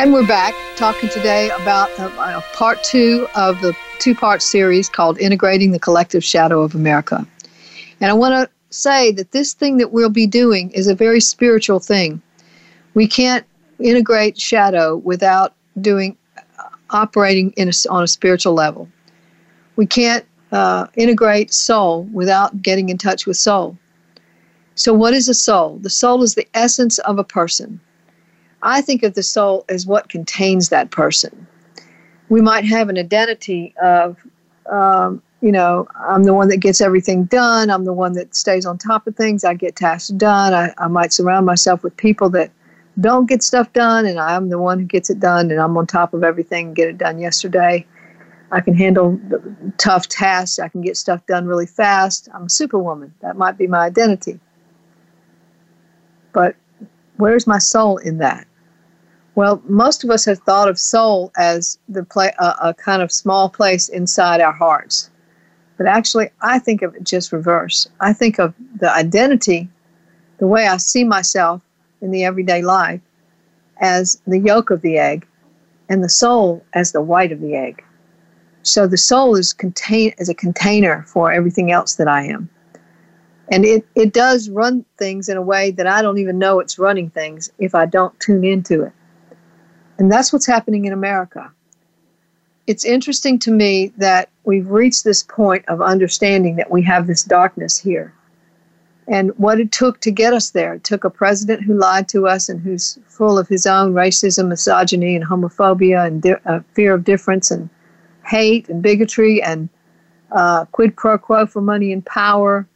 And 0.00 0.14
we're 0.14 0.26
back 0.26 0.54
talking 0.76 1.10
today 1.10 1.50
about 1.60 1.90
uh, 1.98 2.04
uh, 2.16 2.40
part 2.54 2.82
two 2.82 3.28
of 3.36 3.60
the 3.60 3.76
two 3.98 4.14
part 4.14 4.40
series 4.40 4.88
called 4.88 5.18
Integrating 5.18 5.72
the 5.72 5.78
Collective 5.78 6.24
Shadow 6.24 6.62
of 6.62 6.74
America. 6.74 7.26
And 8.00 8.10
I 8.10 8.14
want 8.14 8.32
to 8.32 8.48
say 8.74 9.12
that 9.12 9.32
this 9.32 9.52
thing 9.52 9.76
that 9.76 9.92
we'll 9.92 10.08
be 10.08 10.26
doing 10.26 10.70
is 10.70 10.86
a 10.86 10.94
very 10.94 11.20
spiritual 11.20 11.80
thing. 11.80 12.22
We 12.94 13.06
can't 13.06 13.44
integrate 13.78 14.40
shadow 14.40 14.96
without 14.96 15.52
doing 15.82 16.16
uh, 16.38 16.70
operating 16.88 17.50
in 17.58 17.68
a, 17.68 17.72
on 17.90 18.02
a 18.02 18.08
spiritual 18.08 18.54
level. 18.54 18.88
We 19.76 19.84
can't 19.84 20.24
uh, 20.50 20.86
integrate 20.94 21.52
soul 21.52 22.04
without 22.04 22.62
getting 22.62 22.88
in 22.88 22.96
touch 22.96 23.26
with 23.26 23.36
soul. 23.36 23.76
So, 24.76 24.94
what 24.94 25.12
is 25.12 25.28
a 25.28 25.34
soul? 25.34 25.76
The 25.82 25.90
soul 25.90 26.22
is 26.22 26.36
the 26.36 26.48
essence 26.54 26.98
of 27.00 27.18
a 27.18 27.24
person. 27.24 27.80
I 28.62 28.80
think 28.80 29.02
of 29.02 29.14
the 29.14 29.22
soul 29.22 29.64
as 29.68 29.86
what 29.86 30.08
contains 30.08 30.68
that 30.68 30.90
person. 30.90 31.46
We 32.28 32.40
might 32.40 32.64
have 32.64 32.88
an 32.88 32.98
identity 32.98 33.74
of, 33.82 34.16
um, 34.70 35.22
you 35.40 35.50
know, 35.50 35.88
I'm 35.98 36.24
the 36.24 36.34
one 36.34 36.48
that 36.48 36.58
gets 36.58 36.80
everything 36.80 37.24
done. 37.24 37.70
I'm 37.70 37.84
the 37.84 37.92
one 37.92 38.12
that 38.12 38.34
stays 38.34 38.66
on 38.66 38.78
top 38.78 39.06
of 39.06 39.16
things. 39.16 39.44
I 39.44 39.54
get 39.54 39.76
tasks 39.76 40.10
done. 40.10 40.52
I, 40.52 40.72
I 40.78 40.88
might 40.88 41.12
surround 41.12 41.46
myself 41.46 41.82
with 41.82 41.96
people 41.96 42.28
that 42.30 42.50
don't 43.00 43.26
get 43.26 43.42
stuff 43.42 43.72
done, 43.72 44.04
and 44.04 44.20
I'm 44.20 44.50
the 44.50 44.58
one 44.58 44.78
who 44.78 44.84
gets 44.84 45.10
it 45.10 45.20
done, 45.20 45.50
and 45.50 45.60
I'm 45.60 45.76
on 45.76 45.86
top 45.86 46.12
of 46.12 46.22
everything 46.22 46.74
get 46.74 46.88
it 46.88 46.98
done 46.98 47.18
yesterday. 47.18 47.86
I 48.52 48.60
can 48.60 48.74
handle 48.74 49.18
tough 49.78 50.08
tasks. 50.08 50.58
I 50.58 50.68
can 50.68 50.82
get 50.82 50.96
stuff 50.96 51.24
done 51.26 51.46
really 51.46 51.66
fast. 51.66 52.28
I'm 52.34 52.44
a 52.44 52.50
superwoman. 52.50 53.14
That 53.20 53.36
might 53.36 53.56
be 53.56 53.66
my 53.66 53.86
identity. 53.86 54.40
But 56.32 56.56
where's 57.16 57.46
my 57.46 57.58
soul 57.58 57.98
in 57.98 58.18
that? 58.18 58.46
Well, 59.40 59.62
most 59.66 60.04
of 60.04 60.10
us 60.10 60.26
have 60.26 60.40
thought 60.40 60.68
of 60.68 60.78
soul 60.78 61.32
as 61.34 61.78
the 61.88 62.06
uh, 62.38 62.56
a 62.62 62.74
kind 62.74 63.00
of 63.00 63.10
small 63.10 63.48
place 63.48 63.88
inside 63.88 64.42
our 64.42 64.52
hearts. 64.52 65.08
But 65.78 65.86
actually, 65.86 66.28
I 66.42 66.58
think 66.58 66.82
of 66.82 66.94
it 66.94 67.04
just 67.04 67.32
reverse. 67.32 67.88
I 68.00 68.12
think 68.12 68.38
of 68.38 68.52
the 68.78 68.94
identity, 68.94 69.70
the 70.40 70.46
way 70.46 70.66
I 70.66 70.76
see 70.76 71.04
myself 71.04 71.62
in 72.02 72.10
the 72.10 72.22
everyday 72.22 72.60
life, 72.60 73.00
as 73.80 74.20
the 74.26 74.38
yolk 74.38 74.68
of 74.68 74.82
the 74.82 74.98
egg, 74.98 75.26
and 75.88 76.04
the 76.04 76.10
soul 76.10 76.62
as 76.74 76.92
the 76.92 77.00
white 77.00 77.32
of 77.32 77.40
the 77.40 77.56
egg. 77.56 77.82
So 78.60 78.86
the 78.86 78.98
soul 78.98 79.36
is 79.36 79.54
contain 79.54 80.12
as 80.18 80.28
a 80.28 80.34
container 80.34 81.02
for 81.08 81.32
everything 81.32 81.72
else 81.72 81.94
that 81.94 82.08
I 82.08 82.26
am. 82.26 82.50
And 83.50 83.64
it, 83.64 83.86
it 83.94 84.12
does 84.12 84.50
run 84.50 84.84
things 84.98 85.30
in 85.30 85.38
a 85.38 85.42
way 85.42 85.70
that 85.70 85.86
I 85.86 86.02
don't 86.02 86.18
even 86.18 86.38
know 86.38 86.60
it's 86.60 86.78
running 86.78 87.08
things 87.08 87.50
if 87.58 87.74
I 87.74 87.86
don't 87.86 88.20
tune 88.20 88.44
into 88.44 88.82
it. 88.82 88.92
And 90.00 90.10
that's 90.10 90.32
what's 90.32 90.46
happening 90.46 90.86
in 90.86 90.94
America. 90.94 91.52
It's 92.66 92.86
interesting 92.86 93.38
to 93.40 93.50
me 93.50 93.92
that 93.98 94.30
we've 94.44 94.70
reached 94.70 95.04
this 95.04 95.22
point 95.22 95.62
of 95.68 95.82
understanding 95.82 96.56
that 96.56 96.70
we 96.70 96.80
have 96.82 97.06
this 97.06 97.22
darkness 97.22 97.76
here. 97.76 98.14
And 99.06 99.36
what 99.36 99.60
it 99.60 99.72
took 99.72 100.00
to 100.00 100.10
get 100.10 100.32
us 100.32 100.50
there, 100.50 100.72
it 100.72 100.84
took 100.84 101.04
a 101.04 101.10
president 101.10 101.64
who 101.64 101.74
lied 101.74 102.08
to 102.08 102.26
us 102.26 102.48
and 102.48 102.62
who's 102.62 102.98
full 103.08 103.38
of 103.38 103.46
his 103.48 103.66
own 103.66 103.92
racism, 103.92 104.48
misogyny, 104.48 105.16
and 105.16 105.24
homophobia 105.24 106.06
and 106.06 106.22
di- 106.22 106.40
uh, 106.46 106.60
fear 106.72 106.94
of 106.94 107.04
difference 107.04 107.50
and 107.50 107.68
hate 108.24 108.70
and 108.70 108.82
bigotry 108.82 109.42
and 109.42 109.68
uh, 110.32 110.64
quid 110.66 110.96
pro 110.96 111.18
quo 111.18 111.44
for 111.44 111.60
money 111.60 111.92
and 111.92 112.06
power. 112.06 112.66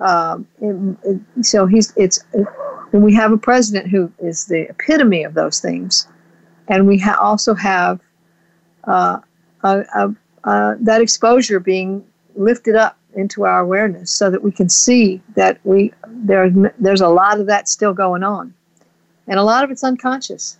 Um, 0.00 0.46
it, 0.60 0.96
it, 1.04 1.46
so 1.46 1.64
he's 1.64 1.94
it's, 1.96 2.22
and 2.92 3.02
we 3.02 3.14
have 3.14 3.32
a 3.32 3.38
president 3.38 3.88
who 3.88 4.12
is 4.18 4.46
the 4.46 4.68
epitome 4.68 5.24
of 5.24 5.32
those 5.32 5.60
things 5.60 6.06
and 6.68 6.86
we 6.86 6.98
ha- 6.98 7.18
also 7.20 7.54
have 7.54 8.00
uh, 8.84 9.18
a, 9.64 9.84
a, 9.94 10.14
a, 10.44 10.76
that 10.80 11.00
exposure 11.00 11.60
being 11.60 12.04
lifted 12.36 12.76
up 12.76 12.96
into 13.14 13.44
our 13.44 13.60
awareness 13.60 14.10
so 14.10 14.30
that 14.30 14.42
we 14.42 14.52
can 14.52 14.68
see 14.68 15.20
that 15.34 15.58
we 15.64 15.92
there, 16.06 16.50
there's 16.78 17.00
a 17.00 17.08
lot 17.08 17.40
of 17.40 17.46
that 17.46 17.68
still 17.68 17.92
going 17.92 18.22
on. 18.22 18.54
And 19.26 19.38
a 19.38 19.42
lot 19.42 19.64
of 19.64 19.70
it's 19.70 19.84
unconscious. 19.84 20.58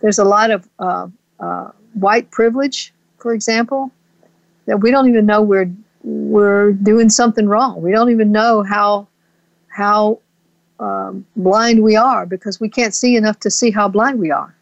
There's 0.00 0.18
a 0.18 0.24
lot 0.24 0.50
of 0.50 0.68
uh, 0.78 1.08
uh, 1.40 1.70
white 1.94 2.30
privilege 2.30 2.92
for 3.18 3.32
example 3.32 3.90
that 4.66 4.78
we 4.78 4.90
don't 4.90 5.08
even 5.08 5.26
know 5.26 5.42
we're 5.42 5.70
we're 6.02 6.72
doing 6.72 7.08
something 7.08 7.46
wrong. 7.46 7.82
We 7.82 7.90
don't 7.90 8.10
even 8.10 8.30
know 8.30 8.62
how 8.62 9.08
how 9.68 10.20
um, 10.78 11.26
blind 11.36 11.82
we 11.82 11.96
are 11.96 12.26
because 12.26 12.60
we 12.60 12.68
can't 12.68 12.94
see 12.94 13.16
enough 13.16 13.40
to 13.40 13.50
see 13.50 13.70
how 13.70 13.88
blind 13.88 14.18
we 14.18 14.30
are 14.30 14.53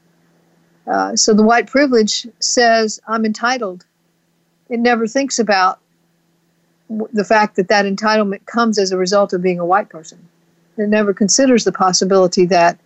uh, 0.87 1.17
so 1.17 1.33
the 1.33 1.43
white 1.43 1.69
privilege 1.69 2.27
says, 2.41 3.01
I'm 3.07 3.25
entitled. 3.25 3.85
It 4.69 4.81
never 4.81 5.07
thinks 5.07 5.39
about 5.39 5.79
the 7.13 7.25
fact 7.25 7.57
that 7.57 7.69
that 7.69 7.87
entitlement 7.87 8.45
comes 8.47 8.79
as 8.79 8.93
a 8.93 8.99
result 8.99 9.33
of 9.33 9.43
being 9.43 9.59
a 9.59 9.67
white 9.67 9.89
person. 9.89 10.19
It 10.77 10.89
never 10.89 11.15
considers 11.15 11.65
the 11.65 11.73
possibility 11.73 12.47
that 12.47 12.79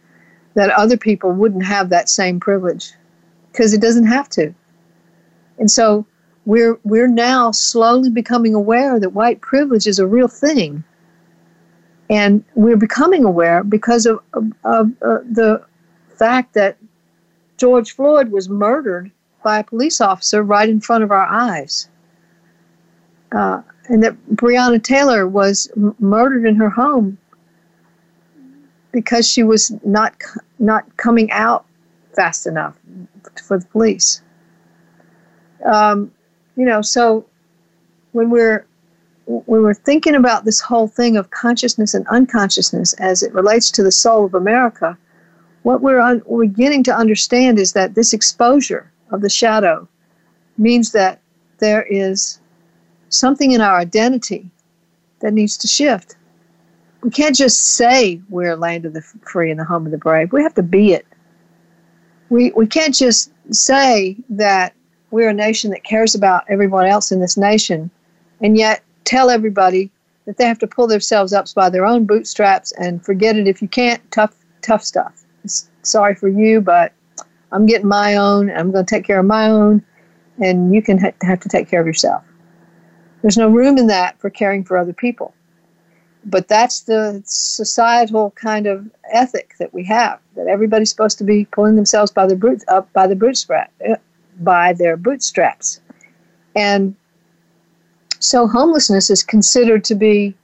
that 0.54 0.70
other 0.70 0.96
people 0.96 1.32
wouldn't 1.32 1.66
have 1.66 1.90
that 1.90 2.09
same 2.09 2.40
privilege 2.40 2.92
because 3.52 3.74
it 3.74 3.80
doesn't 3.80 4.06
have 4.06 4.28
to. 4.30 4.54
And 5.59 5.70
so 5.70 6.06
we're 6.46 6.78
we're 6.82 7.09
now 7.09 7.50
slowly 7.50 8.11
becoming 8.11 8.54
aware 8.54 8.98
that 8.98 9.11
white 9.11 9.40
privilege 9.40 9.87
is 9.87 9.98
a 9.98 10.06
real 10.06 10.28
thing. 10.28 10.82
And 12.09 12.44
we're 12.54 12.76
becoming 12.76 13.24
aware 13.24 13.64
because 13.64 14.06
of, 14.06 14.20
of, 14.32 14.52
of 14.64 14.92
uh, 15.02 15.18
the 15.30 15.64
fact 16.16 16.54
that 16.54 16.76
George 17.56 17.94
Floyd 17.94 18.30
was 18.30 18.48
murdered 18.48 19.10
by 19.42 19.58
a 19.58 19.64
police 19.64 20.00
officer 20.00 20.42
right 20.42 20.68
in 20.68 20.80
front 20.80 21.04
of 21.04 21.10
our 21.10 21.26
eyes. 21.26 21.88
Uh, 23.32 23.62
and 23.88 24.02
that 24.02 24.16
Breonna 24.34 24.82
Taylor 24.82 25.26
was 25.28 25.70
m- 25.76 25.94
murdered 25.98 26.44
in 26.44 26.56
her 26.56 26.70
home 26.70 27.18
because 28.92 29.28
she 29.28 29.42
was 29.42 29.72
not 29.84 30.14
not 30.58 30.84
coming 30.96 31.30
out 31.30 31.66
fast 32.14 32.46
enough 32.46 32.76
for 33.46 33.58
the 33.58 33.66
police. 33.66 34.22
Um, 35.64 36.10
you 36.56 36.64
know, 36.64 36.82
so 36.82 37.26
when 38.12 38.30
we're 38.30 38.66
when 39.26 39.62
we're 39.62 39.74
thinking 39.74 40.14
about 40.14 40.44
this 40.44 40.60
whole 40.60 40.88
thing 40.88 41.16
of 41.16 41.30
consciousness 41.30 41.94
and 41.94 42.06
unconsciousness 42.08 42.94
as 42.94 43.22
it 43.22 43.32
relates 43.34 43.70
to 43.72 43.82
the 43.82 43.92
soul 43.92 44.24
of 44.24 44.34
America, 44.34 44.96
what 45.66 45.83
we're, 45.83 45.98
un- 45.98 46.22
we're 46.26 46.46
beginning 46.46 46.85
to 46.85 46.96
understand 46.96 47.59
is 47.59 47.72
that 47.72 47.96
this 47.96 48.12
exposure 48.12 48.88
of 49.11 49.20
the 49.20 49.29
shadow 49.29 49.88
means 50.59 50.92
that 50.92 51.20
there 51.59 51.83
is 51.90 52.38
something 53.09 53.50
in 53.50 53.61
our 53.61 53.76
identity 53.76 54.48
that 55.18 55.33
needs 55.33 55.57
to 55.57 55.66
shift. 55.66 56.14
We 57.02 57.11
can't 57.11 57.35
just 57.35 57.74
say 57.74 58.20
we're 58.29 58.52
a 58.52 58.57
land 58.57 58.85
of 58.85 58.92
the 58.92 59.02
free 59.02 59.50
and 59.50 59.59
the 59.59 59.64
home 59.64 59.87
of 59.87 59.90
the 59.90 59.98
brave. 59.98 60.33
We 60.33 60.40
have 60.40 60.55
to 60.55 60.62
be 60.62 60.92
it. 60.92 61.05
We, 62.31 62.52
we 62.52 62.68
can't 62.68 62.94
just 62.94 63.33
say 63.50 64.16
that 64.31 64.72
we're 65.11 65.31
a 65.31 65.35
nation 65.35 65.72
that 65.72 65.83
cares 65.83 66.14
about 66.14 66.44
everyone 66.48 66.87
else 66.87 67.11
in 67.11 67.18
this 67.18 67.37
nation 67.37 67.90
and 68.40 68.57
yet 68.57 68.85
tell 69.02 69.31
everybody 69.31 69.90
that 70.26 70.37
they 70.37 70.46
have 70.46 70.61
to 70.61 70.68
pull 70.68 70.87
themselves 70.87 71.33
up 71.33 71.52
by 71.55 71.70
their 71.70 71.85
own 71.85 72.07
bootstraps 72.07 72.70
and 72.79 73.05
forget 73.05 73.35
it 73.35 73.48
if 73.48 73.61
you 73.61 73.66
can't, 73.66 74.00
tough, 74.12 74.37
tough 74.62 74.85
stuff 74.85 75.25
sorry 75.82 76.14
for 76.14 76.28
you, 76.28 76.61
but 76.61 76.92
I'm 77.52 77.66
getting 77.66 77.88
my 77.88 78.16
own. 78.16 78.50
I'm 78.50 78.70
going 78.70 78.85
to 78.85 78.94
take 78.94 79.04
care 79.04 79.18
of 79.18 79.26
my 79.26 79.48
own, 79.48 79.85
and 80.42 80.74
you 80.74 80.82
can 80.82 80.98
ha- 80.98 81.12
have 81.22 81.40
to 81.40 81.48
take 81.48 81.68
care 81.68 81.80
of 81.80 81.87
yourself. 81.87 82.22
There's 83.22 83.37
no 83.37 83.48
room 83.48 83.78
in 83.78 83.87
that 83.88 84.20
for 84.20 84.30
caring 84.30 84.64
for 84.64 84.76
other 84.76 84.92
people. 84.92 85.35
But 86.24 86.48
that's 86.48 86.80
the 86.80 87.22
societal 87.24 88.32
kind 88.32 88.66
of 88.66 88.90
ethic 89.12 89.54
that 89.59 89.72
we 89.72 89.85
have 89.85 90.18
that 90.35 90.48
everybody's 90.48 90.90
supposed 90.90 91.18
to 91.18 91.24
be 91.24 91.44
pulling 91.46 91.76
themselves 91.76 92.11
by 92.11 92.26
the 92.26 92.35
boot, 92.35 92.64
up 92.68 92.92
by 92.92 93.06
the 93.06 93.14
bootstrap 93.14 93.72
uh, 93.88 93.94
by 94.40 94.72
their 94.72 94.96
bootstraps. 94.96 95.80
And 96.56 96.96
so 98.18 98.46
homelessness 98.48 99.09
is 99.09 99.22
considered 99.22 99.85
to 99.85 99.94
be 99.94 100.35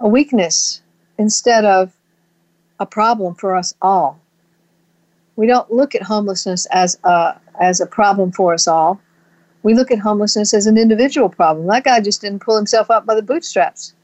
a 0.00 0.08
weakness 0.08 0.82
instead 1.18 1.64
of 1.64 1.92
a 2.80 2.86
problem 2.86 3.34
for 3.34 3.54
us 3.54 3.74
all. 3.80 4.20
We 5.36 5.46
don't 5.46 5.70
look 5.70 5.94
at 5.94 6.02
homelessness 6.02 6.66
as 6.66 6.98
a, 7.04 7.34
as 7.60 7.80
a 7.80 7.86
problem 7.86 8.32
for 8.32 8.54
us 8.54 8.68
all. 8.68 9.00
We 9.62 9.74
look 9.74 9.90
at 9.90 9.98
homelessness 9.98 10.54
as 10.54 10.66
an 10.66 10.78
individual 10.78 11.28
problem. 11.28 11.66
That 11.66 11.84
guy 11.84 12.00
just 12.00 12.20
didn't 12.20 12.42
pull 12.42 12.56
himself 12.56 12.90
up 12.90 13.06
by 13.06 13.14
the 13.14 13.22
bootstraps. 13.22 13.94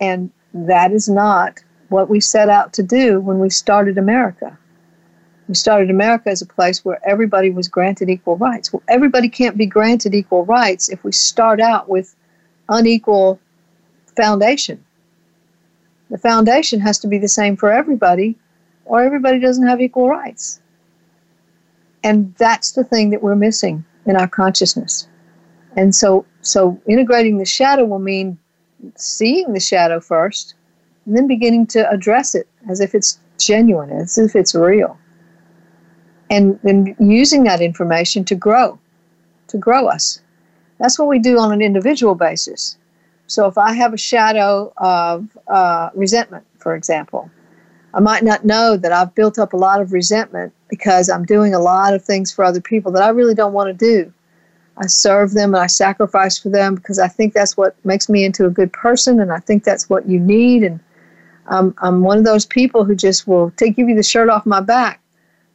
And 0.00 0.30
that 0.52 0.92
is 0.92 1.08
not 1.08 1.60
what 1.88 2.08
we 2.08 2.20
set 2.20 2.48
out 2.48 2.72
to 2.74 2.82
do 2.82 3.20
when 3.20 3.38
we 3.38 3.50
started 3.50 3.98
America. 3.98 4.58
We 5.48 5.54
started 5.54 5.90
America 5.90 6.30
as 6.30 6.42
a 6.42 6.46
place 6.46 6.84
where 6.84 7.00
everybody 7.06 7.50
was 7.50 7.68
granted 7.68 8.08
equal 8.08 8.36
rights. 8.36 8.72
Well, 8.72 8.82
everybody 8.88 9.28
can't 9.28 9.56
be 9.56 9.66
granted 9.66 10.14
equal 10.14 10.44
rights 10.44 10.88
if 10.88 11.02
we 11.04 11.12
start 11.12 11.60
out 11.60 11.88
with 11.88 12.14
unequal 12.68 13.40
foundation. 14.16 14.84
The 16.10 16.18
foundation 16.18 16.80
has 16.80 16.98
to 17.00 17.08
be 17.08 17.18
the 17.18 17.28
same 17.28 17.56
for 17.56 17.72
everybody, 17.72 18.36
or 18.84 19.02
everybody 19.02 19.38
doesn't 19.38 19.66
have 19.66 19.80
equal 19.80 20.08
rights. 20.08 20.60
And 22.04 22.34
that's 22.36 22.72
the 22.72 22.84
thing 22.84 23.10
that 23.10 23.22
we're 23.22 23.36
missing 23.36 23.84
in 24.06 24.16
our 24.16 24.28
consciousness. 24.28 25.06
And 25.76 25.94
so, 25.94 26.26
so 26.40 26.80
integrating 26.86 27.38
the 27.38 27.44
shadow 27.44 27.84
will 27.84 27.98
mean 27.98 28.38
seeing 28.96 29.52
the 29.52 29.60
shadow 29.60 30.00
first, 30.00 30.54
and 31.06 31.16
then 31.16 31.26
beginning 31.26 31.66
to 31.68 31.88
address 31.88 32.34
it 32.34 32.48
as 32.68 32.80
if 32.80 32.94
it's 32.94 33.18
genuine, 33.38 33.90
as 33.90 34.18
if 34.18 34.34
it's 34.34 34.54
real 34.54 34.98
and 36.32 36.58
then 36.62 36.96
using 36.98 37.44
that 37.44 37.60
information 37.60 38.24
to 38.24 38.34
grow, 38.34 38.78
to 39.48 39.58
grow 39.58 39.86
us. 39.86 40.22
That's 40.78 40.98
what 40.98 41.06
we 41.06 41.18
do 41.18 41.38
on 41.38 41.52
an 41.52 41.60
individual 41.60 42.14
basis. 42.14 42.78
So 43.26 43.46
if 43.46 43.58
I 43.58 43.74
have 43.74 43.92
a 43.92 43.98
shadow 43.98 44.72
of 44.78 45.28
uh, 45.46 45.90
resentment, 45.94 46.46
for 46.56 46.74
example, 46.74 47.30
I 47.94 48.00
might 48.00 48.24
not 48.24 48.44
know 48.44 48.76
that 48.76 48.92
I've 48.92 49.14
built 49.14 49.38
up 49.38 49.52
a 49.52 49.56
lot 49.56 49.80
of 49.80 49.92
resentment 49.92 50.52
because 50.68 51.08
I'm 51.10 51.24
doing 51.24 51.54
a 51.54 51.58
lot 51.58 51.94
of 51.94 52.04
things 52.04 52.32
for 52.32 52.44
other 52.44 52.60
people 52.60 52.92
that 52.92 53.02
I 53.02 53.08
really 53.10 53.34
don't 53.34 53.52
want 53.52 53.68
to 53.68 54.02
do. 54.02 54.12
I 54.78 54.86
serve 54.86 55.32
them 55.32 55.54
and 55.54 55.62
I 55.62 55.66
sacrifice 55.66 56.38
for 56.38 56.48
them 56.48 56.74
because 56.74 56.98
I 56.98 57.08
think 57.08 57.34
that's 57.34 57.56
what 57.56 57.76
makes 57.84 58.08
me 58.08 58.24
into 58.24 58.46
a 58.46 58.50
good 58.50 58.72
person 58.72 59.20
and 59.20 59.30
I 59.30 59.38
think 59.38 59.64
that's 59.64 59.90
what 59.90 60.08
you 60.08 60.18
need. 60.18 60.62
And 60.62 60.80
I'm, 61.46 61.74
I'm 61.82 62.02
one 62.02 62.16
of 62.16 62.24
those 62.24 62.46
people 62.46 62.84
who 62.84 62.94
just 62.94 63.26
will 63.26 63.50
take 63.52 63.76
give 63.76 63.88
you 63.88 63.94
the 63.94 64.02
shirt 64.02 64.30
off 64.30 64.46
my 64.46 64.60
back 64.60 65.02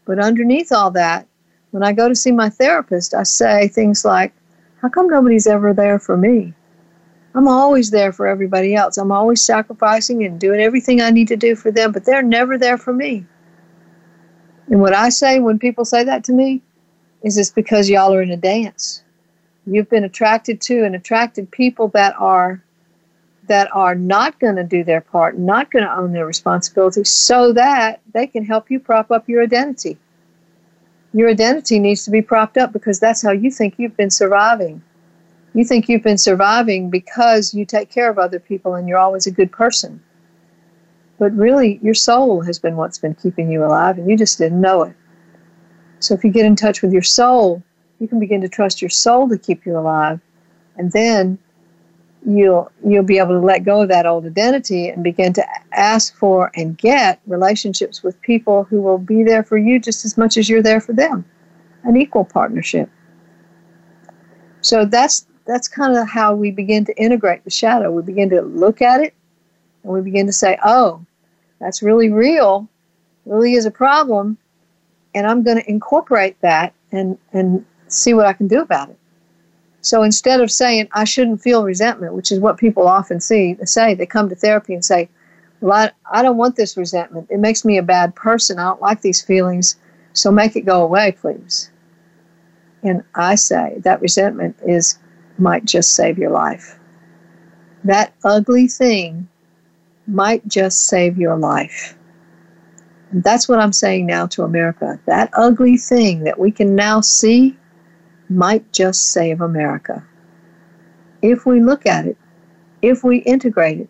but 0.07 0.19
underneath 0.19 0.71
all 0.71 0.89
that, 0.91 1.27
when 1.71 1.83
I 1.83 1.91
go 1.91 2.07
to 2.07 2.15
see 2.15 2.31
my 2.31 2.49
therapist, 2.49 3.13
I 3.13 3.23
say 3.23 3.67
things 3.67 4.05
like, 4.05 4.31
How 4.81 4.87
come 4.87 5.07
nobody's 5.07 5.45
ever 5.45 5.73
there 5.73 5.99
for 5.99 6.15
me? 6.15 6.53
I'm 7.37 7.47
always 7.47 7.91
there 7.91 8.11
for 8.11 8.25
everybody 8.25 8.73
else. 8.73 8.97
I'm 8.97 9.11
always 9.11 9.43
sacrificing 9.43 10.23
and 10.23 10.39
doing 10.39 10.59
everything 10.59 11.01
I 11.01 11.11
need 11.11 11.27
to 11.27 11.35
do 11.35 11.55
for 11.55 11.69
them, 11.69 11.91
but 11.91 12.03
they're 12.03 12.23
never 12.23 12.57
there 12.57 12.79
for 12.79 12.91
me. 12.91 13.27
And 14.69 14.81
what 14.81 14.95
I 14.95 15.09
say 15.09 15.39
when 15.39 15.59
people 15.59 15.85
say 15.85 16.03
that 16.03 16.23
to 16.23 16.33
me 16.33 16.63
is 17.21 17.37
it's 17.37 17.51
because 17.51 17.91
y'all 17.91 18.11
are 18.11 18.23
in 18.23 18.31
a 18.31 18.37
dance. 18.37 19.03
You've 19.67 19.87
been 19.87 20.03
attracted 20.03 20.59
to 20.61 20.83
and 20.83 20.95
attracted 20.95 21.51
people 21.51 21.89
that 21.89 22.15
are 22.17 22.63
that 23.47 23.69
are 23.71 23.93
not 23.93 24.39
going 24.39 24.55
to 24.55 24.63
do 24.63 24.83
their 24.83 25.01
part, 25.01 25.37
not 25.37 25.69
going 25.69 25.85
to 25.85 25.95
own 25.95 26.13
their 26.13 26.25
responsibility, 26.25 27.03
so 27.03 27.53
that 27.53 28.01
they 28.15 28.25
can 28.25 28.45
help 28.45 28.71
you 28.71 28.79
prop 28.79 29.11
up 29.11 29.29
your 29.29 29.43
identity. 29.43 29.95
Your 31.13 31.29
identity 31.29 31.77
needs 31.77 32.03
to 32.05 32.11
be 32.11 32.23
propped 32.23 32.57
up 32.57 32.73
because 32.73 32.99
that's 32.99 33.21
how 33.21 33.31
you 33.31 33.51
think 33.51 33.75
you've 33.77 33.95
been 33.95 34.09
surviving. 34.09 34.81
You 35.53 35.63
think 35.63 35.89
you've 35.89 36.03
been 36.03 36.17
surviving 36.17 36.89
because 36.89 37.53
you 37.53 37.65
take 37.65 37.89
care 37.89 38.09
of 38.09 38.19
other 38.19 38.39
people 38.39 38.75
and 38.75 38.87
you're 38.87 38.97
always 38.97 39.27
a 39.27 39.31
good 39.31 39.51
person. 39.51 40.03
But 41.19 41.35
really, 41.35 41.79
your 41.81 41.95
soul 41.95 42.41
has 42.41 42.59
been 42.59 42.75
what's 42.75 42.99
been 42.99 43.15
keeping 43.15 43.51
you 43.51 43.65
alive, 43.65 43.97
and 43.97 44.07
you 44.07 44.15
just 44.15 44.37
didn't 44.37 44.61
know 44.61 44.83
it. 44.83 44.95
So 45.99 46.13
if 46.13 46.23
you 46.23 46.29
get 46.29 46.45
in 46.45 46.55
touch 46.55 46.83
with 46.83 46.93
your 46.93 47.01
soul, 47.01 47.63
you 47.99 48.07
can 48.07 48.19
begin 48.19 48.41
to 48.41 48.49
trust 48.49 48.81
your 48.81 48.89
soul 48.89 49.27
to 49.29 49.37
keep 49.37 49.65
you 49.65 49.77
alive. 49.77 50.19
And 50.77 50.91
then 50.91 51.39
you'll 52.27 52.71
you'll 52.85 53.03
be 53.03 53.17
able 53.17 53.39
to 53.39 53.39
let 53.39 53.63
go 53.63 53.81
of 53.81 53.87
that 53.87 54.05
old 54.05 54.25
identity 54.25 54.89
and 54.89 55.03
begin 55.03 55.33
to 55.33 55.45
ask 55.71 56.15
for 56.15 56.51
and 56.55 56.77
get 56.77 57.21
relationships 57.25 58.03
with 58.03 58.19
people 58.21 58.63
who 58.65 58.81
will 58.81 58.97
be 58.97 59.23
there 59.23 59.43
for 59.43 59.57
you 59.57 59.79
just 59.79 60.03
as 60.03 60.17
much 60.17 60.35
as 60.35 60.49
you're 60.49 60.61
there 60.61 60.81
for 60.81 60.93
them 60.93 61.23
an 61.83 61.95
equal 61.95 62.25
partnership 62.25 62.89
so 64.61 64.83
that's 64.83 65.27
that's 65.47 65.67
kind 65.67 65.97
of 65.97 66.07
how 66.07 66.35
we 66.35 66.51
begin 66.51 66.85
to 66.85 66.95
integrate 67.01 67.43
the 67.43 67.49
shadow 67.49 67.91
we 67.91 68.01
begin 68.01 68.29
to 68.29 68.41
look 68.41 68.81
at 68.81 69.01
it 69.01 69.13
and 69.83 69.93
we 69.93 70.01
begin 70.01 70.25
to 70.25 70.33
say 70.33 70.57
oh 70.63 71.03
that's 71.59 71.81
really 71.81 72.09
real 72.09 72.67
really 73.25 73.53
is 73.53 73.65
a 73.65 73.71
problem 73.71 74.37
and 75.15 75.25
i'm 75.25 75.43
going 75.43 75.57
to 75.57 75.69
incorporate 75.69 76.39
that 76.41 76.73
and 76.91 77.17
and 77.33 77.65
see 77.87 78.13
what 78.13 78.25
i 78.25 78.33
can 78.33 78.47
do 78.47 78.61
about 78.61 78.89
it 78.89 78.97
so 79.87 80.03
instead 80.03 80.41
of 80.41 80.51
saying, 80.51 80.89
I 80.91 81.05
shouldn't 81.05 81.41
feel 81.41 81.63
resentment, 81.63 82.13
which 82.13 82.29
is 82.29 82.41
what 82.41 82.57
people 82.57 82.87
often 82.87 83.21
see, 83.21 83.55
say, 83.63 83.93
they 83.93 84.05
come 84.05 84.27
to 84.27 84.35
therapy 84.35 84.73
and 84.73 84.83
say, 84.83 85.07
Well, 85.61 85.89
I, 86.11 86.19
I 86.19 86.21
don't 86.21 86.35
want 86.35 86.57
this 86.57 86.75
resentment. 86.75 87.27
It 87.29 87.39
makes 87.39 87.63
me 87.63 87.77
a 87.77 87.83
bad 87.83 88.13
person. 88.13 88.59
I 88.59 88.65
don't 88.65 88.81
like 88.81 89.01
these 89.01 89.21
feelings. 89.21 89.77
So 90.11 90.29
make 90.29 90.57
it 90.57 90.65
go 90.65 90.83
away, 90.83 91.13
please. 91.13 91.71
And 92.83 93.01
I 93.15 93.35
say 93.35 93.75
that 93.79 94.01
resentment 94.01 94.57
is 94.65 94.97
might 95.39 95.65
just 95.65 95.93
save 95.93 96.17
your 96.17 96.31
life. 96.31 96.79
That 97.83 98.13
ugly 98.23 98.67
thing 98.67 99.27
might 100.07 100.47
just 100.47 100.85
save 100.85 101.17
your 101.17 101.37
life. 101.37 101.97
And 103.11 103.23
that's 103.23 103.47
what 103.47 103.59
I'm 103.59 103.73
saying 103.73 104.05
now 104.05 104.27
to 104.27 104.43
America. 104.43 104.99
That 105.05 105.29
ugly 105.33 105.77
thing 105.77 106.23
that 106.23 106.39
we 106.39 106.51
can 106.51 106.75
now 106.75 107.01
see 107.01 107.57
might 108.29 108.71
just 108.73 109.11
save 109.11 109.41
America. 109.41 110.05
If 111.21 111.45
we 111.45 111.61
look 111.61 111.85
at 111.85 112.05
it, 112.05 112.17
if 112.81 113.03
we 113.03 113.17
integrate 113.19 113.79
it, 113.81 113.89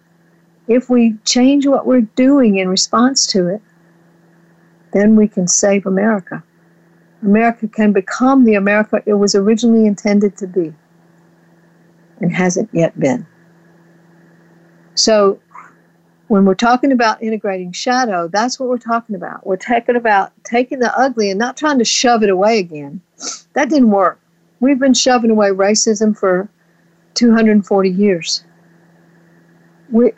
if 0.68 0.90
we 0.90 1.16
change 1.26 1.66
what 1.66 1.86
we're 1.86 2.02
doing 2.02 2.58
in 2.58 2.68
response 2.68 3.26
to 3.28 3.48
it, 3.48 3.62
then 4.94 5.16
we 5.16 5.28
can 5.28 5.48
save 5.48 5.86
America. 5.86 6.44
America 7.22 7.68
can 7.68 7.94
become 7.94 8.46
the 8.46 8.54
America 8.54 9.02
it 9.06 9.14
was 9.14 9.34
originally 9.34 9.86
intended 9.88 10.38
to 10.38 10.48
be 10.48 10.74
and 12.20 12.32
hasn't 12.32 12.70
yet 12.74 13.00
been. 13.00 13.26
So, 14.96 15.40
when 16.28 16.44
we're 16.44 16.56
talking 16.56 16.92
about 16.92 17.22
integrating 17.24 17.72
shadow, 17.72 18.28
that's 18.28 18.60
what 18.60 18.68
we're 18.68 18.78
talking 18.78 19.16
about. 19.16 19.46
We're 19.46 19.56
talking 19.56 19.96
about 19.96 20.34
taking 20.44 20.80
the 20.80 20.98
ugly 20.98 21.30
and 21.30 21.40
not 21.40 21.56
trying 21.56 21.80
to 21.80 21.86
shove 21.86 22.24
it 22.24 22.30
away 22.30 22.60
again. 22.60 23.02
That 23.54 23.70
didn't 23.70 23.92
work. 23.92 24.20
We've 24.60 24.80
been 24.80 24.94
shoving 24.94 25.32
away 25.32 25.50
racism 25.50 26.18
for 26.18 26.50
240 27.14 27.90
years. 27.90 28.44
We, 29.90 30.12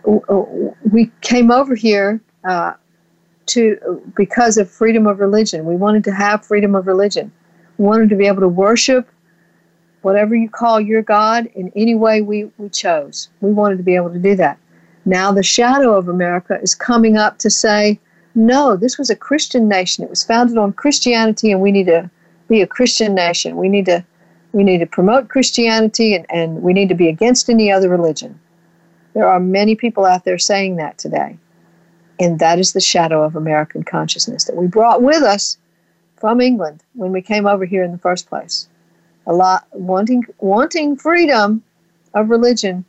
we 0.92 1.12
came 1.22 1.52
over 1.52 1.76
here 1.76 2.22
uh, 2.44 2.74
to 3.48 4.02
because 4.16 4.58
of 4.58 4.70
freedom 4.70 5.06
of 5.06 5.20
religion. 5.20 5.66
We 5.66 5.76
wanted 5.76 6.04
to 6.06 6.12
have 6.12 6.46
freedom 6.46 6.74
of 6.74 6.88
religion. 6.88 7.32
We 7.78 7.86
wanted 7.86 8.10
to 8.10 8.16
be 8.16 8.26
able 8.26 8.42
to 8.42 8.48
worship 8.48 9.08
whatever 10.02 10.36
you 10.36 10.50
call 10.50 10.80
your 10.80 11.02
God 11.02 11.48
in 11.56 11.72
any 11.76 11.96
way 11.96 12.22
we, 12.22 12.46
we 12.58 12.70
chose. 12.70 13.30
We 13.42 13.52
wanted 13.52 13.78
to 13.78 13.84
be 13.84 13.96
able 13.96 14.12
to 14.12 14.20
do 14.20 14.36
that. 14.36 14.58
Now 15.06 15.32
the 15.32 15.44
shadow 15.44 15.98
of 15.98 16.08
America 16.08 16.60
is 16.62 16.76
coming 16.76 17.18
up 17.18 17.38
to 17.40 17.50
say, 17.50 18.00
no, 18.36 18.76
this 18.76 18.98
was 18.98 19.10
a 19.10 19.16
Christian 19.16 19.68
nation. 19.68 20.04
It 20.04 20.10
was 20.10 20.24
founded 20.24 20.58
on 20.58 20.74
Christianity, 20.74 21.52
and 21.52 21.62
we 21.62 21.72
need 21.72 21.88
to 21.88 22.10
be 22.48 22.62
a 22.62 22.68
Christian 22.68 23.16
nation. 23.16 23.58
We 23.58 23.70
need 23.70 23.86
to 23.86 24.06
we 24.52 24.64
need 24.64 24.80
to 24.80 24.88
promote 24.88 25.30
Christianity 25.30 26.16
and, 26.16 26.26
and 26.30 26.64
we 26.64 26.74
need 26.74 26.90
to 26.90 26.96
be 26.96 27.08
against 27.08 27.50
any 27.50 27.72
other 27.72 27.88
religion. 27.88 28.40
There 29.14 29.28
are 29.28 29.40
many 29.40 29.76
people 29.76 30.06
out 30.06 30.26
there 30.26 30.40
saying 30.40 30.78
that 30.78 30.98
today. 30.98 31.38
And 32.20 32.40
that 32.40 32.58
is 32.58 32.74
the 32.74 32.82
shadow 32.82 33.24
of 33.24 33.36
American 33.36 33.84
consciousness 33.84 34.46
that 34.46 34.56
we 34.56 34.66
brought 34.66 35.04
with 35.04 35.22
us 35.22 35.58
from 36.18 36.42
England 36.42 36.84
when 36.96 37.12
we 37.12 37.22
came 37.22 37.46
over 37.46 37.64
here 37.64 37.84
in 37.84 37.92
the 37.92 37.98
first 38.00 38.28
place. 38.28 38.68
A 39.30 39.34
lot 39.34 39.68
wanting 39.72 40.24
wanting 40.40 40.98
freedom 40.98 41.64
of 42.14 42.30
religion, 42.30 42.84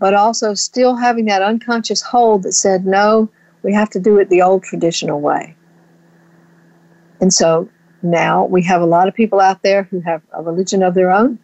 but 0.00 0.14
also 0.14 0.52
still 0.52 0.96
having 0.96 1.26
that 1.26 1.42
unconscious 1.42 2.02
hold 2.02 2.42
that 2.42 2.52
said, 2.52 2.84
no, 2.84 3.30
we 3.62 3.72
have 3.72 3.88
to 3.90 4.00
do 4.00 4.18
it 4.18 4.28
the 4.28 4.42
old 4.42 4.64
traditional 4.64 5.20
way. 5.20 5.54
And 7.20 7.32
so 7.32 7.68
now 8.02 8.44
we 8.44 8.62
have 8.64 8.82
a 8.82 8.86
lot 8.86 9.08
of 9.08 9.14
people 9.14 9.40
out 9.40 9.62
there 9.62 9.84
who 9.84 10.00
have 10.00 10.22
a 10.32 10.42
religion 10.42 10.82
of 10.82 10.94
their 10.94 11.10
own. 11.10 11.38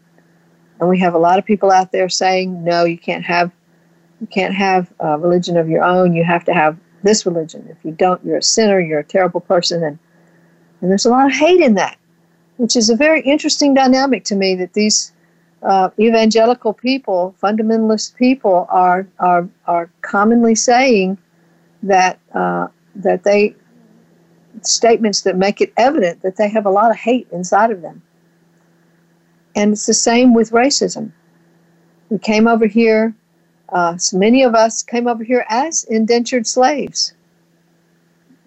And 0.81 0.89
we 0.89 0.99
have 0.99 1.15
a 1.15 1.19
lot 1.19 1.39
of 1.39 1.45
people 1.45 1.71
out 1.71 1.93
there 1.93 2.09
saying, 2.09 2.65
no, 2.65 2.85
you 2.85 2.99
can't 2.99 3.25
have 3.25 3.53
you 4.21 4.27
can't 4.27 4.55
have 4.55 4.93
a 5.01 5.19
religion 5.19 5.57
of 5.57 5.69
your 5.69 5.83
own. 5.83 6.15
You 6.15 6.25
have 6.25 6.45
to 6.45 6.55
have 6.55 6.77
this 7.03 7.27
religion. 7.27 7.67
If 7.71 7.85
you 7.85 7.93
don't, 7.93 8.25
you're 8.25 8.37
a 8.39 8.43
sinner. 8.43 8.81
You're 8.81 9.01
a 9.01 9.05
terrible 9.05 9.41
person. 9.41 9.83
And 9.83 9.99
and 10.81 10.91
there's 10.91 11.07
a 11.07 11.11
lot 11.11 11.27
of 11.27 11.33
hate 11.33 11.61
in 11.61 11.75
that, 11.75 11.97
which 12.57 12.77
is 12.77 12.91
a 12.91 12.97
very 12.97 13.21
interesting 13.23 13.75
dynamic 13.75 14.25
to 14.25 14.37
me. 14.37 14.55
That 14.55 14.75
these 14.75 15.13
uh, 15.63 15.91
evangelical 15.99 16.73
people, 16.73 17.35
fundamentalist 17.43 18.17
people, 18.17 18.67
are 18.69 19.07
are 19.19 19.49
are 19.67 19.91
commonly 20.03 20.55
saying 20.55 21.19
that 21.83 22.19
uh, 22.35 22.69
that 22.97 23.25
they 23.25 23.55
statements 24.61 25.23
that 25.23 25.37
make 25.37 25.61
it 25.61 25.73
evident 25.77 26.23
that 26.23 26.37
they 26.37 26.49
have 26.49 26.67
a 26.67 26.71
lot 26.71 26.91
of 26.91 26.97
hate 26.97 27.27
inside 27.33 27.71
of 27.71 27.83
them. 27.83 28.03
And 29.55 29.73
it's 29.73 29.87
the 29.87 29.95
same 29.95 30.35
with 30.35 30.51
racism. 30.51 31.13
We 32.11 32.19
came 32.19 32.47
over 32.47 32.67
here, 32.67 33.15
uh, 33.71 33.97
so 33.97 34.19
many 34.19 34.43
of 34.43 34.55
us 34.55 34.83
came 34.83 35.07
over 35.09 35.25
here 35.25 35.45
as 35.49 35.85
indentured 35.85 36.47
slaves 36.47 37.15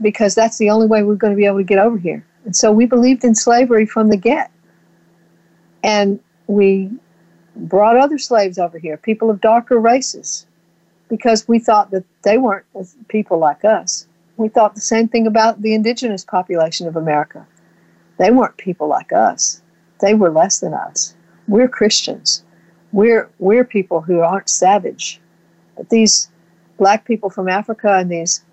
because 0.01 0.35
that's 0.35 0.57
the 0.57 0.69
only 0.69 0.87
way 0.87 1.03
we're 1.03 1.15
going 1.15 1.33
to 1.33 1.37
be 1.37 1.45
able 1.45 1.57
to 1.57 1.63
get 1.63 1.79
over 1.79 1.97
here. 1.97 2.25
And 2.45 2.55
so 2.55 2.71
we 2.71 2.85
believed 2.85 3.23
in 3.23 3.35
slavery 3.35 3.85
from 3.85 4.09
the 4.09 4.17
get. 4.17 4.51
And 5.83 6.19
we 6.47 6.91
brought 7.55 7.97
other 7.97 8.17
slaves 8.17 8.57
over 8.57 8.77
here, 8.77 8.97
people 8.97 9.29
of 9.29 9.41
darker 9.41 9.79
races, 9.79 10.45
because 11.09 11.47
we 11.47 11.59
thought 11.59 11.91
that 11.91 12.03
they 12.23 12.37
weren't 12.37 12.65
people 13.07 13.37
like 13.37 13.65
us. 13.65 14.07
We 14.37 14.49
thought 14.49 14.75
the 14.75 14.81
same 14.81 15.07
thing 15.07 15.27
about 15.27 15.61
the 15.61 15.73
indigenous 15.73 16.23
population 16.23 16.87
of 16.87 16.95
America. 16.95 17.45
They 18.17 18.31
weren't 18.31 18.57
people 18.57 18.87
like 18.87 19.11
us. 19.11 19.61
They 19.99 20.13
were 20.13 20.29
less 20.29 20.59
than 20.59 20.73
us. 20.73 21.15
We're 21.47 21.67
Christians. 21.67 22.43
We're 22.91 23.29
we're 23.39 23.63
people 23.63 24.01
who 24.01 24.19
aren't 24.19 24.49
savage. 24.49 25.19
But 25.77 25.89
these 25.89 26.29
black 26.77 27.05
people 27.05 27.29
from 27.29 27.49
Africa 27.49 27.97
and 27.97 28.11
these 28.11 28.43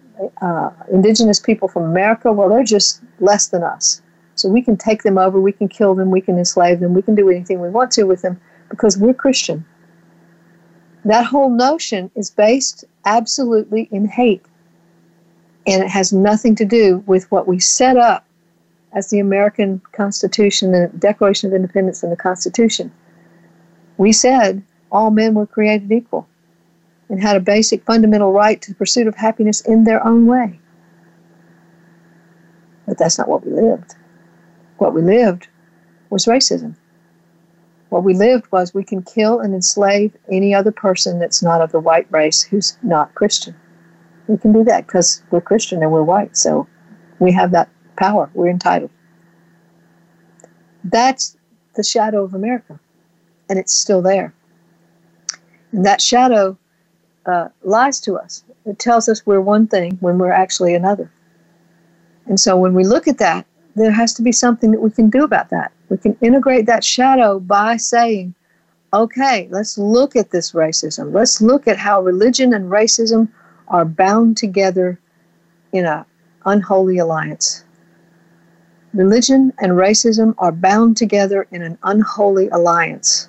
uh, 0.40 0.70
indigenous 0.90 1.40
people 1.40 1.68
from 1.68 1.84
America, 1.84 2.32
well, 2.32 2.48
they're 2.48 2.64
just 2.64 3.02
less 3.20 3.48
than 3.48 3.62
us. 3.62 4.02
So 4.34 4.48
we 4.48 4.62
can 4.62 4.76
take 4.76 5.02
them 5.02 5.18
over, 5.18 5.40
we 5.40 5.52
can 5.52 5.68
kill 5.68 5.94
them, 5.94 6.10
we 6.10 6.20
can 6.20 6.38
enslave 6.38 6.80
them, 6.80 6.94
we 6.94 7.02
can 7.02 7.14
do 7.14 7.28
anything 7.28 7.60
we 7.60 7.68
want 7.68 7.90
to 7.92 8.04
with 8.04 8.22
them 8.22 8.40
because 8.68 8.96
we're 8.96 9.14
Christian. 9.14 9.64
That 11.04 11.26
whole 11.26 11.50
notion 11.50 12.10
is 12.14 12.30
based 12.30 12.84
absolutely 13.04 13.88
in 13.90 14.06
hate. 14.06 14.44
And 15.66 15.82
it 15.82 15.90
has 15.90 16.12
nothing 16.12 16.54
to 16.56 16.64
do 16.64 17.04
with 17.06 17.30
what 17.30 17.46
we 17.46 17.58
set 17.58 17.96
up 17.96 18.26
as 18.92 19.10
the 19.10 19.18
American 19.18 19.80
Constitution, 19.92 20.72
the 20.72 20.90
Declaration 20.98 21.48
of 21.48 21.54
Independence, 21.54 22.02
and 22.02 22.12
the 22.12 22.16
Constitution. 22.16 22.92
We 23.96 24.12
said 24.12 24.62
all 24.90 25.10
men 25.10 25.34
were 25.34 25.46
created 25.46 25.90
equal 25.92 26.26
and 27.12 27.22
had 27.22 27.36
a 27.36 27.40
basic 27.40 27.84
fundamental 27.84 28.32
right 28.32 28.62
to 28.62 28.70
the 28.70 28.74
pursuit 28.74 29.06
of 29.06 29.14
happiness 29.14 29.60
in 29.60 29.84
their 29.84 30.04
own 30.04 30.26
way. 30.26 30.58
But 32.86 32.96
that's 32.96 33.18
not 33.18 33.28
what 33.28 33.46
we 33.46 33.52
lived. 33.52 33.94
What 34.78 34.94
we 34.94 35.02
lived 35.02 35.46
was 36.08 36.24
racism. 36.24 36.74
What 37.90 38.02
we 38.02 38.14
lived 38.14 38.50
was 38.50 38.72
we 38.72 38.82
can 38.82 39.02
kill 39.02 39.40
and 39.40 39.52
enslave 39.52 40.16
any 40.30 40.54
other 40.54 40.72
person 40.72 41.18
that's 41.18 41.42
not 41.42 41.60
of 41.60 41.70
the 41.70 41.80
white 41.80 42.10
race 42.10 42.40
who's 42.40 42.78
not 42.82 43.14
Christian. 43.14 43.54
We 44.26 44.38
can 44.38 44.54
do 44.54 44.64
that 44.64 44.86
because 44.86 45.22
we're 45.30 45.42
Christian 45.42 45.82
and 45.82 45.92
we're 45.92 46.02
white, 46.02 46.34
so 46.34 46.66
we 47.18 47.30
have 47.32 47.50
that 47.50 47.68
power. 47.96 48.30
We're 48.32 48.48
entitled. 48.48 48.90
That's 50.82 51.36
the 51.74 51.84
shadow 51.84 52.24
of 52.24 52.32
America, 52.32 52.80
and 53.50 53.58
it's 53.58 53.74
still 53.74 54.00
there. 54.00 54.32
And 55.72 55.84
that 55.84 56.00
shadow 56.00 56.56
uh, 57.26 57.48
lies 57.62 58.00
to 58.00 58.16
us. 58.16 58.44
It 58.66 58.78
tells 58.78 59.08
us 59.08 59.26
we're 59.26 59.40
one 59.40 59.66
thing 59.66 59.96
when 60.00 60.18
we're 60.18 60.32
actually 60.32 60.74
another. 60.74 61.10
And 62.26 62.38
so 62.38 62.56
when 62.56 62.74
we 62.74 62.84
look 62.84 63.08
at 63.08 63.18
that, 63.18 63.46
there 63.74 63.90
has 63.90 64.12
to 64.14 64.22
be 64.22 64.32
something 64.32 64.70
that 64.72 64.80
we 64.80 64.90
can 64.90 65.10
do 65.10 65.24
about 65.24 65.50
that. 65.50 65.72
We 65.88 65.96
can 65.96 66.16
integrate 66.20 66.66
that 66.66 66.84
shadow 66.84 67.40
by 67.40 67.76
saying, 67.76 68.34
okay, 68.92 69.48
let's 69.50 69.78
look 69.78 70.16
at 70.16 70.30
this 70.30 70.52
racism. 70.52 71.12
Let's 71.12 71.40
look 71.40 71.66
at 71.66 71.78
how 71.78 72.02
religion 72.02 72.52
and 72.54 72.70
racism 72.70 73.28
are 73.68 73.84
bound 73.84 74.36
together 74.36 75.00
in 75.72 75.86
an 75.86 76.04
unholy 76.44 76.98
alliance. 76.98 77.64
Religion 78.92 79.52
and 79.58 79.72
racism 79.72 80.34
are 80.36 80.52
bound 80.52 80.98
together 80.98 81.46
in 81.50 81.62
an 81.62 81.78
unholy 81.82 82.48
alliance. 82.50 83.28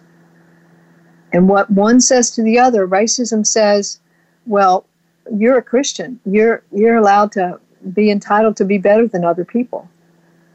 And 1.33 1.49
what 1.49 1.69
one 1.69 1.99
says 1.99 2.29
to 2.31 2.43
the 2.43 2.59
other, 2.59 2.87
racism 2.87 3.45
says, 3.45 3.99
well, 4.45 4.85
you're 5.35 5.57
a 5.57 5.63
Christian. 5.63 6.19
You're 6.25 6.63
you're 6.71 6.97
allowed 6.97 7.31
to 7.33 7.59
be 7.93 8.11
entitled 8.11 8.55
to 8.57 8.65
be 8.65 8.77
better 8.77 9.07
than 9.07 9.25
other 9.25 9.43
people. 9.43 9.89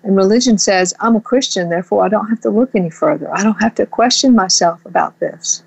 And 0.02 0.16
religion 0.16 0.56
says, 0.58 0.94
I'm 1.00 1.16
a 1.16 1.20
Christian, 1.20 1.68
therefore 1.68 2.04
I 2.04 2.08
don't 2.08 2.28
have 2.28 2.40
to 2.42 2.50
look 2.50 2.74
any 2.74 2.90
further. 2.90 3.34
I 3.34 3.42
don't 3.42 3.60
have 3.60 3.74
to 3.76 3.86
question 3.86 4.34
myself 4.34 4.84
about 4.86 5.18
this. 5.18 5.62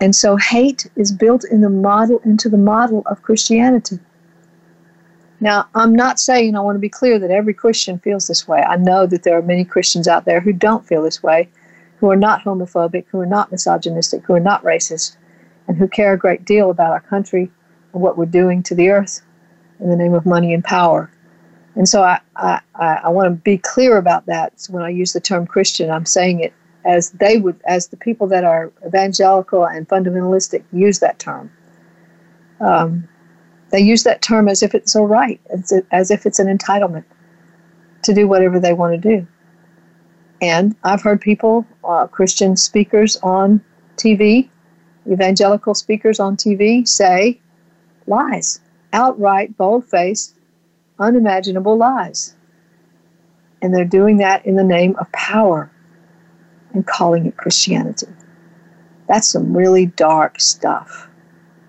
And 0.00 0.14
so 0.14 0.36
hate 0.36 0.90
is 0.96 1.10
built 1.10 1.44
in 1.44 1.62
the 1.62 1.70
model 1.70 2.20
into 2.24 2.48
the 2.48 2.58
model 2.58 3.02
of 3.06 3.22
Christianity. 3.22 3.98
Now, 5.40 5.66
I'm 5.74 5.94
not 5.94 6.20
saying 6.20 6.54
I 6.54 6.60
want 6.60 6.76
to 6.76 6.80
be 6.80 6.88
clear 6.88 7.18
that 7.18 7.30
every 7.30 7.54
Christian 7.54 7.98
feels 7.98 8.26
this 8.26 8.46
way. 8.46 8.60
I 8.60 8.76
know 8.76 9.06
that 9.06 9.22
there 9.22 9.36
are 9.36 9.42
many 9.42 9.64
Christians 9.64 10.06
out 10.06 10.24
there 10.24 10.40
who 10.40 10.52
don't 10.52 10.86
feel 10.86 11.02
this 11.02 11.22
way 11.22 11.48
who 12.04 12.10
are 12.10 12.16
not 12.16 12.44
homophobic, 12.44 13.06
who 13.08 13.18
are 13.18 13.24
not 13.24 13.50
misogynistic, 13.50 14.22
who 14.26 14.34
are 14.34 14.38
not 14.38 14.62
racist, 14.62 15.16
and 15.66 15.78
who 15.78 15.88
care 15.88 16.12
a 16.12 16.18
great 16.18 16.44
deal 16.44 16.68
about 16.68 16.92
our 16.92 17.00
country 17.00 17.50
and 17.94 18.02
what 18.02 18.18
we're 18.18 18.26
doing 18.26 18.62
to 18.62 18.74
the 18.74 18.90
earth 18.90 19.22
in 19.80 19.88
the 19.88 19.96
name 19.96 20.12
of 20.12 20.26
money 20.26 20.52
and 20.52 20.62
power. 20.62 21.10
And 21.76 21.88
so 21.88 22.02
I, 22.02 22.20
I, 22.36 22.60
I 22.74 23.08
want 23.08 23.28
to 23.28 23.42
be 23.42 23.56
clear 23.56 23.96
about 23.96 24.26
that. 24.26 24.60
So 24.60 24.74
when 24.74 24.82
I 24.82 24.90
use 24.90 25.14
the 25.14 25.20
term 25.20 25.46
Christian, 25.46 25.90
I'm 25.90 26.04
saying 26.04 26.40
it 26.40 26.52
as 26.84 27.08
they 27.12 27.38
would, 27.38 27.58
as 27.66 27.88
the 27.88 27.96
people 27.96 28.26
that 28.26 28.44
are 28.44 28.70
evangelical 28.86 29.66
and 29.66 29.88
fundamentalistic 29.88 30.62
use 30.74 30.98
that 30.98 31.18
term. 31.18 31.50
Um, 32.60 33.08
they 33.70 33.80
use 33.80 34.02
that 34.02 34.20
term 34.20 34.46
as 34.50 34.62
if 34.62 34.74
it's 34.74 34.94
all 34.94 35.06
right, 35.06 35.40
as, 35.48 35.72
as 35.90 36.10
if 36.10 36.26
it's 36.26 36.38
an 36.38 36.54
entitlement 36.54 37.04
to 38.02 38.12
do 38.12 38.28
whatever 38.28 38.60
they 38.60 38.74
want 38.74 38.92
to 38.92 38.98
do. 39.16 39.26
And 40.44 40.76
I've 40.84 41.00
heard 41.00 41.22
people, 41.22 41.66
uh, 41.84 42.06
Christian 42.06 42.54
speakers 42.54 43.16
on 43.22 43.62
TV, 43.96 44.50
evangelical 45.10 45.74
speakers 45.74 46.20
on 46.20 46.36
TV, 46.36 46.86
say 46.86 47.40
lies, 48.06 48.60
outright, 48.92 49.56
bold 49.56 49.86
faced, 49.86 50.34
unimaginable 50.98 51.78
lies. 51.78 52.34
And 53.62 53.74
they're 53.74 53.86
doing 53.86 54.18
that 54.18 54.44
in 54.44 54.56
the 54.56 54.64
name 54.64 54.96
of 54.96 55.10
power 55.12 55.70
and 56.74 56.86
calling 56.86 57.24
it 57.24 57.38
Christianity. 57.38 58.08
That's 59.08 59.28
some 59.28 59.56
really 59.56 59.86
dark 59.86 60.40
stuff. 60.40 61.08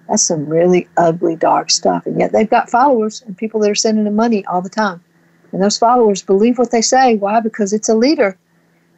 That's 0.09 0.23
some 0.23 0.47
really 0.47 0.89
ugly, 0.97 1.38
dark 1.38 1.71
stuff. 1.71 2.05
And 2.05 2.19
yet 2.19 2.33
they've 2.33 2.49
got 2.49 2.69
followers 2.69 3.21
and 3.21 3.38
people 3.38 3.61
that 3.61 3.71
are 3.71 3.75
sending 3.75 4.03
them 4.03 4.17
money 4.17 4.45
all 4.47 4.61
the 4.61 4.67
time. 4.67 5.01
And 5.53 5.63
those 5.63 5.77
followers 5.77 6.21
believe 6.21 6.57
what 6.57 6.71
they 6.71 6.81
say. 6.81 7.15
Why? 7.15 7.39
Because 7.39 7.71
it's 7.71 7.88
a 7.88 7.95
leader 7.95 8.38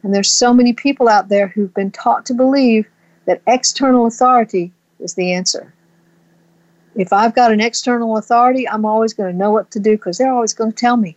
and 0.02 0.14
there's 0.14 0.30
so 0.30 0.54
many 0.54 0.72
people 0.72 1.08
out 1.08 1.28
there 1.28 1.48
who've 1.48 1.74
been 1.74 1.90
taught 1.90 2.24
to 2.26 2.34
believe 2.34 2.86
that 3.26 3.42
external 3.46 4.06
authority 4.06 4.72
is 5.00 5.14
the 5.14 5.32
answer. 5.32 5.74
If 6.94 7.12
I've 7.12 7.34
got 7.34 7.52
an 7.52 7.60
external 7.60 8.16
authority, 8.16 8.68
I'm 8.68 8.84
always 8.84 9.12
going 9.12 9.30
to 9.30 9.36
know 9.36 9.50
what 9.50 9.70
to 9.72 9.80
do 9.80 9.92
because 9.92 10.18
they're 10.18 10.32
always 10.32 10.54
going 10.54 10.72
to 10.72 10.76
tell 10.76 10.96
me. 10.96 11.16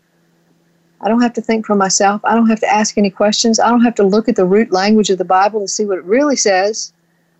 I 1.01 1.07
don't 1.07 1.21
have 1.21 1.33
to 1.33 1.41
think 1.41 1.65
for 1.65 1.75
myself. 1.75 2.21
I 2.23 2.35
don't 2.35 2.49
have 2.49 2.59
to 2.59 2.71
ask 2.71 2.97
any 2.97 3.09
questions. 3.09 3.59
I 3.59 3.69
don't 3.69 3.83
have 3.83 3.95
to 3.95 4.03
look 4.03 4.29
at 4.29 4.35
the 4.35 4.45
root 4.45 4.71
language 4.71 5.09
of 5.09 5.17
the 5.17 5.25
Bible 5.25 5.59
to 5.61 5.67
see 5.67 5.85
what 5.85 5.97
it 5.97 6.03
really 6.03 6.35
says. 6.35 6.93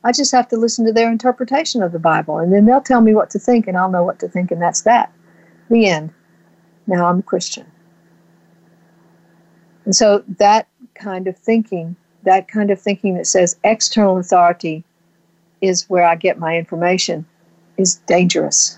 I 0.03 0.11
just 0.11 0.31
have 0.31 0.47
to 0.47 0.57
listen 0.57 0.85
to 0.85 0.91
their 0.91 1.11
interpretation 1.11 1.83
of 1.83 1.91
the 1.91 1.99
Bible, 1.99 2.39
and 2.39 2.51
then 2.51 2.65
they'll 2.65 2.81
tell 2.81 3.01
me 3.01 3.13
what 3.13 3.29
to 3.31 3.39
think, 3.39 3.67
and 3.67 3.77
I'll 3.77 3.91
know 3.91 4.03
what 4.03 4.19
to 4.19 4.27
think, 4.27 4.49
and 4.49 4.59
that's 4.59 4.81
that. 4.81 5.13
The 5.69 5.85
end. 5.85 6.11
Now 6.87 7.05
I'm 7.05 7.19
a 7.19 7.23
Christian. 7.23 7.67
And 9.85 9.95
so 9.95 10.23
that 10.39 10.67
kind 11.01 11.27
of 11.27 11.37
thinking, 11.37 11.95
that 12.23 12.47
kind 12.47 12.69
of 12.69 12.79
thinking 12.79 13.15
that 13.15 13.27
says 13.27 13.57
external 13.63 14.17
authority 14.17 14.83
is 15.59 15.89
where 15.89 16.05
I 16.05 16.15
get 16.15 16.39
my 16.39 16.57
information, 16.57 17.25
is 17.77 17.95
dangerous. 18.07 18.77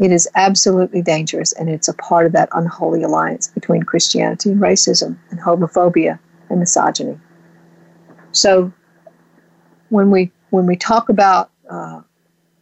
It 0.00 0.12
is 0.12 0.28
absolutely 0.36 1.02
dangerous, 1.02 1.52
and 1.52 1.68
it's 1.68 1.88
a 1.88 1.94
part 1.94 2.26
of 2.26 2.32
that 2.32 2.48
unholy 2.52 3.02
alliance 3.02 3.48
between 3.48 3.82
Christianity 3.82 4.50
and 4.50 4.60
racism 4.60 5.16
and 5.30 5.40
homophobia 5.40 6.18
and 6.50 6.60
misogyny. 6.60 7.18
So, 8.32 8.72
when 9.88 10.10
we 10.10 10.30
when 10.50 10.66
we 10.66 10.76
talk 10.76 11.08
about 11.08 11.50
uh, 11.68 12.02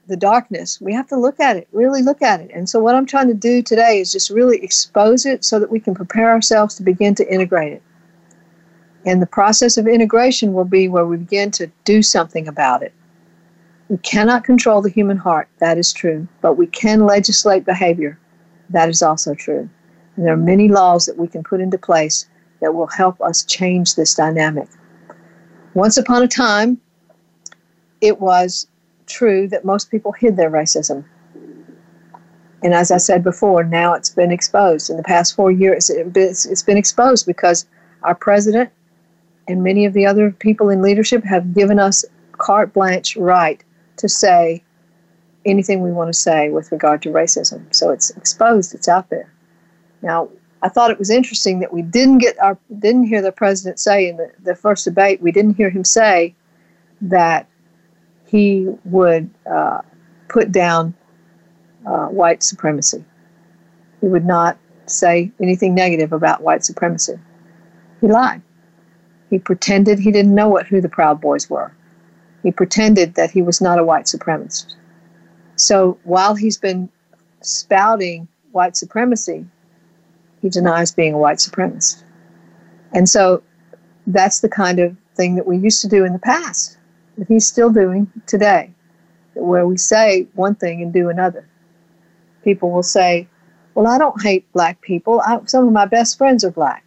the 0.06 0.16
darkness, 0.16 0.80
we 0.80 0.94
have 0.94 1.08
to 1.08 1.16
look 1.16 1.38
at 1.40 1.56
it, 1.56 1.68
really 1.72 2.02
look 2.02 2.22
at 2.22 2.40
it. 2.40 2.50
And 2.54 2.68
so, 2.68 2.80
what 2.80 2.94
I'm 2.94 3.06
trying 3.06 3.28
to 3.28 3.34
do 3.34 3.60
today 3.62 4.00
is 4.00 4.12
just 4.12 4.30
really 4.30 4.62
expose 4.62 5.26
it 5.26 5.44
so 5.44 5.58
that 5.60 5.70
we 5.70 5.80
can 5.80 5.94
prepare 5.94 6.30
ourselves 6.30 6.74
to 6.76 6.82
begin 6.82 7.14
to 7.16 7.32
integrate 7.32 7.72
it 7.74 7.82
And 9.06 9.22
the 9.22 9.26
process 9.26 9.78
of 9.78 9.86
integration 9.86 10.52
will 10.52 10.64
be 10.64 10.88
where 10.88 11.06
we 11.06 11.16
begin 11.16 11.50
to 11.52 11.70
do 11.84 12.02
something 12.02 12.48
about 12.48 12.82
it. 12.82 12.92
We 13.88 13.98
cannot 13.98 14.42
control 14.42 14.82
the 14.82 14.90
human 14.90 15.16
heart, 15.16 15.48
that 15.58 15.78
is 15.78 15.92
true, 15.92 16.26
but 16.40 16.54
we 16.54 16.66
can 16.66 17.06
legislate 17.06 17.64
behavior, 17.64 18.18
that 18.70 18.88
is 18.88 19.00
also 19.00 19.32
true. 19.32 19.70
And 20.16 20.26
there 20.26 20.34
are 20.34 20.36
many 20.36 20.66
laws 20.66 21.06
that 21.06 21.16
we 21.16 21.28
can 21.28 21.44
put 21.44 21.60
into 21.60 21.78
place 21.78 22.26
that 22.60 22.74
will 22.74 22.88
help 22.88 23.20
us 23.20 23.44
change 23.44 23.94
this 23.94 24.14
dynamic. 24.14 24.68
Once 25.74 25.96
upon 25.96 26.22
a 26.22 26.28
time, 26.28 26.80
it 28.00 28.20
was 28.20 28.66
true 29.06 29.46
that 29.48 29.64
most 29.64 29.88
people 29.90 30.10
hid 30.12 30.36
their 30.36 30.50
racism. 30.50 31.04
And 32.64 32.74
as 32.74 32.90
I 32.90 32.96
said 32.96 33.22
before, 33.22 33.62
now 33.62 33.92
it's 33.92 34.10
been 34.10 34.32
exposed. 34.32 34.90
In 34.90 34.96
the 34.96 35.02
past 35.04 35.36
four 35.36 35.52
years, 35.52 35.90
it's 35.90 36.62
been 36.62 36.76
exposed 36.76 37.24
because 37.24 37.66
our 38.02 38.14
president 38.14 38.70
and 39.48 39.62
many 39.62 39.84
of 39.84 39.92
the 39.92 40.06
other 40.06 40.30
people 40.30 40.70
in 40.70 40.82
leadership 40.82 41.24
have 41.24 41.54
given 41.54 41.78
us 41.78 42.04
carte 42.32 42.72
blanche 42.72 43.16
right 43.16 43.62
to 43.96 44.08
say 44.08 44.62
anything 45.44 45.82
we 45.82 45.92
want 45.92 46.08
to 46.08 46.18
say 46.18 46.50
with 46.50 46.70
regard 46.72 47.00
to 47.02 47.10
racism. 47.10 47.62
So 47.74 47.90
it's 47.90 48.10
exposed, 48.10 48.74
it's 48.74 48.88
out 48.88 49.08
there. 49.10 49.32
Now, 50.02 50.28
I 50.62 50.68
thought 50.68 50.90
it 50.90 50.98
was 50.98 51.10
interesting 51.10 51.60
that 51.60 51.72
we 51.72 51.82
didn't 51.82 52.18
get 52.18 52.38
our 52.40 52.58
didn't 52.78 53.04
hear 53.04 53.22
the 53.22 53.32
president 53.32 53.78
say 53.78 54.08
in 54.08 54.16
the, 54.16 54.32
the 54.42 54.54
first 54.54 54.84
debate, 54.84 55.20
we 55.20 55.30
didn't 55.30 55.54
hear 55.54 55.70
him 55.70 55.84
say 55.84 56.34
that 57.00 57.46
he 58.26 58.68
would 58.84 59.30
uh, 59.50 59.82
put 60.28 60.50
down 60.50 60.94
uh, 61.86 62.06
white 62.06 62.42
supremacy. 62.42 63.04
He 64.00 64.08
would 64.08 64.24
not 64.24 64.58
say 64.86 65.30
anything 65.40 65.74
negative 65.74 66.12
about 66.12 66.42
white 66.42 66.64
supremacy. 66.64 67.18
He 68.00 68.08
lied. 68.08 68.42
He 69.30 69.38
pretended 69.38 69.98
he 69.98 70.12
didn't 70.12 70.34
know 70.34 70.48
what 70.48 70.66
who 70.66 70.80
the 70.80 70.88
Proud 70.88 71.20
Boys 71.20 71.50
were. 71.50 71.72
He 72.42 72.52
pretended 72.52 73.14
that 73.14 73.30
he 73.30 73.42
was 73.42 73.60
not 73.60 73.78
a 73.78 73.84
white 73.84 74.04
supremacist. 74.04 74.74
So 75.56 75.98
while 76.04 76.34
he's 76.34 76.58
been 76.58 76.88
spouting 77.40 78.28
white 78.52 78.76
supremacy, 78.76 79.46
he 80.42 80.48
denies 80.48 80.92
being 80.92 81.14
a 81.14 81.18
white 81.18 81.38
supremacist. 81.38 82.02
And 82.92 83.08
so 83.08 83.42
that's 84.06 84.40
the 84.40 84.48
kind 84.48 84.78
of 84.78 84.96
thing 85.16 85.34
that 85.34 85.46
we 85.46 85.56
used 85.56 85.80
to 85.80 85.88
do 85.88 86.04
in 86.04 86.12
the 86.12 86.18
past, 86.18 86.78
that 87.18 87.26
he's 87.26 87.48
still 87.48 87.70
doing 87.70 88.10
today, 88.26 88.70
where 89.34 89.66
we 89.66 89.76
say 89.76 90.28
one 90.34 90.54
thing 90.54 90.82
and 90.82 90.92
do 90.92 91.08
another. 91.08 91.48
People 92.44 92.70
will 92.70 92.84
say, 92.84 93.26
Well, 93.74 93.88
I 93.88 93.98
don't 93.98 94.22
hate 94.22 94.50
black 94.52 94.80
people. 94.82 95.20
I, 95.26 95.40
some 95.46 95.66
of 95.66 95.72
my 95.72 95.86
best 95.86 96.16
friends 96.16 96.44
are 96.44 96.50
black. 96.50 96.84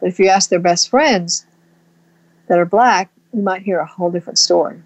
But 0.00 0.08
if 0.08 0.18
you 0.18 0.26
ask 0.26 0.50
their 0.50 0.58
best 0.58 0.90
friends 0.90 1.46
that 2.52 2.58
are 2.58 2.66
black, 2.66 3.10
you 3.32 3.40
might 3.40 3.62
hear 3.62 3.78
a 3.78 3.86
whole 3.86 4.10
different 4.10 4.38
story. 4.38 4.78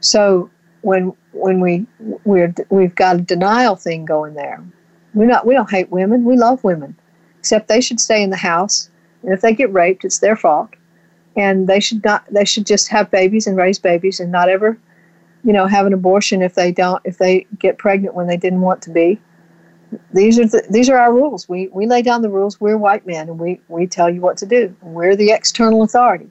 So 0.00 0.50
when 0.82 1.14
when 1.32 1.60
we 1.60 1.86
we're 2.26 2.54
we've 2.68 2.94
got 2.94 3.16
a 3.16 3.20
denial 3.22 3.74
thing 3.74 4.04
going 4.04 4.34
there. 4.34 4.62
We 5.14 5.24
not 5.24 5.46
we 5.46 5.54
don't 5.54 5.70
hate 5.70 5.88
women. 5.88 6.26
We 6.26 6.36
love 6.36 6.62
women, 6.62 6.94
except 7.38 7.68
they 7.68 7.80
should 7.80 8.00
stay 8.00 8.22
in 8.22 8.28
the 8.28 8.36
house. 8.36 8.90
And 9.22 9.32
if 9.32 9.40
they 9.40 9.54
get 9.54 9.72
raped, 9.72 10.04
it's 10.04 10.18
their 10.18 10.36
fault. 10.36 10.68
And 11.36 11.68
they 11.68 11.80
should 11.80 12.04
not. 12.04 12.26
They 12.30 12.44
should 12.44 12.66
just 12.66 12.88
have 12.88 13.10
babies 13.10 13.46
and 13.46 13.56
raise 13.56 13.78
babies 13.78 14.20
and 14.20 14.30
not 14.30 14.50
ever, 14.50 14.78
you 15.42 15.54
know, 15.54 15.66
have 15.66 15.86
an 15.86 15.94
abortion 15.94 16.42
if 16.42 16.54
they 16.54 16.70
don't 16.70 17.00
if 17.06 17.16
they 17.16 17.46
get 17.58 17.78
pregnant 17.78 18.14
when 18.14 18.26
they 18.26 18.36
didn't 18.36 18.60
want 18.60 18.82
to 18.82 18.90
be. 18.90 19.18
These 20.12 20.38
are 20.38 20.46
the, 20.46 20.66
these 20.70 20.88
are 20.88 20.98
our 20.98 21.12
rules. 21.12 21.48
We 21.48 21.68
we 21.68 21.86
lay 21.86 22.02
down 22.02 22.22
the 22.22 22.30
rules. 22.30 22.60
We're 22.60 22.78
white 22.78 23.06
men, 23.06 23.28
and 23.28 23.38
we 23.38 23.60
we 23.68 23.86
tell 23.86 24.10
you 24.10 24.20
what 24.20 24.36
to 24.38 24.46
do. 24.46 24.74
We're 24.82 25.16
the 25.16 25.30
external 25.30 25.82
authority. 25.82 26.30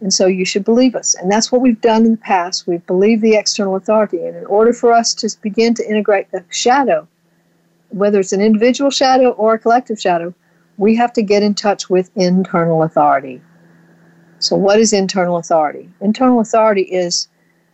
And 0.00 0.12
so 0.12 0.26
you 0.26 0.44
should 0.44 0.64
believe 0.64 0.94
us. 0.94 1.14
And 1.14 1.32
that's 1.32 1.50
what 1.50 1.62
we've 1.62 1.80
done 1.80 2.04
in 2.04 2.12
the 2.12 2.18
past. 2.18 2.66
We've 2.66 2.86
believed 2.86 3.22
the 3.22 3.34
external 3.34 3.76
authority. 3.76 4.18
And 4.26 4.36
in 4.36 4.44
order 4.44 4.74
for 4.74 4.92
us 4.92 5.14
to 5.14 5.36
begin 5.40 5.72
to 5.74 5.88
integrate 5.88 6.30
the 6.30 6.44
shadow, 6.50 7.08
whether 7.88 8.20
it's 8.20 8.32
an 8.32 8.42
individual 8.42 8.90
shadow 8.90 9.30
or 9.30 9.54
a 9.54 9.58
collective 9.58 9.98
shadow, 9.98 10.34
we 10.76 10.94
have 10.96 11.12
to 11.14 11.22
get 11.22 11.42
in 11.42 11.54
touch 11.54 11.88
with 11.88 12.10
internal 12.14 12.82
authority. 12.82 13.40
So, 14.38 14.54
what 14.56 14.78
is 14.78 14.92
internal 14.92 15.38
authority? 15.38 15.88
Internal 16.00 16.40
authority 16.40 16.82
is 16.82 17.28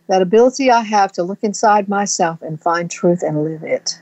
that 0.07 0.21
ability 0.21 0.71
I 0.71 0.81
have 0.81 1.11
to 1.13 1.23
look 1.23 1.43
inside 1.43 1.89
myself 1.89 2.41
and 2.41 2.61
find 2.61 2.89
truth 2.89 3.21
and 3.21 3.43
live 3.43 3.63
it. 3.63 4.01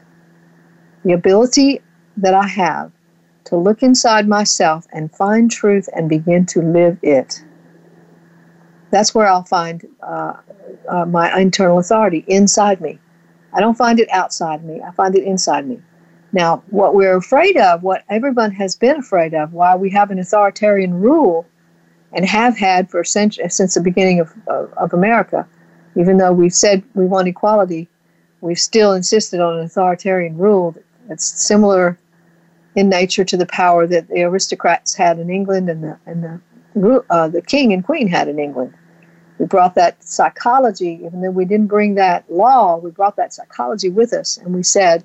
The 1.03 1.13
ability 1.13 1.81
that 2.17 2.33
I 2.33 2.47
have 2.47 2.91
to 3.45 3.57
look 3.57 3.81
inside 3.81 4.27
myself 4.27 4.85
and 4.93 5.11
find 5.11 5.49
truth 5.49 5.89
and 5.93 6.07
begin 6.07 6.45
to 6.47 6.61
live 6.61 6.97
it. 7.01 7.43
That's 8.91 9.15
where 9.15 9.27
I'll 9.27 9.43
find 9.43 9.85
uh, 10.03 10.33
uh, 10.87 11.05
my 11.05 11.39
internal 11.39 11.79
authority 11.79 12.23
inside 12.27 12.81
me. 12.81 12.99
I 13.53 13.59
don't 13.59 13.77
find 13.77 13.99
it 13.99 14.09
outside 14.11 14.63
me, 14.63 14.81
I 14.81 14.91
find 14.91 15.15
it 15.15 15.23
inside 15.23 15.67
me. 15.67 15.81
Now, 16.33 16.63
what 16.69 16.95
we're 16.95 17.17
afraid 17.17 17.57
of, 17.57 17.83
what 17.83 18.03
everyone 18.09 18.51
has 18.51 18.75
been 18.75 18.97
afraid 18.97 19.33
of, 19.33 19.53
why 19.53 19.75
we 19.75 19.89
have 19.89 20.11
an 20.11 20.19
authoritarian 20.19 20.93
rule 20.93 21.45
and 22.13 22.25
have 22.25 22.57
had 22.57 22.89
for 22.89 23.03
century, 23.03 23.49
since 23.49 23.73
the 23.73 23.81
beginning 23.81 24.19
of, 24.19 24.33
of, 24.47 24.71
of 24.73 24.93
America, 24.93 25.47
even 25.97 26.17
though 26.17 26.31
we've 26.31 26.53
said 26.53 26.83
we 26.93 27.05
want 27.05 27.27
equality, 27.27 27.89
we've 28.39 28.59
still 28.59 28.93
insisted 28.93 29.41
on 29.41 29.57
an 29.57 29.65
authoritarian 29.65 30.37
rule 30.37 30.75
that's 31.11 31.25
similar 31.25 31.99
in 32.75 32.87
nature 32.87 33.25
to 33.25 33.35
the 33.35 33.45
power 33.45 33.85
that 33.85 34.07
the 34.07 34.23
aristocrats 34.23 34.95
had 34.95 35.19
in 35.19 35.29
England 35.29 35.69
and 35.69 35.83
the, 35.83 35.99
and 36.05 36.23
the, 36.73 37.03
uh, 37.09 37.27
the 37.27 37.41
king 37.41 37.73
and 37.73 37.83
queen 37.83 38.07
had 38.07 38.29
in 38.29 38.39
England. 38.39 38.73
We 39.37 39.45
brought 39.45 39.75
that 39.75 40.01
psychology, 40.01 41.01
even 41.03 41.19
though 41.19 41.31
we 41.31 41.43
didn't 41.43 41.67
bring 41.67 41.95
that 41.95 42.31
law, 42.31 42.77
we 42.77 42.91
brought 42.91 43.17
that 43.17 43.33
psychology 43.33 43.89
with 43.89 44.13
us, 44.13 44.37
and 44.37 44.55
we 44.55 44.63
said 44.63 45.03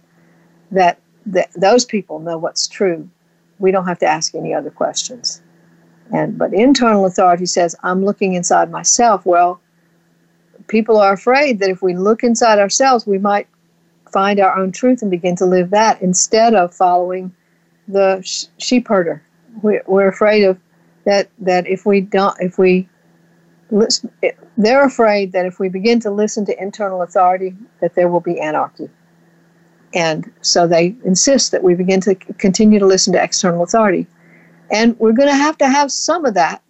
that, 0.70 1.00
that 1.26 1.50
those 1.56 1.84
people 1.84 2.20
know 2.20 2.38
what's 2.38 2.68
true. 2.68 3.08
We 3.58 3.72
don't 3.72 3.86
have 3.86 3.98
to 3.98 4.06
ask 4.06 4.36
any 4.36 4.54
other 4.54 4.70
questions. 4.70 5.42
And 6.12 6.38
but 6.38 6.54
internal 6.54 7.04
authority 7.04 7.46
says, 7.46 7.74
I'm 7.82 8.04
looking 8.04 8.34
inside 8.34 8.70
myself. 8.70 9.26
Well, 9.26 9.60
people 10.68 10.98
are 10.98 11.14
afraid 11.14 11.58
that 11.58 11.70
if 11.70 11.82
we 11.82 11.96
look 11.96 12.22
inside 12.22 12.60
ourselves, 12.60 13.08
we 13.08 13.18
might 13.18 13.48
find 14.12 14.40
our 14.40 14.56
own 14.56 14.72
truth 14.72 15.02
and 15.02 15.10
begin 15.10 15.36
to 15.36 15.46
live 15.46 15.70
that 15.70 16.00
instead 16.00 16.54
of 16.54 16.74
following 16.74 17.34
the 17.88 18.22
sheep 18.58 18.88
herder. 18.88 19.22
We're, 19.62 19.82
we're 19.86 20.08
afraid 20.08 20.44
of 20.44 20.58
that. 21.04 21.30
That 21.38 21.66
if 21.66 21.86
we 21.86 22.00
don't, 22.00 22.36
if 22.40 22.58
we 22.58 22.88
listen, 23.70 24.10
they're 24.56 24.84
afraid 24.84 25.32
that 25.32 25.46
if 25.46 25.58
we 25.58 25.68
begin 25.68 26.00
to 26.00 26.10
listen 26.10 26.44
to 26.46 26.62
internal 26.62 27.02
authority, 27.02 27.54
that 27.80 27.94
there 27.94 28.08
will 28.08 28.20
be 28.20 28.40
anarchy. 28.40 28.90
And 29.94 30.30
so 30.42 30.66
they 30.66 30.94
insist 31.04 31.52
that 31.52 31.62
we 31.62 31.74
begin 31.74 32.00
to 32.02 32.14
continue 32.14 32.78
to 32.78 32.86
listen 32.86 33.12
to 33.14 33.22
external 33.22 33.62
authority. 33.62 34.06
And 34.70 34.98
we're 34.98 35.12
going 35.12 35.28
to 35.28 35.34
have 35.34 35.56
to 35.58 35.68
have 35.68 35.92
some 35.92 36.24
of 36.24 36.34
that. 36.34 36.62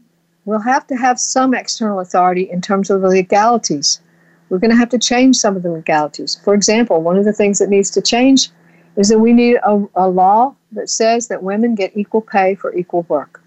We'll 0.44 0.60
have 0.60 0.86
to 0.88 0.96
have 0.96 1.18
some 1.18 1.54
external 1.54 1.98
authority 1.98 2.48
in 2.48 2.60
terms 2.60 2.90
of 2.90 3.00
the 3.00 3.08
legalities. 3.08 4.00
We're 4.48 4.58
going 4.58 4.70
to 4.70 4.76
have 4.76 4.90
to 4.90 4.98
change 4.98 5.36
some 5.36 5.56
of 5.56 5.62
the 5.62 5.70
legalities. 5.70 6.40
For 6.44 6.54
example, 6.54 7.02
one 7.02 7.16
of 7.16 7.24
the 7.24 7.32
things 7.32 7.58
that 7.58 7.68
needs 7.68 7.90
to 7.90 8.02
change 8.02 8.50
is 8.96 9.08
that 9.08 9.18
we 9.18 9.32
need 9.32 9.56
a, 9.64 9.84
a 9.96 10.08
law 10.08 10.54
that 10.72 10.88
says 10.88 11.28
that 11.28 11.42
women 11.42 11.74
get 11.74 11.96
equal 11.96 12.20
pay 12.20 12.54
for 12.54 12.74
equal 12.74 13.02
work 13.08 13.42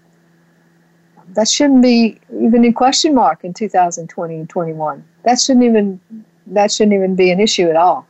that 1.34 1.48
shouldn't 1.48 1.82
be 1.82 2.18
even 2.40 2.64
in 2.64 2.72
question 2.72 3.14
mark 3.14 3.44
in 3.44 3.54
2020 3.54 4.34
and 4.34 4.48
21. 4.48 5.04
That 5.24 5.40
shouldn't 5.40 5.64
even 5.64 6.00
that 6.46 6.72
shouldn't 6.72 6.94
even 6.94 7.14
be 7.14 7.30
an 7.30 7.40
issue 7.40 7.68
at 7.68 7.76
all. 7.76 8.06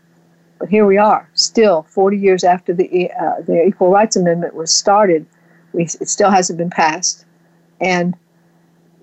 But 0.58 0.68
here 0.68 0.86
we 0.86 0.98
are, 0.98 1.28
still 1.34 1.82
40 1.88 2.18
years 2.18 2.44
after 2.44 2.72
the 2.72 3.10
uh, 3.12 3.42
the 3.46 3.64
Equal 3.66 3.90
Rights 3.90 4.16
Amendment 4.16 4.54
was 4.54 4.70
started, 4.70 5.26
we, 5.72 5.84
it 5.84 6.08
still 6.08 6.30
hasn't 6.30 6.58
been 6.58 6.70
passed, 6.70 7.24
and 7.80 8.16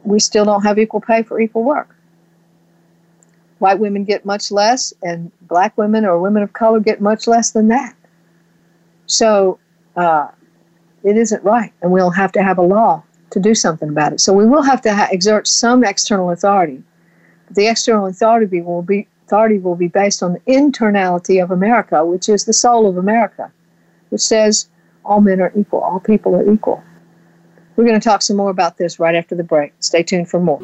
we 0.04 0.20
still 0.20 0.46
don't 0.46 0.64
have 0.64 0.80
equal 0.80 1.02
pay 1.02 1.24
for 1.24 1.40
equal 1.40 1.64
work. 1.64 1.96
White 3.60 3.80
women 3.80 4.04
get 4.04 4.26
much 4.26 4.52
less, 4.52 4.94
and 5.02 5.32
black 5.42 5.78
women 5.78 6.06
or 6.06 6.20
women 6.20 6.44
of 6.44 6.54
color 6.54 6.80
get 6.80 7.02
much 7.02 7.28
less 7.28 7.52
than 7.52 7.68
that. 7.70 7.96
So 9.08 9.60
uh, 9.96 10.28
it 11.04 11.18
isn't 11.18 11.44
right, 11.44 11.74
and 11.82 11.92
we'll 11.92 12.12
have 12.12 12.32
to 12.34 12.44
have 12.44 12.58
a 12.58 12.62
law 12.62 13.04
to 13.32 13.40
do 13.40 13.56
something 13.56 13.90
about 13.90 14.14
it. 14.14 14.22
So 14.22 14.34
we 14.34 14.46
will 14.46 14.62
have 14.62 14.82
to 14.82 14.94
ha- 14.94 15.10
exert 15.12 15.48
some 15.48 15.84
external 15.84 16.32
authority. 16.32 16.84
The 17.52 17.68
external 17.68 18.08
authority 18.08 18.62
will 18.62 18.82
be 18.82 19.08
authority 19.26 19.58
will 19.58 19.76
be 19.76 19.90
based 19.90 20.24
on 20.24 20.34
the 20.34 20.40
internality 20.42 21.44
of 21.44 21.52
America, 21.52 22.06
which 22.06 22.30
is 22.30 22.46
the 22.46 22.54
soul 22.54 22.88
of 22.88 22.98
America, 22.98 23.52
which 24.10 24.22
says 24.22 24.70
all 25.04 25.20
men 25.20 25.42
are 25.42 25.52
equal, 25.58 25.82
all 25.82 26.00
people 26.00 26.36
are 26.36 26.50
equal. 26.50 26.82
We're 27.76 27.86
going 27.86 28.00
to 28.00 28.04
talk 28.04 28.22
some 28.22 28.38
more 28.38 28.50
about 28.50 28.78
this 28.78 29.00
right 29.00 29.16
after 29.16 29.36
the 29.36 29.44
break. 29.44 29.74
Stay 29.80 30.02
tuned 30.02 30.30
for 30.30 30.40
more. 30.40 30.60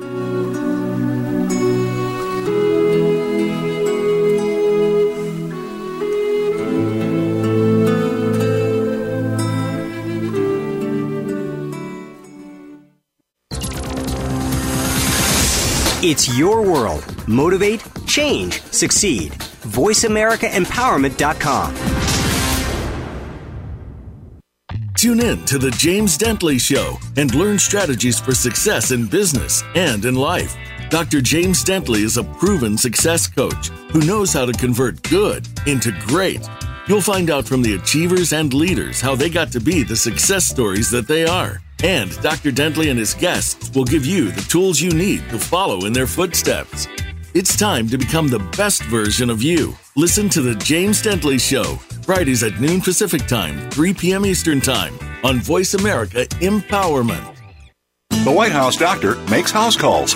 It's 16.06 16.38
your 16.38 16.70
world. 16.70 17.06
Motivate, 17.30 17.82
change, 18.06 18.62
succeed. 18.64 19.32
VoiceAmericaEmpowerment.com. 19.32 21.76
Tune 24.98 25.22
in 25.22 25.46
to 25.46 25.58
The 25.58 25.72
James 25.72 26.18
Dentley 26.18 26.60
Show 26.60 26.98
and 27.16 27.34
learn 27.34 27.58
strategies 27.58 28.20
for 28.20 28.36
success 28.36 28.92
in 28.92 29.08
business 29.08 29.64
and 29.76 30.04
in 30.04 30.16
life. 30.16 30.58
Dr. 30.90 31.22
James 31.22 31.64
Dentley 31.64 32.04
is 32.04 32.18
a 32.18 32.26
proven 32.26 32.78
success 32.78 33.26
coach 33.26 33.70
who 33.94 34.02
knows 34.02 34.34
how 34.34 34.46
to 34.46 34.52
convert 34.52 35.02
good 35.04 35.48
into 35.68 35.94
great. 36.02 36.46
You'll 36.90 37.00
find 37.00 37.30
out 37.30 37.46
from 37.46 37.62
the 37.62 37.76
achievers 37.76 38.34
and 38.34 38.54
leaders 38.54 39.00
how 39.00 39.16
they 39.16 39.30
got 39.30 39.54
to 39.54 39.62
be 39.62 39.84
the 39.84 39.96
success 39.96 40.46
stories 40.46 40.90
that 40.90 41.08
they 41.08 41.26
are. 41.26 41.63
And 41.82 42.12
Dr. 42.22 42.52
Dentley 42.52 42.90
and 42.90 43.00
his 43.00 43.14
guests 43.14 43.72
will 43.76 43.86
give 43.86 44.06
you 44.06 44.32
the 44.32 44.42
tools 44.42 44.80
you 44.80 44.92
need 44.92 45.28
to 45.30 45.40
follow 45.40 45.86
in 45.86 45.94
their 45.94 46.08
footsteps. 46.08 46.88
It's 47.34 47.58
time 47.58 47.88
to 47.90 47.98
become 47.98 48.28
the 48.28 48.46
best 48.58 48.84
version 48.84 49.30
of 49.30 49.42
you. 49.42 49.76
Listen 49.96 50.30
to 50.30 50.42
The 50.42 50.56
James 50.56 51.02
Dentley 51.02 51.40
Show, 51.40 51.78
Fridays 52.04 52.44
at 52.44 52.60
noon 52.60 52.80
Pacific 52.82 53.26
Time, 53.28 53.70
3 53.72 53.94
p.m. 53.94 54.26
Eastern 54.26 54.62
Time 54.62 54.94
on 55.24 55.40
Voice 55.40 55.74
America 55.74 56.26
Empowerment. 56.42 57.36
The 58.24 58.32
White 58.32 58.52
House 58.52 58.78
doctor 58.78 59.16
makes 59.30 59.52
house 59.52 59.76
calls. 59.76 60.16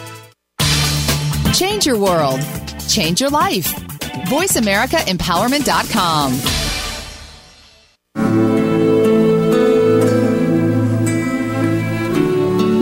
Change 1.53 1.85
your 1.85 1.97
world. 1.97 2.41
Change 2.87 3.19
your 3.21 3.29
life. 3.29 3.73
VoiceAmericaEmpowerment.com. 4.27 6.39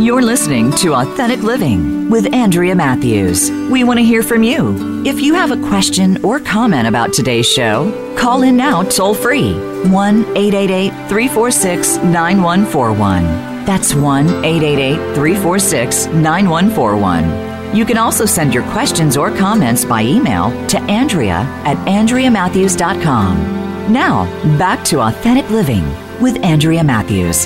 You're 0.04 0.22
listening 0.24 0.72
to 0.78 0.96
Authentic 0.96 1.44
Living 1.44 2.10
with 2.10 2.34
Andrea 2.34 2.74
Matthews. 2.74 3.52
We 3.70 3.84
want 3.84 4.00
to 4.00 4.04
hear 4.04 4.24
from 4.24 4.42
you. 4.44 5.04
If 5.06 5.22
you 5.22 5.36
have 5.36 5.52
a 5.52 5.68
question 5.68 6.24
or 6.24 6.40
comment 6.40 6.88
about 6.88 7.14
today's 7.14 7.48
show, 7.48 8.16
call 8.18 8.42
in 8.42 8.58
now 8.58 8.82
toll 8.84 9.14
free 9.14 9.54
1 9.90 10.20
888 10.36 10.90
346 11.10 11.98
9141. 11.98 13.24
That's 13.66 13.94
1 13.94 14.28
888 14.44 14.96
346 15.16 16.08
9141. 16.08 17.49
You 17.74 17.86
can 17.86 18.00
also 18.00 18.26
send 18.26 18.52
your 18.52 18.64
questions 18.72 19.16
or 19.16 19.30
comments 19.30 19.86
by 19.86 20.02
email 20.02 20.50
to 20.70 20.80
Andrea 20.84 21.46
at 21.66 21.78
AndreaMatthews.com. 21.88 23.94
Now, 23.94 24.26
back 24.58 24.84
to 24.86 25.02
Authentic 25.02 25.48
Living 25.52 25.84
with 26.20 26.44
Andrea 26.44 26.84
Matthews. 26.84 27.46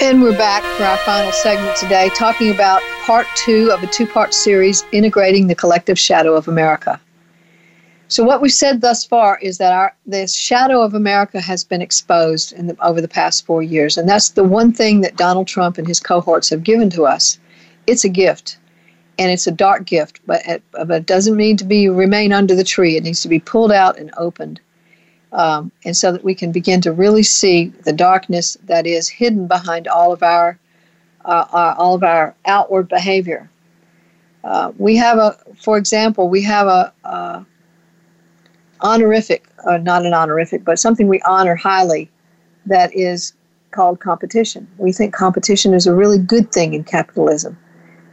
And 0.00 0.22
we're 0.22 0.38
back 0.38 0.62
for 0.76 0.84
our 0.84 0.98
final 0.98 1.32
segment 1.32 1.76
today, 1.76 2.08
talking 2.10 2.52
about 2.52 2.80
part 3.04 3.26
two 3.34 3.72
of 3.72 3.82
a 3.82 3.88
two 3.88 4.06
part 4.06 4.34
series 4.34 4.84
integrating 4.92 5.48
the 5.48 5.56
collective 5.56 5.98
shadow 5.98 6.34
of 6.34 6.46
America. 6.46 7.00
So, 8.12 8.24
what 8.24 8.42
we've 8.42 8.52
said 8.52 8.82
thus 8.82 9.06
far 9.06 9.38
is 9.38 9.56
that 9.56 9.72
our 9.72 9.96
the 10.04 10.26
shadow 10.26 10.82
of 10.82 10.92
America 10.92 11.40
has 11.40 11.64
been 11.64 11.80
exposed 11.80 12.52
in 12.52 12.66
the, 12.66 12.76
over 12.86 13.00
the 13.00 13.08
past 13.08 13.46
four 13.46 13.62
years, 13.62 13.96
and 13.96 14.06
that's 14.06 14.28
the 14.28 14.44
one 14.44 14.70
thing 14.70 15.00
that 15.00 15.16
Donald 15.16 15.46
Trump 15.46 15.78
and 15.78 15.88
his 15.88 15.98
cohorts 15.98 16.50
have 16.50 16.62
given 16.62 16.90
to 16.90 17.06
us. 17.06 17.38
It's 17.86 18.04
a 18.04 18.10
gift, 18.10 18.58
and 19.18 19.30
it's 19.30 19.46
a 19.46 19.50
dark 19.50 19.86
gift, 19.86 20.20
but 20.26 20.46
it, 20.46 20.62
but 20.72 20.90
it 20.90 21.06
doesn't 21.06 21.36
mean 21.36 21.56
to 21.56 21.64
be 21.64 21.88
remain 21.88 22.34
under 22.34 22.54
the 22.54 22.64
tree. 22.64 22.98
It 22.98 23.04
needs 23.04 23.22
to 23.22 23.30
be 23.30 23.38
pulled 23.38 23.72
out 23.72 23.98
and 23.98 24.12
opened 24.18 24.60
um, 25.32 25.72
and 25.86 25.96
so 25.96 26.12
that 26.12 26.22
we 26.22 26.34
can 26.34 26.52
begin 26.52 26.82
to 26.82 26.92
really 26.92 27.22
see 27.22 27.68
the 27.84 27.94
darkness 27.94 28.58
that 28.64 28.86
is 28.86 29.08
hidden 29.08 29.46
behind 29.46 29.88
all 29.88 30.12
of 30.12 30.22
our 30.22 30.58
uh, 31.24 31.46
uh, 31.50 31.74
all 31.78 31.94
of 31.94 32.04
our 32.04 32.34
outward 32.44 32.88
behavior. 32.88 33.48
Uh, 34.44 34.70
we 34.76 34.96
have 34.96 35.16
a, 35.16 35.38
for 35.56 35.78
example, 35.78 36.28
we 36.28 36.42
have 36.42 36.66
a, 36.66 36.92
a 37.04 37.46
honorific, 38.82 39.46
or 39.64 39.78
not 39.78 40.04
an 40.04 40.14
honorific, 40.14 40.64
but 40.64 40.78
something 40.78 41.08
we 41.08 41.20
honor 41.22 41.54
highly, 41.54 42.10
that 42.66 42.94
is 42.94 43.32
called 43.70 44.00
competition. 44.00 44.68
We 44.78 44.92
think 44.92 45.14
competition 45.14 45.74
is 45.74 45.86
a 45.86 45.94
really 45.94 46.18
good 46.18 46.52
thing 46.52 46.74
in 46.74 46.84
capitalism. 46.84 47.58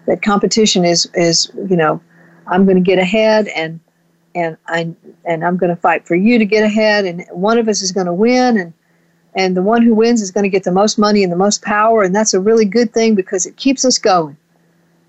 That 0.07 0.21
competition 0.21 0.85
is 0.85 1.09
is 1.13 1.51
you 1.69 1.75
know, 1.75 2.01
I'm 2.47 2.65
going 2.65 2.77
to 2.77 2.83
get 2.83 2.99
ahead 2.99 3.47
and 3.49 3.79
and 4.35 4.57
I 4.67 4.93
and 5.25 5.45
I'm 5.45 5.57
going 5.57 5.69
to 5.69 5.81
fight 5.81 6.07
for 6.07 6.15
you 6.15 6.39
to 6.39 6.45
get 6.45 6.63
ahead, 6.63 7.05
and 7.05 7.25
one 7.31 7.57
of 7.57 7.67
us 7.67 7.81
is 7.81 7.91
going 7.91 8.07
to 8.07 8.13
win, 8.13 8.57
and 8.57 8.73
and 9.35 9.55
the 9.55 9.61
one 9.61 9.81
who 9.81 9.93
wins 9.93 10.21
is 10.21 10.31
going 10.31 10.43
to 10.43 10.49
get 10.49 10.63
the 10.63 10.71
most 10.71 10.97
money 10.97 11.23
and 11.23 11.31
the 11.31 11.37
most 11.37 11.61
power, 11.61 12.03
and 12.03 12.15
that's 12.15 12.33
a 12.33 12.39
really 12.39 12.65
good 12.65 12.93
thing 12.93 13.15
because 13.15 13.45
it 13.45 13.57
keeps 13.57 13.85
us 13.85 13.97
going. 13.97 14.37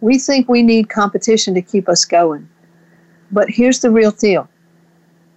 We 0.01 0.19
think 0.19 0.49
we 0.49 0.63
need 0.63 0.89
competition 0.89 1.55
to 1.55 1.63
keep 1.63 1.89
us 1.89 2.05
going, 2.05 2.49
but 3.31 3.49
here's 3.49 3.81
the 3.81 3.91
real 3.91 4.11
deal. 4.11 4.49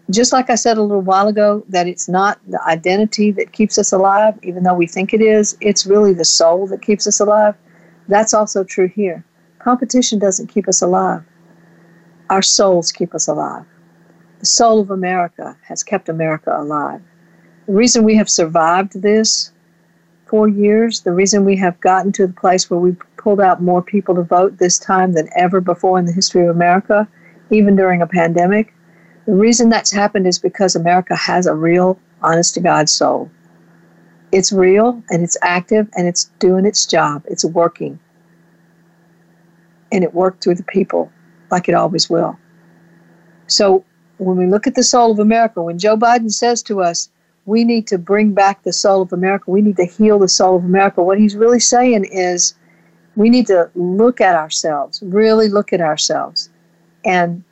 Just 0.10 0.34
like 0.34 0.49
I 0.49 0.56
said 0.56 0.78
a 0.78 0.82
little 0.82 1.01
while 1.01 1.28
ago, 1.28 1.64
that 1.70 1.88
it's 1.88 2.10
not 2.10 2.39
the 2.47 2.62
identity 2.66 3.32
that 3.32 3.54
keeps 3.54 3.78
us 3.78 3.93
alive, 3.93 4.38
even 4.43 4.64
though 4.64 4.74
we 4.74 4.86
think 4.86 5.14
it 5.14 5.22
is, 5.22 5.58
it's 5.62 5.86
really 5.86 6.14
the 6.14 6.26
soul 6.26 6.68
that 6.68 6.82
keeps 6.82 7.08
us 7.08 7.20
alive. 7.20 7.56
That's 8.10 8.34
also 8.34 8.64
true 8.64 8.89
here. 8.89 9.24
Competition 9.60 10.20
doesn't 10.20 10.47
keep 10.47 10.68
us 10.68 10.82
alive. 10.82 11.24
Our 12.30 12.41
souls 12.41 12.91
keep 12.91 13.16
us 13.16 13.28
alive. 13.28 13.66
The 14.39 14.45
soul 14.45 14.82
of 14.82 14.91
America 14.91 15.56
has 15.64 15.84
kept 15.84 16.10
America 16.10 16.54
alive. 16.54 17.01
The 17.66 17.74
reason 17.74 18.04
we 18.04 18.16
have 18.16 18.30
survived 18.30 19.01
this 19.01 19.54
four 20.26 20.49
years, 20.49 21.01
the 21.01 21.14
reason 21.14 21.45
we 21.45 21.56
have 21.56 21.80
gotten 21.80 22.12
to 22.12 22.28
the 22.28 22.34
place 22.34 22.70
where 22.70 22.80
we 22.80 22.97
pulled 23.16 23.39
out 23.39 23.62
more 23.62 23.82
people 23.82 24.16
to 24.16 24.24
vote 24.24 24.58
this 24.58 24.78
time 24.78 25.14
than 25.14 25.30
ever 25.38 25.62
before 25.62 25.97
in 25.97 26.06
the 26.06 26.12
history 26.12 26.43
of 26.43 26.54
America, 26.54 27.08
even 27.51 27.76
during 27.78 28.01
a 28.01 28.08
pandemic, 28.08 28.74
the 29.26 29.34
reason 29.34 29.70
that's 29.70 29.92
happened 29.92 30.28
is 30.28 30.40
because 30.40 30.76
America 30.76 31.16
has 31.16 31.46
a 31.46 31.56
real, 31.56 31.98
honest 32.22 32.54
to 32.56 32.60
God 32.60 32.90
soul. 32.90 33.32
It's 34.32 34.52
real 34.52 35.02
and 35.10 35.24
it's 35.24 35.38
active 35.42 35.88
and 35.96 36.08
it's 36.08 36.26
doing 36.40 36.66
its 36.66 36.86
job. 36.86 37.24
It's 37.28 37.46
working. 37.46 38.00
And 39.92 40.04
it 40.04 40.14
worked 40.14 40.44
through 40.44 40.56
the 40.56 40.64
people 40.64 41.12
like 41.52 41.70
it 41.70 41.76
always 41.76 42.10
will. 42.10 42.38
So 43.48 43.86
when 44.18 44.38
we 44.38 44.48
look 44.48 44.68
at 44.68 44.76
the 44.76 44.84
soul 44.84 45.12
of 45.12 45.20
America, 45.20 45.62
when 45.62 45.78
Joe 45.78 45.96
Biden 45.96 46.32
says 46.32 46.64
to 46.64 46.82
us, 46.82 47.10
we 47.46 47.64
need 47.64 47.88
to 47.88 47.98
bring 47.98 48.34
back 48.34 48.64
the 48.64 48.74
soul 48.74 49.02
of 49.02 49.14
America, 49.14 49.52
we 49.52 49.62
need 49.62 49.78
to 49.78 49.86
heal 49.86 50.18
the 50.18 50.30
soul 50.30 50.56
of 50.56 50.64
America, 50.64 51.04
what 51.04 51.20
he's 51.20 51.36
really 51.36 51.60
saying 51.60 52.06
is 52.06 52.56
we 53.16 53.30
need 53.30 53.48
to 53.48 53.70
look 53.76 54.22
at 54.22 54.36
ourselves, 54.36 55.02
really 55.06 55.50
look 55.50 55.74
at 55.74 55.82
ourselves, 55.82 56.50
and 57.04 57.44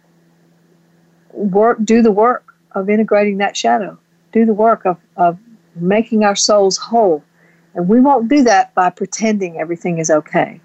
work, 1.34 1.78
do 1.84 2.02
the 2.02 2.12
work 2.12 2.56
of 2.74 2.90
integrating 2.90 3.38
that 3.38 3.56
shadow, 3.58 3.98
do 4.32 4.46
the 4.46 4.54
work 4.54 4.86
of, 4.86 4.98
of 5.18 5.38
making 5.76 6.24
our 6.24 6.36
souls 6.36 6.78
whole. 6.78 7.24
And 7.76 7.88
we 7.88 8.00
won't 8.00 8.28
do 8.28 8.44
that 8.44 8.74
by 8.76 8.90
pretending 8.90 9.58
everything 9.58 9.98
is 9.98 10.10
okay. 10.10 10.60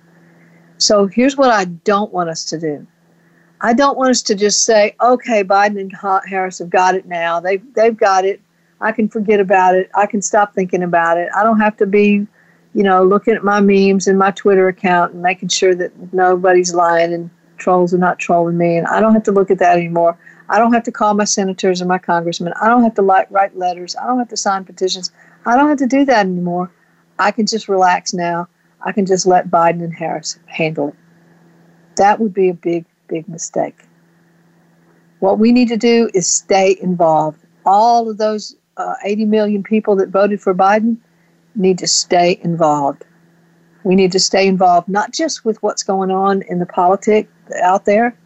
So 0.79 1.07
here's 1.07 1.37
what 1.37 1.51
I 1.51 1.65
don't 1.65 2.13
want 2.13 2.29
us 2.29 2.45
to 2.47 2.59
do. 2.59 2.87
I 3.61 3.73
don't 3.73 3.97
want 3.97 4.11
us 4.11 4.23
to 4.23 4.35
just 4.35 4.65
say, 4.65 4.95
okay, 5.01 5.43
Biden 5.43 5.81
and 5.81 5.93
Harris 6.29 6.59
have 6.59 6.69
got 6.69 6.95
it 6.95 7.07
now. 7.07 7.41
They've, 7.41 7.63
they've 7.75 7.97
got 7.97 8.25
it. 8.25 8.41
I 8.81 8.93
can 8.93 9.09
forget 9.09 9.41
about 9.41 9.75
it. 9.75 9.91
I 9.95 10.07
can 10.07 10.21
stop 10.21 10.55
thinking 10.55 10.83
about 10.83 11.17
it. 11.17 11.31
I 11.35 11.43
don't 11.43 11.61
have 11.61 11.77
to 11.79 11.87
be, 11.87 12.27
you 12.75 12.83
know, 12.83 13.03
looking 13.03 13.35
at 13.35 13.43
my 13.43 13.61
memes 13.61 14.07
and 14.07 14.19
my 14.19 14.31
Twitter 14.33 14.69
account 14.69 15.15
and 15.15 15.23
making 15.23 15.49
sure 15.49 15.75
that 15.75 16.13
nobody's 16.13 16.75
lying 16.75 17.15
and 17.15 17.31
trolls 17.57 17.95
are 17.95 17.99
not 17.99 18.19
trolling 18.19 18.59
me. 18.59 18.77
And 18.77 18.87
I 18.87 19.01
don't 19.01 19.15
have 19.15 19.23
to 19.25 19.33
look 19.33 19.51
at 19.51 19.59
that 19.61 19.79
anymore. 19.79 20.19
I 20.49 20.59
don't 20.59 20.73
have 20.73 20.85
to 20.85 20.93
call 20.93 21.15
my 21.15 21.25
senators 21.25 21.83
or 21.83 21.87
my 21.87 21.99
congressmen. 21.99 22.53
I 22.61 22.69
don't 22.69 22.85
have 22.85 22.95
to 22.95 23.03
write 23.03 23.57
letters. 23.57 23.97
I 23.97 24.07
don't 24.07 24.19
have 24.19 24.29
to 24.29 24.37
sign 24.37 24.65
petitions. 24.65 25.11
I 25.45 25.57
don't 25.57 25.69
have 25.69 25.79
to 25.79 25.87
do 25.87 26.05
that 26.05 26.27
anymore. 26.27 26.71
I 27.19 27.31
can 27.31 27.47
just 27.47 27.69
relax 27.69 28.13
now. 28.13 28.49
I 28.83 28.93
can 28.93 29.07
just 29.07 29.27
let 29.27 29.49
Biden 29.49 29.83
and 29.83 29.93
Harris 29.93 30.39
handle 30.47 30.89
it. 30.89 30.95
That 31.97 32.21
would 32.21 32.35
be 32.35 32.49
a 32.49 32.55
big 32.55 32.85
big 33.09 33.29
mistake. 33.29 33.85
What 35.21 35.39
we 35.39 35.53
need 35.53 35.69
to 35.69 35.77
do 35.77 36.11
is 36.13 36.27
stay 36.27 36.77
involved. 36.81 37.41
All 37.65 38.11
of 38.11 38.19
those 38.19 38.55
uh, 38.77 38.95
80 39.05 39.25
million 39.25 39.63
people 39.63 39.97
that 39.97 40.11
voted 40.11 40.41
for 40.41 40.55
Biden 40.55 40.99
need 41.55 41.79
to 41.79 41.87
stay 41.87 42.39
involved. 42.43 43.05
We 43.85 43.95
need 43.95 44.13
to 44.13 44.21
stay 44.21 44.47
involved, 44.47 44.89
not 44.89 45.13
just 45.13 45.45
with 45.45 45.63
what's 45.63 45.83
going 45.83 46.11
on 46.11 46.43
in 46.43 46.59
the 46.59 46.67
politic 46.67 47.29
out 47.63 47.85
there, 47.85 48.17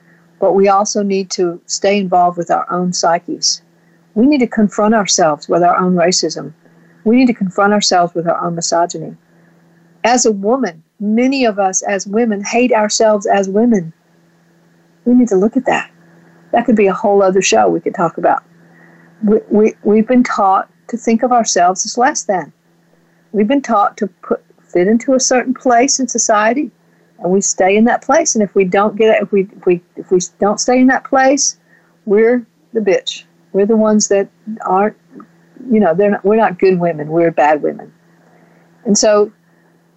but 0.41 0.55
we 0.55 0.69
also 0.69 1.03
need 1.03 1.31
to 1.31 1.61
stay 1.67 1.99
involved 1.99 2.39
with 2.39 2.51
our 2.51 2.67
own 2.73 2.93
psyches. 2.93 3.63
We 4.15 4.27
need 4.27 4.39
to 4.39 4.47
confront 4.47 4.95
ourselves 4.95 5.49
with 5.49 5.63
our 5.63 5.77
own 5.77 5.95
racism. 5.95 6.53
We 7.05 7.17
need 7.17 7.27
to 7.27 7.35
confront 7.35 7.73
ourselves 7.73 8.15
with 8.15 8.27
our 8.27 8.43
own 8.43 8.57
misogyny. 8.57 9.17
As 10.03 10.27
a 10.27 10.33
woman, 10.33 10.83
many 10.99 11.45
of 11.45 11.59
us 11.59 11.83
as 11.83 12.07
women 12.07 12.43
hate 12.43 12.73
ourselves 12.73 13.27
as 13.27 13.49
women. 13.49 13.93
We 15.05 15.15
need 15.15 15.29
to 15.29 15.37
look 15.37 15.57
at 15.57 15.67
that. 15.67 15.91
That 16.53 16.67
could 16.67 16.77
be 16.77 16.87
a 16.87 16.95
whole 16.95 17.23
other 17.23 17.43
show 17.43 17.69
we 17.69 17.81
could 17.81 17.95
talk 17.95 18.19
about. 18.19 18.43
We, 19.23 19.39
we, 19.51 19.75
we've 19.85 20.09
been 20.09 20.25
taught 20.25 20.71
to 20.89 20.97
think 20.97 21.23
of 21.23 21.33
ourselves 21.33 21.85
as 21.85 21.97
less 21.97 22.25
than. 22.25 22.53
We've 23.33 23.47
been 23.47 23.63
taught 23.63 23.97
to 23.99 24.07
put, 24.07 24.43
fit 24.63 24.89
into 24.89 25.15
a 25.15 25.21
certain 25.21 25.55
place 25.55 26.01
in 26.01 26.09
society, 26.09 26.71
and 27.21 27.31
we 27.31 27.41
stay 27.41 27.77
in 27.77 27.85
that 27.85 28.03
place. 28.03 28.35
And 28.35 28.43
if 28.43 28.55
we 28.55 28.65
don't 28.65 28.97
get 28.97 29.15
it, 29.15 29.23
if 29.23 29.33
we, 29.33 29.43
if 29.57 29.67
we, 29.67 29.83
if 29.97 30.11
we 30.11 30.21
don't 30.39 30.59
stay 30.59 30.81
in 30.81 30.87
that 30.89 31.05
place, 31.05 31.59
we're 32.07 32.47
the 32.73 32.81
bitch. 32.81 33.25
We're 33.53 33.67
the 33.67 33.77
ones 33.77 34.09
that 34.09 34.29
aren't, 34.67 34.97
you 35.71 35.81
know, 35.81 35.95
they're 35.95 36.11
not, 36.11 36.25
we're 36.25 36.37
not 36.37 36.59
good 36.59 36.79
women. 36.79 37.09
We're 37.09 37.31
bad 37.31 37.63
women. 37.63 37.93
And 38.85 38.97
so 38.97 39.33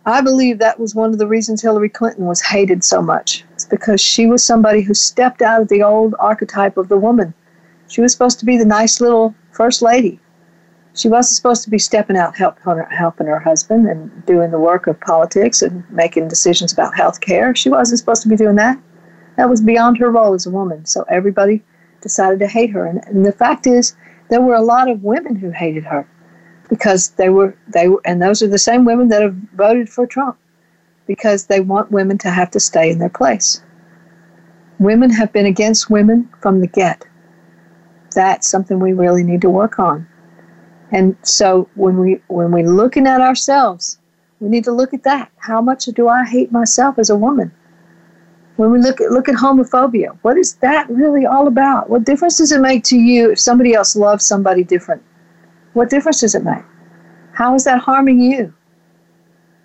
I 0.06 0.22
believe 0.22 0.60
that 0.60 0.80
was 0.80 0.96
one 0.96 1.12
of 1.12 1.20
the 1.20 1.28
reasons 1.28 1.62
Hillary 1.62 1.90
Clinton 1.90 2.26
was 2.26 2.42
hated 2.42 2.84
so 2.84 3.02
much. 3.02 3.46
It's 3.54 3.66
because 3.66 4.02
she 4.02 4.26
was 4.26 4.44
somebody 4.44 4.82
who 4.82 4.94
stepped 4.94 5.42
out 5.42 5.62
of 5.62 5.70
the 5.70 5.84
old 5.84 6.16
archetype 6.20 6.78
of 6.78 6.90
the 6.90 6.98
woman. 6.98 7.34
She 7.88 8.02
was 8.02 8.12
supposed 8.12 8.40
to 8.40 8.46
be 8.46 8.58
the 8.58 8.66
nice 8.66 9.00
little 9.00 9.34
first 9.52 9.82
lady. 9.82 10.20
She 10.96 11.10
wasn't 11.10 11.36
supposed 11.36 11.64
to 11.64 11.72
be 11.72 11.80
stepping 11.80 12.18
out 12.18 12.36
help, 12.36 12.60
helping 12.60 13.28
her 13.28 13.40
husband 13.40 13.88
and 13.88 14.26
doing 14.26 14.52
the 14.52 14.60
work 14.60 14.86
of 14.86 15.00
politics 15.02 15.62
and 15.62 15.84
making 15.90 16.28
decisions 16.28 16.72
about 16.72 16.96
health 16.96 17.20
care. 17.20 17.56
She 17.56 17.70
wasn't 17.70 18.00
supposed 18.00 18.22
to 18.24 18.30
be 18.30 18.36
doing 18.36 18.56
that. 18.58 18.78
That 19.38 19.50
was 19.50 19.62
beyond 19.62 19.98
her 19.98 20.12
role 20.12 20.34
as 20.36 20.46
a 20.46 20.52
woman. 20.52 20.86
So 20.86 21.04
everybody 21.10 21.64
decided 22.02 22.40
to 22.40 22.48
hate 22.48 22.70
her. 22.70 22.86
And, 22.86 23.04
and 23.08 23.26
the 23.26 23.32
fact 23.32 23.66
is, 23.66 23.96
there 24.30 24.42
were 24.42 24.56
a 24.56 24.62
lot 24.62 24.90
of 24.90 25.04
women 25.04 25.36
who 25.36 25.50
hated 25.50 25.84
her 25.86 26.08
because 26.70 27.10
they 27.12 27.30
were 27.30 27.56
they 27.68 27.88
were, 27.88 28.02
and 28.06 28.22
those 28.22 28.42
are 28.42 28.48
the 28.48 28.58
same 28.58 28.86
women 28.86 29.10
that 29.10 29.22
have 29.22 29.36
voted 29.54 29.90
for 29.90 30.06
Trump 30.06 30.38
because 31.08 31.48
they 31.48 31.60
want 31.60 31.92
women 31.92 32.18
to 32.20 32.30
have 32.30 32.52
to 32.52 32.60
stay 32.60 32.90
in 32.90 33.00
their 33.00 33.10
place. 33.10 33.62
Women 34.80 35.10
have 35.12 35.34
been 35.34 35.46
against 35.46 35.90
women 35.90 36.30
from 36.42 36.62
the 36.62 36.68
get. 36.68 37.06
That's 38.16 38.50
something 38.50 38.80
we 38.80 38.94
really 38.94 39.24
need 39.24 39.42
to 39.42 39.50
work 39.50 39.80
on. 39.80 40.08
And 40.94 41.18
so 41.24 41.68
when 41.74 41.98
we 41.98 42.22
when 42.28 42.52
we're 42.52 42.70
looking 42.70 43.08
at 43.08 43.20
ourselves, 43.20 43.98
we 44.40 44.48
need 44.48 44.64
to 44.66 44.72
look 44.72 44.94
at 44.94 45.04
that. 45.04 45.32
How 45.38 45.60
much 45.60 45.86
do 45.86 46.08
I 46.08 46.24
hate 46.24 46.52
myself 46.52 47.00
as 47.00 47.10
a 47.10 47.16
woman? 47.16 47.52
When 48.58 48.72
we 48.72 48.78
look 48.78 49.02
at 49.02 49.10
look 49.10 49.28
at 49.28 49.36
homophobia, 49.36 50.16
what 50.22 50.38
is 50.38 50.54
that 50.58 50.88
really 50.92 51.26
all 51.26 51.48
about? 51.48 51.90
What 51.90 52.04
difference 52.04 52.38
does 52.38 52.52
it 52.52 52.62
make 52.62 52.84
to 52.86 52.96
you 52.96 53.32
if 53.32 53.40
somebody 53.40 53.74
else 53.74 53.96
loves 53.96 54.24
somebody 54.24 54.64
different? 54.64 55.02
What 55.74 55.90
difference 55.90 56.22
does 56.22 56.36
it 56.36 56.44
make? 56.44 56.64
How 57.32 57.56
is 57.56 57.64
that 57.64 57.82
harming 57.82 58.22
you? 58.22 58.54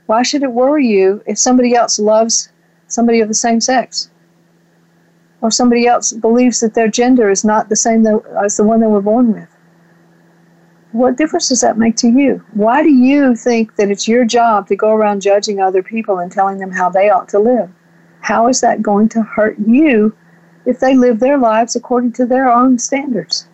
Why 0.06 0.22
should 0.22 0.42
it 0.42 0.52
worry 0.52 0.86
you 0.86 1.22
if 1.26 1.38
somebody 1.38 1.74
else 1.74 1.98
loves 1.98 2.50
somebody 2.86 3.20
of 3.20 3.28
the 3.28 3.34
same 3.34 3.60
sex? 3.60 4.10
Or 5.42 5.50
somebody 5.50 5.86
else 5.86 6.12
believes 6.12 6.60
that 6.60 6.72
their 6.72 6.88
gender 6.88 7.28
is 7.28 7.44
not 7.44 7.68
the 7.68 7.76
same 7.76 8.06
as 8.42 8.56
the 8.56 8.64
one 8.64 8.80
they 8.80 8.86
were 8.86 9.02
born 9.02 9.34
with? 9.34 9.57
What 10.92 11.16
difference 11.16 11.48
does 11.48 11.60
that 11.60 11.76
make 11.76 11.96
to 11.96 12.08
you? 12.08 12.42
Why 12.52 12.82
do 12.82 12.90
you 12.90 13.36
think 13.36 13.76
that 13.76 13.90
it's 13.90 14.08
your 14.08 14.24
job 14.24 14.68
to 14.68 14.76
go 14.76 14.92
around 14.92 15.20
judging 15.20 15.60
other 15.60 15.82
people 15.82 16.18
and 16.18 16.32
telling 16.32 16.58
them 16.58 16.70
how 16.70 16.88
they 16.88 17.10
ought 17.10 17.28
to 17.30 17.38
live? 17.38 17.70
How 18.20 18.48
is 18.48 18.60
that 18.62 18.82
going 18.82 19.08
to 19.10 19.22
hurt 19.22 19.56
you 19.66 20.16
if 20.64 20.80
they 20.80 20.96
live 20.96 21.20
their 21.20 21.38
lives 21.38 21.76
according 21.76 22.12
to 22.12 22.26
their 22.26 22.50
own 22.50 22.78
standards? 22.78 23.48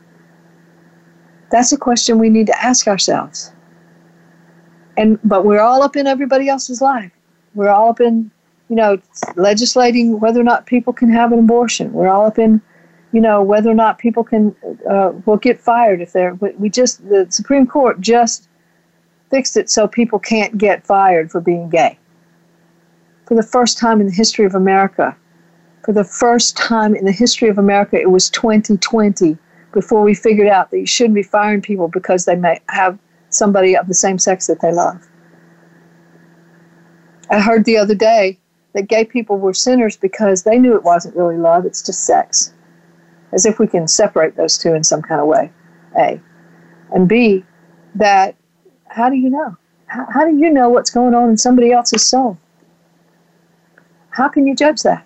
That's 1.50 1.72
a 1.72 1.76
question 1.76 2.18
we 2.18 2.30
need 2.30 2.46
to 2.46 2.64
ask 2.64 2.86
ourselves. 2.88 3.52
And 4.96 5.18
but 5.24 5.44
we're 5.44 5.60
all 5.60 5.82
up 5.82 5.96
in 5.96 6.06
everybody 6.06 6.48
else's 6.48 6.80
life. 6.80 7.12
We're 7.54 7.68
all 7.68 7.90
up 7.90 8.00
in, 8.00 8.30
you 8.68 8.76
know, 8.76 8.98
legislating 9.36 10.20
whether 10.20 10.40
or 10.40 10.44
not 10.44 10.66
people 10.66 10.92
can 10.92 11.10
have 11.10 11.32
an 11.32 11.40
abortion. 11.40 11.92
We're 11.92 12.08
all 12.08 12.26
up 12.26 12.38
in, 12.38 12.60
you 13.14 13.20
know, 13.20 13.40
whether 13.44 13.70
or 13.70 13.74
not 13.74 13.98
people 13.98 14.24
can 14.24 14.56
uh, 14.90 15.12
will 15.24 15.36
get 15.36 15.60
fired 15.60 16.00
if 16.00 16.12
they're. 16.12 16.34
We 16.34 16.68
just 16.68 17.08
the 17.08 17.28
Supreme 17.30 17.64
Court 17.64 18.00
just 18.00 18.48
fixed 19.30 19.56
it 19.56 19.70
so 19.70 19.86
people 19.86 20.18
can't 20.18 20.58
get 20.58 20.84
fired 20.84 21.30
for 21.30 21.40
being 21.40 21.70
gay. 21.70 21.96
For 23.26 23.36
the 23.36 23.44
first 23.44 23.78
time 23.78 24.00
in 24.00 24.08
the 24.08 24.12
history 24.12 24.44
of 24.44 24.56
America, 24.56 25.16
for 25.84 25.92
the 25.92 26.02
first 26.02 26.56
time 26.56 26.96
in 26.96 27.04
the 27.04 27.12
history 27.12 27.48
of 27.48 27.56
America, 27.56 28.00
it 28.00 28.10
was 28.10 28.28
2020 28.30 29.38
before 29.72 30.02
we 30.02 30.14
figured 30.14 30.48
out 30.48 30.72
that 30.72 30.80
you 30.80 30.86
shouldn't 30.86 31.14
be 31.14 31.22
firing 31.22 31.62
people 31.62 31.86
because 31.86 32.24
they 32.24 32.34
may 32.34 32.58
have 32.68 32.98
somebody 33.30 33.76
of 33.76 33.86
the 33.86 33.94
same 33.94 34.18
sex 34.18 34.48
that 34.48 34.60
they 34.60 34.72
love. 34.72 35.06
I 37.30 37.38
heard 37.38 37.64
the 37.64 37.76
other 37.76 37.94
day 37.94 38.40
that 38.72 38.88
gay 38.88 39.04
people 39.04 39.38
were 39.38 39.54
sinners 39.54 39.96
because 39.96 40.42
they 40.42 40.58
knew 40.58 40.74
it 40.74 40.82
wasn't 40.82 41.14
really 41.14 41.36
love, 41.36 41.64
it's 41.64 41.80
just 41.80 42.04
sex. 42.04 42.53
As 43.34 43.44
if 43.44 43.58
we 43.58 43.66
can 43.66 43.88
separate 43.88 44.36
those 44.36 44.56
two 44.56 44.74
in 44.74 44.84
some 44.84 45.02
kind 45.02 45.20
of 45.20 45.26
way, 45.26 45.50
A. 45.98 46.20
And 46.94 47.08
B, 47.08 47.44
that 47.96 48.36
how 48.86 49.10
do 49.10 49.16
you 49.16 49.28
know? 49.28 49.56
How, 49.86 50.06
how 50.12 50.24
do 50.24 50.36
you 50.36 50.50
know 50.50 50.70
what's 50.70 50.90
going 50.90 51.14
on 51.14 51.28
in 51.30 51.36
somebody 51.36 51.72
else's 51.72 52.06
soul? 52.06 52.38
How 54.10 54.28
can 54.28 54.46
you 54.46 54.54
judge 54.54 54.82
that? 54.82 55.04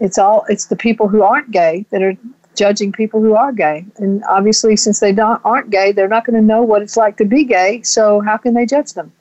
it's 0.00 0.18
all 0.18 0.44
it's 0.48 0.66
the 0.66 0.76
people 0.76 1.08
who 1.08 1.22
aren't 1.22 1.50
gay 1.50 1.86
that 1.90 2.02
are 2.02 2.14
judging 2.56 2.90
people 2.90 3.20
who 3.20 3.34
are 3.34 3.52
gay 3.52 3.86
and 3.98 4.24
obviously 4.24 4.74
since 4.74 4.98
they 4.98 5.12
don't 5.12 5.40
aren't 5.44 5.70
gay 5.70 5.92
they're 5.92 6.08
not 6.08 6.24
going 6.24 6.34
to 6.34 6.44
know 6.44 6.62
what 6.62 6.82
it's 6.82 6.96
like 6.96 7.16
to 7.16 7.24
be 7.24 7.44
gay 7.44 7.80
so 7.82 8.20
how 8.20 8.36
can 8.36 8.54
they 8.54 8.66
judge 8.66 8.92
them 8.94 9.12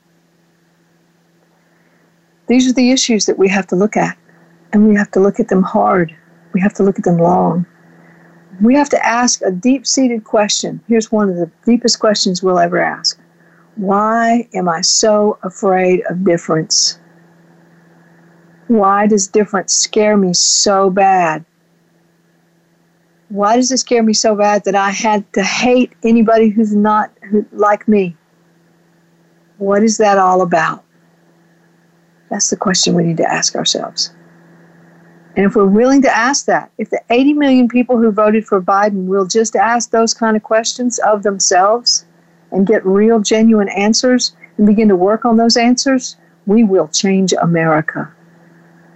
these 2.47 2.67
are 2.67 2.73
the 2.73 2.91
issues 2.91 3.27
that 3.27 3.37
we 3.37 3.47
have 3.47 3.67
to 3.67 3.75
look 3.75 3.95
at 3.95 4.17
and 4.73 4.87
we 4.87 4.95
have 4.95 5.11
to 5.11 5.19
look 5.19 5.39
at 5.39 5.47
them 5.49 5.61
hard 5.61 6.15
we 6.53 6.61
have 6.61 6.73
to 6.73 6.83
look 6.83 6.97
at 6.97 7.05
them 7.05 7.17
long 7.17 7.65
we 8.61 8.75
have 8.75 8.89
to 8.89 9.05
ask 9.05 9.41
a 9.41 9.51
deep-seated 9.51 10.23
question 10.23 10.81
here's 10.87 11.11
one 11.11 11.29
of 11.29 11.35
the 11.35 11.49
deepest 11.65 11.99
questions 11.99 12.43
we'll 12.43 12.59
ever 12.59 12.81
ask 12.81 13.19
why 13.75 14.47
am 14.53 14.67
i 14.67 14.81
so 14.81 15.37
afraid 15.43 16.01
of 16.09 16.23
difference 16.23 16.99
why 18.69 19.07
does 19.07 19.27
difference 19.27 19.73
scare 19.73 20.15
me 20.15 20.31
so 20.31 20.91
bad? 20.91 21.43
Why 23.29 23.55
does 23.55 23.71
it 23.71 23.79
scare 23.79 24.03
me 24.03 24.13
so 24.13 24.35
bad 24.35 24.63
that 24.65 24.75
I 24.75 24.91
had 24.91 25.31
to 25.33 25.43
hate 25.43 25.93
anybody 26.03 26.49
who's 26.49 26.75
not 26.75 27.11
who, 27.23 27.43
like 27.51 27.87
me? 27.87 28.15
What 29.57 29.81
is 29.81 29.97
that 29.97 30.19
all 30.19 30.43
about? 30.43 30.83
That's 32.29 32.51
the 32.51 32.57
question 32.57 32.93
we 32.93 33.03
need 33.03 33.17
to 33.17 33.27
ask 33.27 33.55
ourselves. 33.55 34.13
And 35.35 35.45
if 35.45 35.55
we're 35.55 35.65
willing 35.65 36.01
to 36.01 36.15
ask 36.15 36.45
that, 36.45 36.71
if 36.77 36.89
the 36.89 37.01
80 37.09 37.33
million 37.33 37.67
people 37.67 37.97
who 37.97 38.11
voted 38.11 38.45
for 38.45 38.61
Biden 38.61 39.05
will 39.05 39.25
just 39.25 39.55
ask 39.55 39.91
those 39.91 40.13
kind 40.13 40.35
of 40.35 40.43
questions 40.43 40.99
of 40.99 41.23
themselves 41.23 42.05
and 42.51 42.67
get 42.67 42.85
real, 42.85 43.19
genuine 43.19 43.69
answers 43.69 44.35
and 44.57 44.65
begin 44.65 44.87
to 44.89 44.95
work 44.95 45.25
on 45.25 45.37
those 45.37 45.55
answers, 45.55 46.17
we 46.45 46.63
will 46.63 46.87
change 46.87 47.33
America 47.41 48.11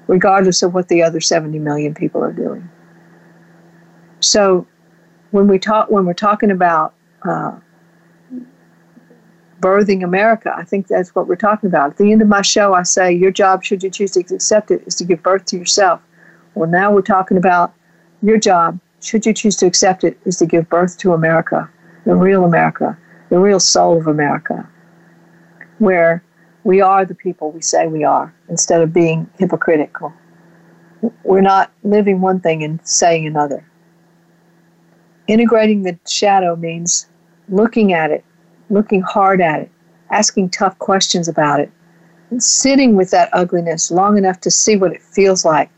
regardless 0.08 0.62
of 0.64 0.74
what 0.74 0.90
the 0.90 1.02
other 1.02 1.22
70 1.22 1.60
million 1.60 1.94
people 1.94 2.24
are 2.24 2.34
doing. 2.34 2.70
So 4.20 4.68
when 5.32 5.48
we 5.48 5.60
talk 5.60 5.90
when 5.90 6.06
we're 6.06 6.14
talking 6.14 6.52
about 6.52 6.94
uh, 7.24 7.58
birthing 9.60 10.04
America, 10.04 10.54
I 10.56 10.64
think 10.64 10.88
that's 10.88 11.16
what 11.16 11.28
we're 11.28 11.36
talking 11.36 11.68
about. 11.68 11.92
At 11.92 11.98
the 11.98 12.12
end 12.12 12.22
of 12.22 12.28
my 12.28 12.42
show, 12.42 12.74
I 12.74 12.84
say 12.84 13.14
your 13.14 13.32
job, 13.32 13.64
should 13.64 13.84
you 13.84 13.90
choose 13.90 14.12
to 14.12 14.20
accept 14.20 14.72
it, 14.72 14.84
is 14.86 14.96
to 14.96 15.06
give 15.06 15.24
birth 15.24 15.46
to 15.46 15.58
yourself. 15.58 16.02
Well, 16.56 16.70
now 16.70 16.92
we're 16.92 17.02
talking 17.02 17.38
about 17.38 17.74
your 18.22 18.38
job, 18.38 18.80
should 19.02 19.26
you 19.26 19.34
choose 19.34 19.56
to 19.58 19.66
accept 19.66 20.04
it, 20.04 20.18
is 20.26 20.38
to 20.38 20.46
give 20.46 20.70
birth 20.70 20.98
to 21.00 21.14
America, 21.14 21.70
the 22.06 22.16
real 22.16 22.46
America, 22.46 22.98
the 23.30 23.40
real 23.40 23.60
soul 23.60 23.98
of 23.98 24.08
America, 24.08 24.68
where 25.80 26.24
we 26.64 26.80
are 26.80 27.04
the 27.04 27.16
people 27.16 27.52
we 27.52 27.62
say 27.62 27.88
we 27.88 28.04
are 28.04 28.34
instead 28.50 28.82
of 28.82 28.94
being 28.94 29.30
hypocritical. 29.38 30.14
We're 31.24 31.42
not 31.42 31.72
living 31.84 32.22
one 32.22 32.40
thing 32.40 32.64
and 32.64 32.80
saying 32.88 33.28
another. 33.28 33.66
Integrating 35.28 35.84
the 35.84 36.00
shadow 36.08 36.56
means 36.56 37.10
looking 37.50 37.92
at 37.94 38.12
it, 38.12 38.24
looking 38.70 39.02
hard 39.02 39.42
at 39.42 39.62
it, 39.62 39.72
asking 40.12 40.50
tough 40.50 40.78
questions 40.80 41.28
about 41.28 41.60
it, 41.60 41.72
sitting 42.38 42.96
with 42.96 43.12
that 43.12 43.30
ugliness 43.34 43.92
long 43.92 44.18
enough 44.18 44.40
to 44.42 44.52
see 44.52 44.78
what 44.78 44.94
it 44.94 45.02
feels 45.02 45.44
like. 45.44 45.70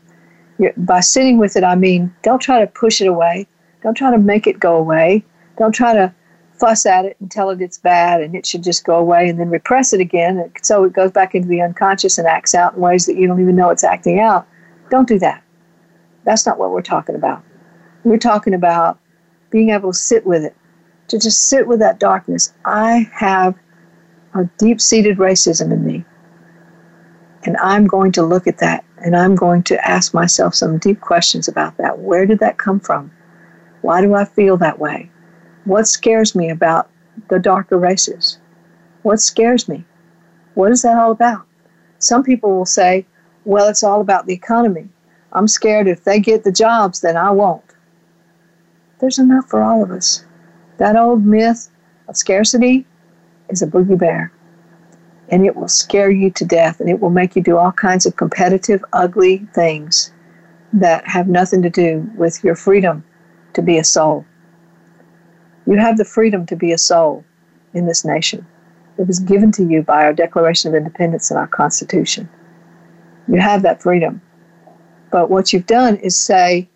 By 0.76 1.00
sitting 1.00 1.38
with 1.38 1.56
it, 1.56 1.64
I 1.64 1.74
mean 1.74 2.14
don't 2.22 2.40
try 2.40 2.60
to 2.60 2.66
push 2.66 3.00
it 3.00 3.06
away, 3.06 3.46
don't 3.82 3.96
try 3.96 4.10
to 4.10 4.18
make 4.18 4.46
it 4.46 4.58
go 4.58 4.76
away, 4.76 5.24
don't 5.58 5.72
try 5.72 5.94
to 5.94 6.14
fuss 6.58 6.86
at 6.86 7.04
it 7.04 7.16
and 7.20 7.30
tell 7.30 7.50
it 7.50 7.60
it's 7.60 7.78
bad 7.78 8.22
and 8.22 8.34
it 8.34 8.46
should 8.46 8.64
just 8.64 8.84
go 8.84 8.96
away 8.96 9.28
and 9.28 9.38
then 9.38 9.50
repress 9.50 9.92
it 9.92 10.00
again 10.00 10.50
so 10.62 10.84
it 10.84 10.92
goes 10.92 11.10
back 11.10 11.34
into 11.34 11.48
the 11.48 11.60
unconscious 11.60 12.16
and 12.16 12.26
acts 12.26 12.54
out 12.54 12.74
in 12.74 12.80
ways 12.80 13.04
that 13.04 13.16
you 13.16 13.26
don't 13.26 13.40
even 13.40 13.56
know 13.56 13.70
it's 13.70 13.84
acting 13.84 14.18
out. 14.20 14.46
Don't 14.90 15.08
do 15.08 15.18
that. 15.18 15.42
That's 16.24 16.46
not 16.46 16.58
what 16.58 16.70
we're 16.70 16.82
talking 16.82 17.14
about. 17.14 17.42
We're 18.04 18.18
talking 18.18 18.54
about 18.54 18.98
being 19.50 19.70
able 19.70 19.92
to 19.92 19.98
sit 19.98 20.26
with 20.26 20.44
it, 20.44 20.56
to 21.08 21.18
just 21.18 21.48
sit 21.48 21.66
with 21.66 21.78
that 21.80 21.98
darkness. 21.98 22.52
I 22.64 23.10
have 23.12 23.54
a 24.34 24.44
deep 24.58 24.80
seated 24.80 25.18
racism 25.18 25.72
in 25.72 25.84
me. 25.84 26.04
And 27.46 27.56
I'm 27.58 27.86
going 27.86 28.10
to 28.12 28.24
look 28.24 28.48
at 28.48 28.58
that 28.58 28.84
and 28.98 29.16
I'm 29.16 29.36
going 29.36 29.62
to 29.64 29.88
ask 29.88 30.12
myself 30.12 30.54
some 30.54 30.78
deep 30.78 31.00
questions 31.00 31.46
about 31.46 31.76
that. 31.76 32.00
Where 32.00 32.26
did 32.26 32.40
that 32.40 32.58
come 32.58 32.80
from? 32.80 33.12
Why 33.82 34.00
do 34.00 34.14
I 34.14 34.24
feel 34.24 34.56
that 34.56 34.80
way? 34.80 35.10
What 35.64 35.86
scares 35.86 36.34
me 36.34 36.50
about 36.50 36.90
the 37.28 37.38
darker 37.38 37.78
races? 37.78 38.38
What 39.02 39.20
scares 39.20 39.68
me? 39.68 39.84
What 40.54 40.72
is 40.72 40.82
that 40.82 40.98
all 40.98 41.12
about? 41.12 41.46
Some 42.00 42.24
people 42.24 42.50
will 42.50 42.66
say, 42.66 43.06
well, 43.44 43.68
it's 43.68 43.84
all 43.84 44.00
about 44.00 44.26
the 44.26 44.34
economy. 44.34 44.88
I'm 45.32 45.46
scared 45.46 45.86
if 45.86 46.02
they 46.02 46.18
get 46.18 46.42
the 46.42 46.50
jobs, 46.50 47.00
then 47.00 47.16
I 47.16 47.30
won't. 47.30 47.62
There's 48.98 49.20
enough 49.20 49.48
for 49.48 49.62
all 49.62 49.84
of 49.84 49.92
us. 49.92 50.24
That 50.78 50.96
old 50.96 51.24
myth 51.24 51.70
of 52.08 52.16
scarcity 52.16 52.86
is 53.48 53.62
a 53.62 53.66
boogie 53.68 53.98
bear 53.98 54.32
and 55.28 55.44
it 55.44 55.56
will 55.56 55.68
scare 55.68 56.10
you 56.10 56.30
to 56.30 56.44
death 56.44 56.80
and 56.80 56.88
it 56.88 57.00
will 57.00 57.10
make 57.10 57.36
you 57.36 57.42
do 57.42 57.56
all 57.56 57.72
kinds 57.72 58.06
of 58.06 58.16
competitive, 58.16 58.84
ugly 58.92 59.38
things 59.54 60.12
that 60.72 61.06
have 61.06 61.28
nothing 61.28 61.62
to 61.62 61.70
do 61.70 62.08
with 62.16 62.42
your 62.44 62.54
freedom 62.54 63.04
to 63.54 63.62
be 63.62 63.78
a 63.78 63.84
soul. 63.84 64.24
You 65.66 65.78
have 65.78 65.96
the 65.96 66.04
freedom 66.04 66.46
to 66.46 66.56
be 66.56 66.72
a 66.72 66.78
soul 66.78 67.24
in 67.74 67.86
this 67.86 68.04
nation. 68.04 68.46
It 68.98 69.06
was 69.06 69.18
given 69.18 69.52
to 69.52 69.64
you 69.64 69.82
by 69.82 70.04
our 70.04 70.12
Declaration 70.12 70.68
of 70.68 70.74
Independence 70.74 71.30
and 71.30 71.38
our 71.38 71.46
Constitution. 71.46 72.28
You 73.28 73.40
have 73.40 73.62
that 73.62 73.82
freedom. 73.82 74.22
But 75.10 75.30
what 75.30 75.52
you've 75.52 75.66
done 75.66 75.96
is 75.96 76.18
say, 76.18 76.68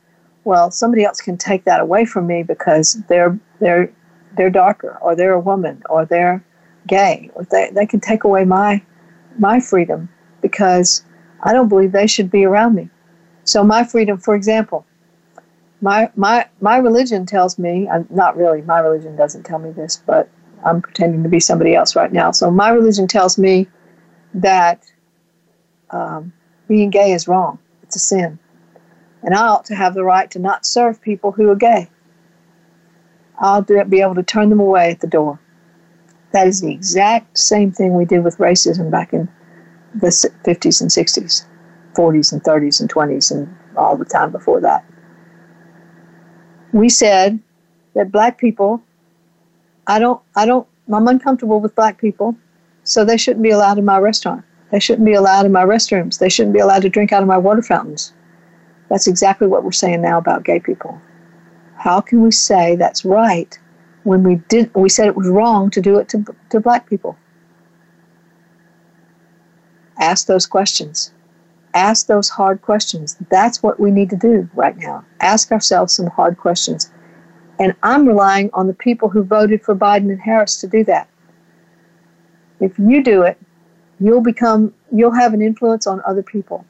well, 0.45 0.71
somebody 0.71 1.05
else 1.05 1.21
can 1.21 1.37
take 1.37 1.65
that 1.65 1.81
away 1.81 2.05
from 2.05 2.27
me 2.27 2.43
because 2.43 2.95
they're 3.09 3.39
they're 3.61 3.93
they're 4.37 4.51
darker 4.51 4.99
or 5.03 5.15
they're 5.15 5.33
a 5.33 5.41
woman 5.41 5.83
or 5.89 6.05
they're 6.05 6.45
gay. 6.91 7.31
They, 7.51 7.71
they 7.73 7.87
can 7.87 8.01
take 8.01 8.25
away 8.25 8.45
my 8.45 8.83
my 9.39 9.61
freedom 9.61 10.09
because 10.43 11.05
I 11.43 11.53
don't 11.53 11.69
believe 11.69 11.93
they 11.93 12.09
should 12.09 12.31
be 12.31 12.45
around 12.45 12.75
me. 12.75 12.91
So 13.45 13.63
my 13.65 13.85
freedom, 13.85 14.19
for 14.19 14.35
example, 14.35 14.85
my 15.81 16.11
my 16.17 16.47
my 16.61 16.77
religion 16.77 17.25
tells 17.25 17.59
me, 17.59 17.89
I'm 17.89 18.07
not 18.11 18.37
really, 18.37 18.61
my 18.63 18.81
religion 18.81 19.17
doesn't 19.17 19.45
tell 19.45 19.61
me 19.61 19.71
this, 19.71 20.03
but 20.05 20.29
I'm 20.65 20.83
pretending 20.83 21.23
to 21.23 21.29
be 21.29 21.41
somebody 21.41 21.75
else 21.75 21.97
right 21.97 22.13
now. 22.13 22.33
So 22.33 22.51
my 22.51 22.71
religion 22.71 23.07
tells 23.07 23.39
me 23.39 23.69
that 24.35 24.83
um, 25.91 26.33
being 26.69 26.91
gay 26.91 27.13
is 27.13 27.27
wrong. 27.29 27.59
It's 27.85 27.97
a 27.97 28.01
sin. 28.01 28.39
And 29.23 29.35
I 29.35 29.47
ought 29.47 29.65
to 29.67 29.75
have 29.75 29.95
the 29.95 30.05
right 30.05 30.31
to 30.33 30.39
not 30.39 30.67
serve 30.67 31.01
people 31.01 31.33
who 31.33 31.49
are 31.51 31.57
gay. 31.57 31.89
I'll 33.39 33.63
be 33.63 34.01
able 34.01 34.15
to 34.17 34.23
turn 34.23 34.51
them 34.51 34.61
away 34.61 34.91
at 34.91 35.01
the 35.01 35.07
door. 35.07 35.41
That 36.33 36.47
is 36.47 36.61
the 36.61 36.73
exact 36.73 37.39
same 37.39 37.73
thing 37.73 37.95
we 37.95 38.05
did 38.05 38.25
with 38.25 38.39
racism 38.39 38.91
back 38.91 39.13
in 39.13 39.29
the 39.95 40.09
50s 40.09 40.81
and 40.81 40.91
60s, 40.91 41.45
40s 41.95 42.33
and 42.33 42.43
30s 42.43 42.81
and 42.81 42.93
20s, 42.93 43.31
and 43.33 43.57
all 43.77 43.97
the 43.97 44.05
time 44.05 44.31
before 44.31 44.61
that. 44.61 44.85
We 46.73 46.89
said 46.89 47.41
that 47.95 48.13
black 48.13 48.39
people, 48.39 48.83
I 49.87 49.99
don't, 49.99 50.23
I 50.37 50.47
don't, 50.47 50.69
I'm 50.93 51.09
uncomfortable 51.09 51.61
with 51.61 51.75
black 51.75 51.99
people, 51.99 52.37
so 52.85 53.05
they 53.05 53.17
shouldn't 53.17 53.43
be 53.43 53.51
allowed 53.51 53.79
in 53.79 53.85
my 53.85 53.99
restaurant. 53.99 54.45
They 54.71 54.79
shouldn't 54.79 55.07
be 55.07 55.15
allowed 55.15 55.47
in 55.47 55.53
my 55.53 55.65
restrooms. 55.65 56.19
They 56.21 56.29
shouldn't 56.29 56.55
be 56.55 56.61
allowed 56.61 56.83
to 56.83 56.89
drink 56.89 57.13
out 57.13 57.23
of 57.23 57.29
my 57.29 57.39
water 57.39 57.63
fountains. 57.63 58.13
That's 58.89 59.09
exactly 59.09 59.49
what 59.49 59.65
we're 59.65 59.73
saying 59.73 60.03
now 60.03 60.19
about 60.19 60.45
gay 60.45 60.61
people. 60.61 61.01
How 61.77 62.01
can 62.01 62.23
we 62.23 62.31
say 62.31 62.77
that's 62.77 63.05
right 63.05 63.59
when 64.05 64.23
we 64.23 64.37
did 64.49 64.71
we 64.75 64.89
said 64.89 65.07
it 65.07 65.17
was 65.17 65.29
wrong 65.29 65.71
to 65.71 65.81
do 65.81 65.99
it 65.99 66.09
to, 66.11 66.25
to 66.51 66.61
black 66.61 66.89
people. 66.89 67.17
Ask 69.99 70.27
those 70.27 70.47
questions. 70.47 71.13
Ask 71.75 72.07
those 72.07 72.29
hard 72.29 72.63
questions. 72.63 73.17
That's 73.31 73.63
what 73.63 73.79
we 73.79 73.91
need 73.91 74.11
to 74.11 74.17
do 74.17 74.49
right 74.55 74.77
now. 74.77 75.05
Ask 75.21 75.53
ourselves 75.53 75.95
some 75.95 76.07
hard 76.07 76.39
questions. 76.39 76.91
And 77.59 77.75
i'm 77.83 78.09
relying 78.09 78.51
on 78.55 78.67
the 78.67 78.75
people 78.75 79.11
who 79.11 79.23
voted 79.23 79.63
for 79.63 79.75
biden 79.75 80.11
and 80.11 80.21
harris 80.21 80.61
to 80.63 80.67
do 80.67 80.83
that. 80.85 81.09
If 82.61 82.79
you 82.79 83.03
do 83.03 83.23
it 83.23 83.39
you'll 84.01 84.23
become 84.23 84.75
you'll 84.91 85.13
have 85.13 85.35
an 85.35 85.43
influence 85.43 85.87
on 85.87 86.03
other 86.07 86.23
people. 86.23 86.65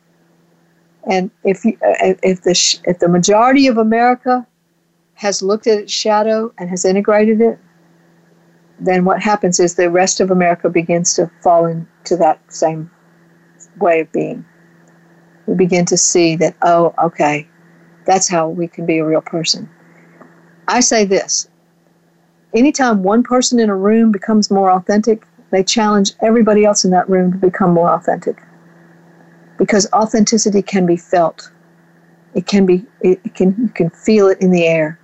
And 1.08 1.30
if 1.44 1.64
you, 1.64 1.78
uh, 1.82 2.14
if 2.22 2.42
the 2.42 2.80
if 2.84 2.98
the 2.98 3.08
majority 3.08 3.68
of 3.68 3.78
america 3.78 4.46
has 5.20 5.42
looked 5.42 5.66
at 5.66 5.78
its 5.78 5.92
shadow 5.92 6.50
and 6.56 6.70
has 6.70 6.86
integrated 6.86 7.42
it, 7.42 7.58
then 8.78 9.04
what 9.04 9.20
happens 9.20 9.60
is 9.60 9.74
the 9.74 9.90
rest 9.90 10.18
of 10.18 10.30
America 10.30 10.70
begins 10.70 11.12
to 11.12 11.30
fall 11.42 11.66
into 11.66 12.16
that 12.16 12.40
same 12.50 12.90
way 13.78 14.00
of 14.00 14.10
being. 14.12 14.42
We 15.46 15.54
begin 15.56 15.84
to 15.86 15.96
see 15.98 16.36
that, 16.36 16.56
oh, 16.62 16.94
okay, 17.04 17.46
that's 18.06 18.28
how 18.28 18.48
we 18.48 18.66
can 18.66 18.86
be 18.86 18.96
a 18.96 19.04
real 19.04 19.20
person. 19.20 19.68
I 20.68 20.80
say 20.80 21.04
this 21.04 21.50
anytime 22.54 23.02
one 23.02 23.22
person 23.22 23.60
in 23.60 23.68
a 23.68 23.76
room 23.76 24.10
becomes 24.10 24.50
more 24.50 24.70
authentic, 24.70 25.26
they 25.50 25.62
challenge 25.62 26.12
everybody 26.22 26.64
else 26.64 26.82
in 26.82 26.92
that 26.92 27.10
room 27.10 27.32
to 27.32 27.38
become 27.38 27.74
more 27.74 27.90
authentic. 27.90 28.42
Because 29.58 29.86
authenticity 29.92 30.62
can 30.62 30.86
be 30.86 30.96
felt. 30.96 31.52
It 32.32 32.46
can 32.46 32.64
be 32.64 32.86
it 33.02 33.34
can 33.34 33.54
you 33.58 33.68
can 33.68 33.90
feel 33.90 34.28
it 34.28 34.40
in 34.40 34.50
the 34.50 34.66
air. 34.66 34.99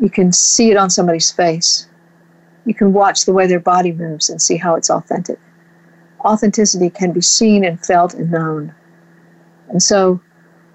You 0.00 0.10
can 0.10 0.32
see 0.32 0.70
it 0.70 0.76
on 0.76 0.90
somebody's 0.90 1.30
face. 1.30 1.86
You 2.64 2.74
can 2.74 2.92
watch 2.92 3.24
the 3.24 3.32
way 3.32 3.46
their 3.46 3.60
body 3.60 3.92
moves 3.92 4.30
and 4.30 4.40
see 4.40 4.56
how 4.56 4.74
it's 4.74 4.90
authentic. 4.90 5.38
Authenticity 6.24 6.90
can 6.90 7.12
be 7.12 7.20
seen 7.20 7.64
and 7.64 7.84
felt 7.84 8.14
and 8.14 8.30
known. 8.30 8.74
And 9.68 9.82
so 9.82 10.20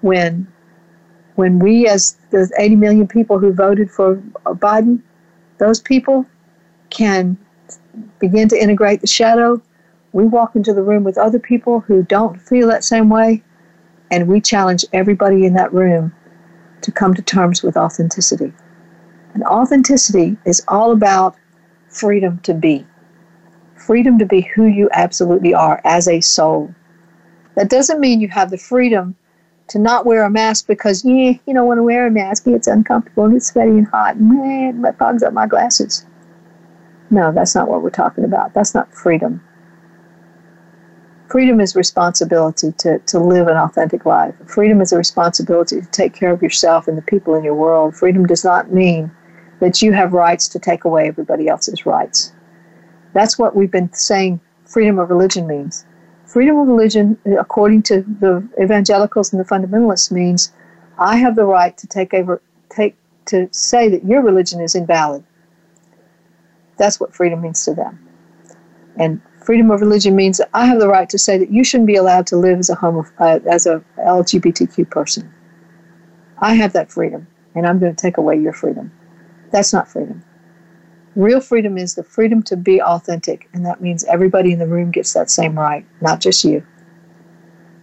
when 0.00 0.46
when 1.34 1.58
we 1.58 1.86
as 1.86 2.16
the 2.30 2.50
80 2.58 2.76
million 2.76 3.06
people 3.06 3.38
who 3.38 3.52
voted 3.52 3.90
for 3.90 4.16
Biden, 4.46 5.02
those 5.58 5.80
people 5.80 6.24
can 6.90 7.36
begin 8.18 8.48
to 8.48 8.60
integrate 8.60 9.00
the 9.00 9.06
shadow. 9.06 9.60
We 10.12 10.24
walk 10.24 10.56
into 10.56 10.72
the 10.72 10.82
room 10.82 11.04
with 11.04 11.18
other 11.18 11.38
people 11.38 11.80
who 11.80 12.02
don't 12.02 12.40
feel 12.40 12.68
that 12.68 12.84
same 12.84 13.10
way, 13.10 13.42
and 14.10 14.28
we 14.28 14.40
challenge 14.40 14.84
everybody 14.92 15.44
in 15.44 15.52
that 15.54 15.72
room 15.72 16.14
to 16.80 16.90
come 16.90 17.12
to 17.14 17.22
terms 17.22 17.62
with 17.62 17.76
authenticity. 17.76 18.52
And 19.36 19.44
authenticity 19.44 20.38
is 20.46 20.64
all 20.66 20.92
about 20.92 21.36
freedom 21.90 22.38
to 22.38 22.54
be. 22.54 22.86
Freedom 23.74 24.18
to 24.18 24.24
be 24.24 24.40
who 24.40 24.64
you 24.64 24.88
absolutely 24.94 25.52
are 25.52 25.78
as 25.84 26.08
a 26.08 26.22
soul. 26.22 26.74
That 27.54 27.68
doesn't 27.68 28.00
mean 28.00 28.22
you 28.22 28.28
have 28.28 28.50
the 28.50 28.56
freedom 28.56 29.14
to 29.68 29.78
not 29.78 30.06
wear 30.06 30.24
a 30.24 30.30
mask 30.30 30.66
because 30.66 31.04
yeah, 31.04 31.34
you 31.44 31.52
don't 31.52 31.66
want 31.66 31.76
to 31.76 31.82
wear 31.82 32.06
a 32.06 32.10
mask. 32.10 32.46
It's 32.46 32.66
uncomfortable 32.66 33.26
and 33.26 33.36
it's 33.36 33.48
sweaty 33.48 33.72
and 33.72 33.86
hot 33.88 34.16
and 34.16 34.86
it 34.86 34.98
fogs 34.98 35.22
up 35.22 35.34
my 35.34 35.46
glasses. 35.46 36.06
No, 37.10 37.30
that's 37.30 37.54
not 37.54 37.68
what 37.68 37.82
we're 37.82 37.90
talking 37.90 38.24
about. 38.24 38.54
That's 38.54 38.74
not 38.74 38.90
freedom. 38.94 39.42
Freedom 41.28 41.60
is 41.60 41.76
responsibility 41.76 42.72
to, 42.78 43.00
to 43.00 43.18
live 43.18 43.48
an 43.48 43.58
authentic 43.58 44.06
life. 44.06 44.34
Freedom 44.46 44.80
is 44.80 44.94
a 44.94 44.96
responsibility 44.96 45.82
to 45.82 45.86
take 45.88 46.14
care 46.14 46.32
of 46.32 46.40
yourself 46.40 46.88
and 46.88 46.96
the 46.96 47.02
people 47.02 47.34
in 47.34 47.44
your 47.44 47.54
world. 47.54 47.94
Freedom 47.94 48.24
does 48.24 48.42
not 48.42 48.72
mean 48.72 49.10
that 49.60 49.82
you 49.82 49.92
have 49.92 50.12
rights 50.12 50.48
to 50.48 50.58
take 50.58 50.84
away 50.84 51.08
everybody 51.08 51.48
else's 51.48 51.86
rights. 51.86 52.32
That's 53.12 53.38
what 53.38 53.56
we've 53.56 53.70
been 53.70 53.92
saying 53.92 54.40
freedom 54.64 54.98
of 54.98 55.10
religion 55.10 55.46
means. 55.46 55.86
Freedom 56.26 56.58
of 56.58 56.68
religion, 56.68 57.16
according 57.38 57.82
to 57.84 58.02
the 58.20 58.46
evangelicals 58.60 59.32
and 59.32 59.40
the 59.40 59.48
fundamentalists, 59.48 60.10
means 60.10 60.52
I 60.98 61.16
have 61.16 61.36
the 61.36 61.44
right 61.44 61.76
to 61.78 61.86
take 61.86 62.12
over, 62.12 62.42
take 62.68 62.96
to 63.26 63.48
say 63.52 63.88
that 63.88 64.04
your 64.04 64.22
religion 64.22 64.60
is 64.60 64.74
invalid. 64.74 65.24
That's 66.76 67.00
what 67.00 67.14
freedom 67.14 67.40
means 67.40 67.64
to 67.64 67.74
them. 67.74 68.06
And 68.96 69.20
freedom 69.44 69.70
of 69.70 69.80
religion 69.80 70.16
means 70.16 70.38
that 70.38 70.50
I 70.52 70.66
have 70.66 70.80
the 70.80 70.88
right 70.88 71.08
to 71.10 71.18
say 71.18 71.38
that 71.38 71.50
you 71.50 71.64
shouldn't 71.64 71.86
be 71.86 71.96
allowed 71.96 72.26
to 72.28 72.36
live 72.36 72.58
as 72.58 72.70
a 72.70 72.74
homo, 72.74 73.06
uh, 73.18 73.40
as 73.48 73.66
a 73.66 73.82
LGBTQ 73.98 74.90
person. 74.90 75.32
I 76.38 76.54
have 76.54 76.72
that 76.72 76.90
freedom, 76.90 77.26
and 77.54 77.66
I'm 77.66 77.78
going 77.78 77.94
to 77.94 78.00
take 78.00 78.16
away 78.18 78.38
your 78.38 78.52
freedom. 78.52 78.90
That's 79.56 79.72
not 79.72 79.88
freedom. 79.88 80.22
Real 81.14 81.40
freedom 81.40 81.78
is 81.78 81.94
the 81.94 82.02
freedom 82.02 82.42
to 82.42 82.58
be 82.58 82.82
authentic, 82.82 83.48
and 83.54 83.64
that 83.64 83.80
means 83.80 84.04
everybody 84.04 84.52
in 84.52 84.58
the 84.58 84.66
room 84.66 84.90
gets 84.90 85.14
that 85.14 85.30
same 85.30 85.58
right, 85.58 85.82
not 86.02 86.20
just 86.20 86.44
you. 86.44 86.62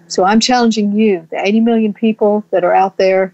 So 0.06 0.24
I'm 0.24 0.40
challenging 0.40 0.92
you, 0.92 1.28
the 1.32 1.44
80 1.44 1.62
million 1.62 1.92
people 1.92 2.46
that 2.52 2.64
are 2.64 2.76
out 2.76 2.98
there 2.98 3.34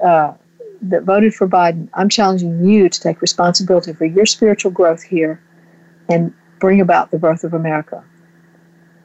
uh, 0.00 0.34
that 0.82 1.02
voted 1.02 1.34
for 1.34 1.48
Biden, 1.48 1.88
I'm 1.94 2.08
challenging 2.08 2.64
you 2.64 2.88
to 2.88 3.00
take 3.00 3.20
responsibility 3.20 3.92
for 3.92 4.04
your 4.04 4.24
spiritual 4.24 4.70
growth 4.70 5.02
here 5.02 5.42
and 6.08 6.32
bring 6.60 6.80
about 6.80 7.10
the 7.10 7.18
birth 7.18 7.42
of 7.42 7.54
America. 7.54 8.04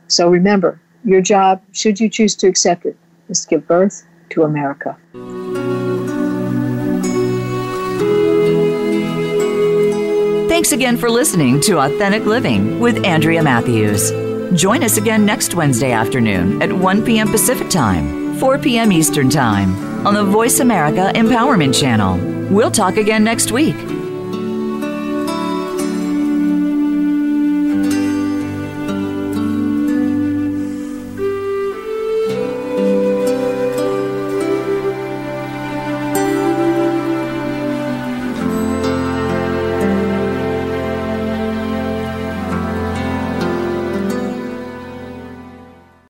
So 0.09 0.29
remember, 0.29 0.79
your 1.03 1.21
job, 1.21 1.63
should 1.71 1.99
you 1.99 2.07
choose 2.07 2.35
to 2.35 2.45
accept 2.45 2.85
it, 2.85 2.95
is 3.29 3.45
to 3.45 3.47
give 3.47 3.67
birth 3.67 4.05
to 4.29 4.43
America. 4.43 4.95
Thanks 10.53 10.71
again 10.71 10.97
for 10.97 11.09
listening 11.09 11.59
to 11.61 11.79
Authentic 11.79 12.25
Living 12.25 12.79
with 12.79 13.03
Andrea 13.03 13.41
Matthews. 13.41 14.11
Join 14.53 14.83
us 14.83 14.97
again 14.97 15.25
next 15.25 15.55
Wednesday 15.55 15.91
afternoon 15.91 16.61
at 16.61 16.71
1 16.71 17.03
p.m. 17.03 17.27
Pacific 17.27 17.71
Time, 17.71 18.35
4 18.35 18.59
p.m. 18.59 18.91
Eastern 18.91 19.31
Time 19.31 19.73
on 20.05 20.13
the 20.13 20.23
Voice 20.23 20.59
America 20.59 21.11
Empowerment 21.15 21.73
Channel. 21.73 22.19
We'll 22.53 22.69
talk 22.69 22.97
again 22.97 23.23
next 23.23 23.51
week. 23.51 23.75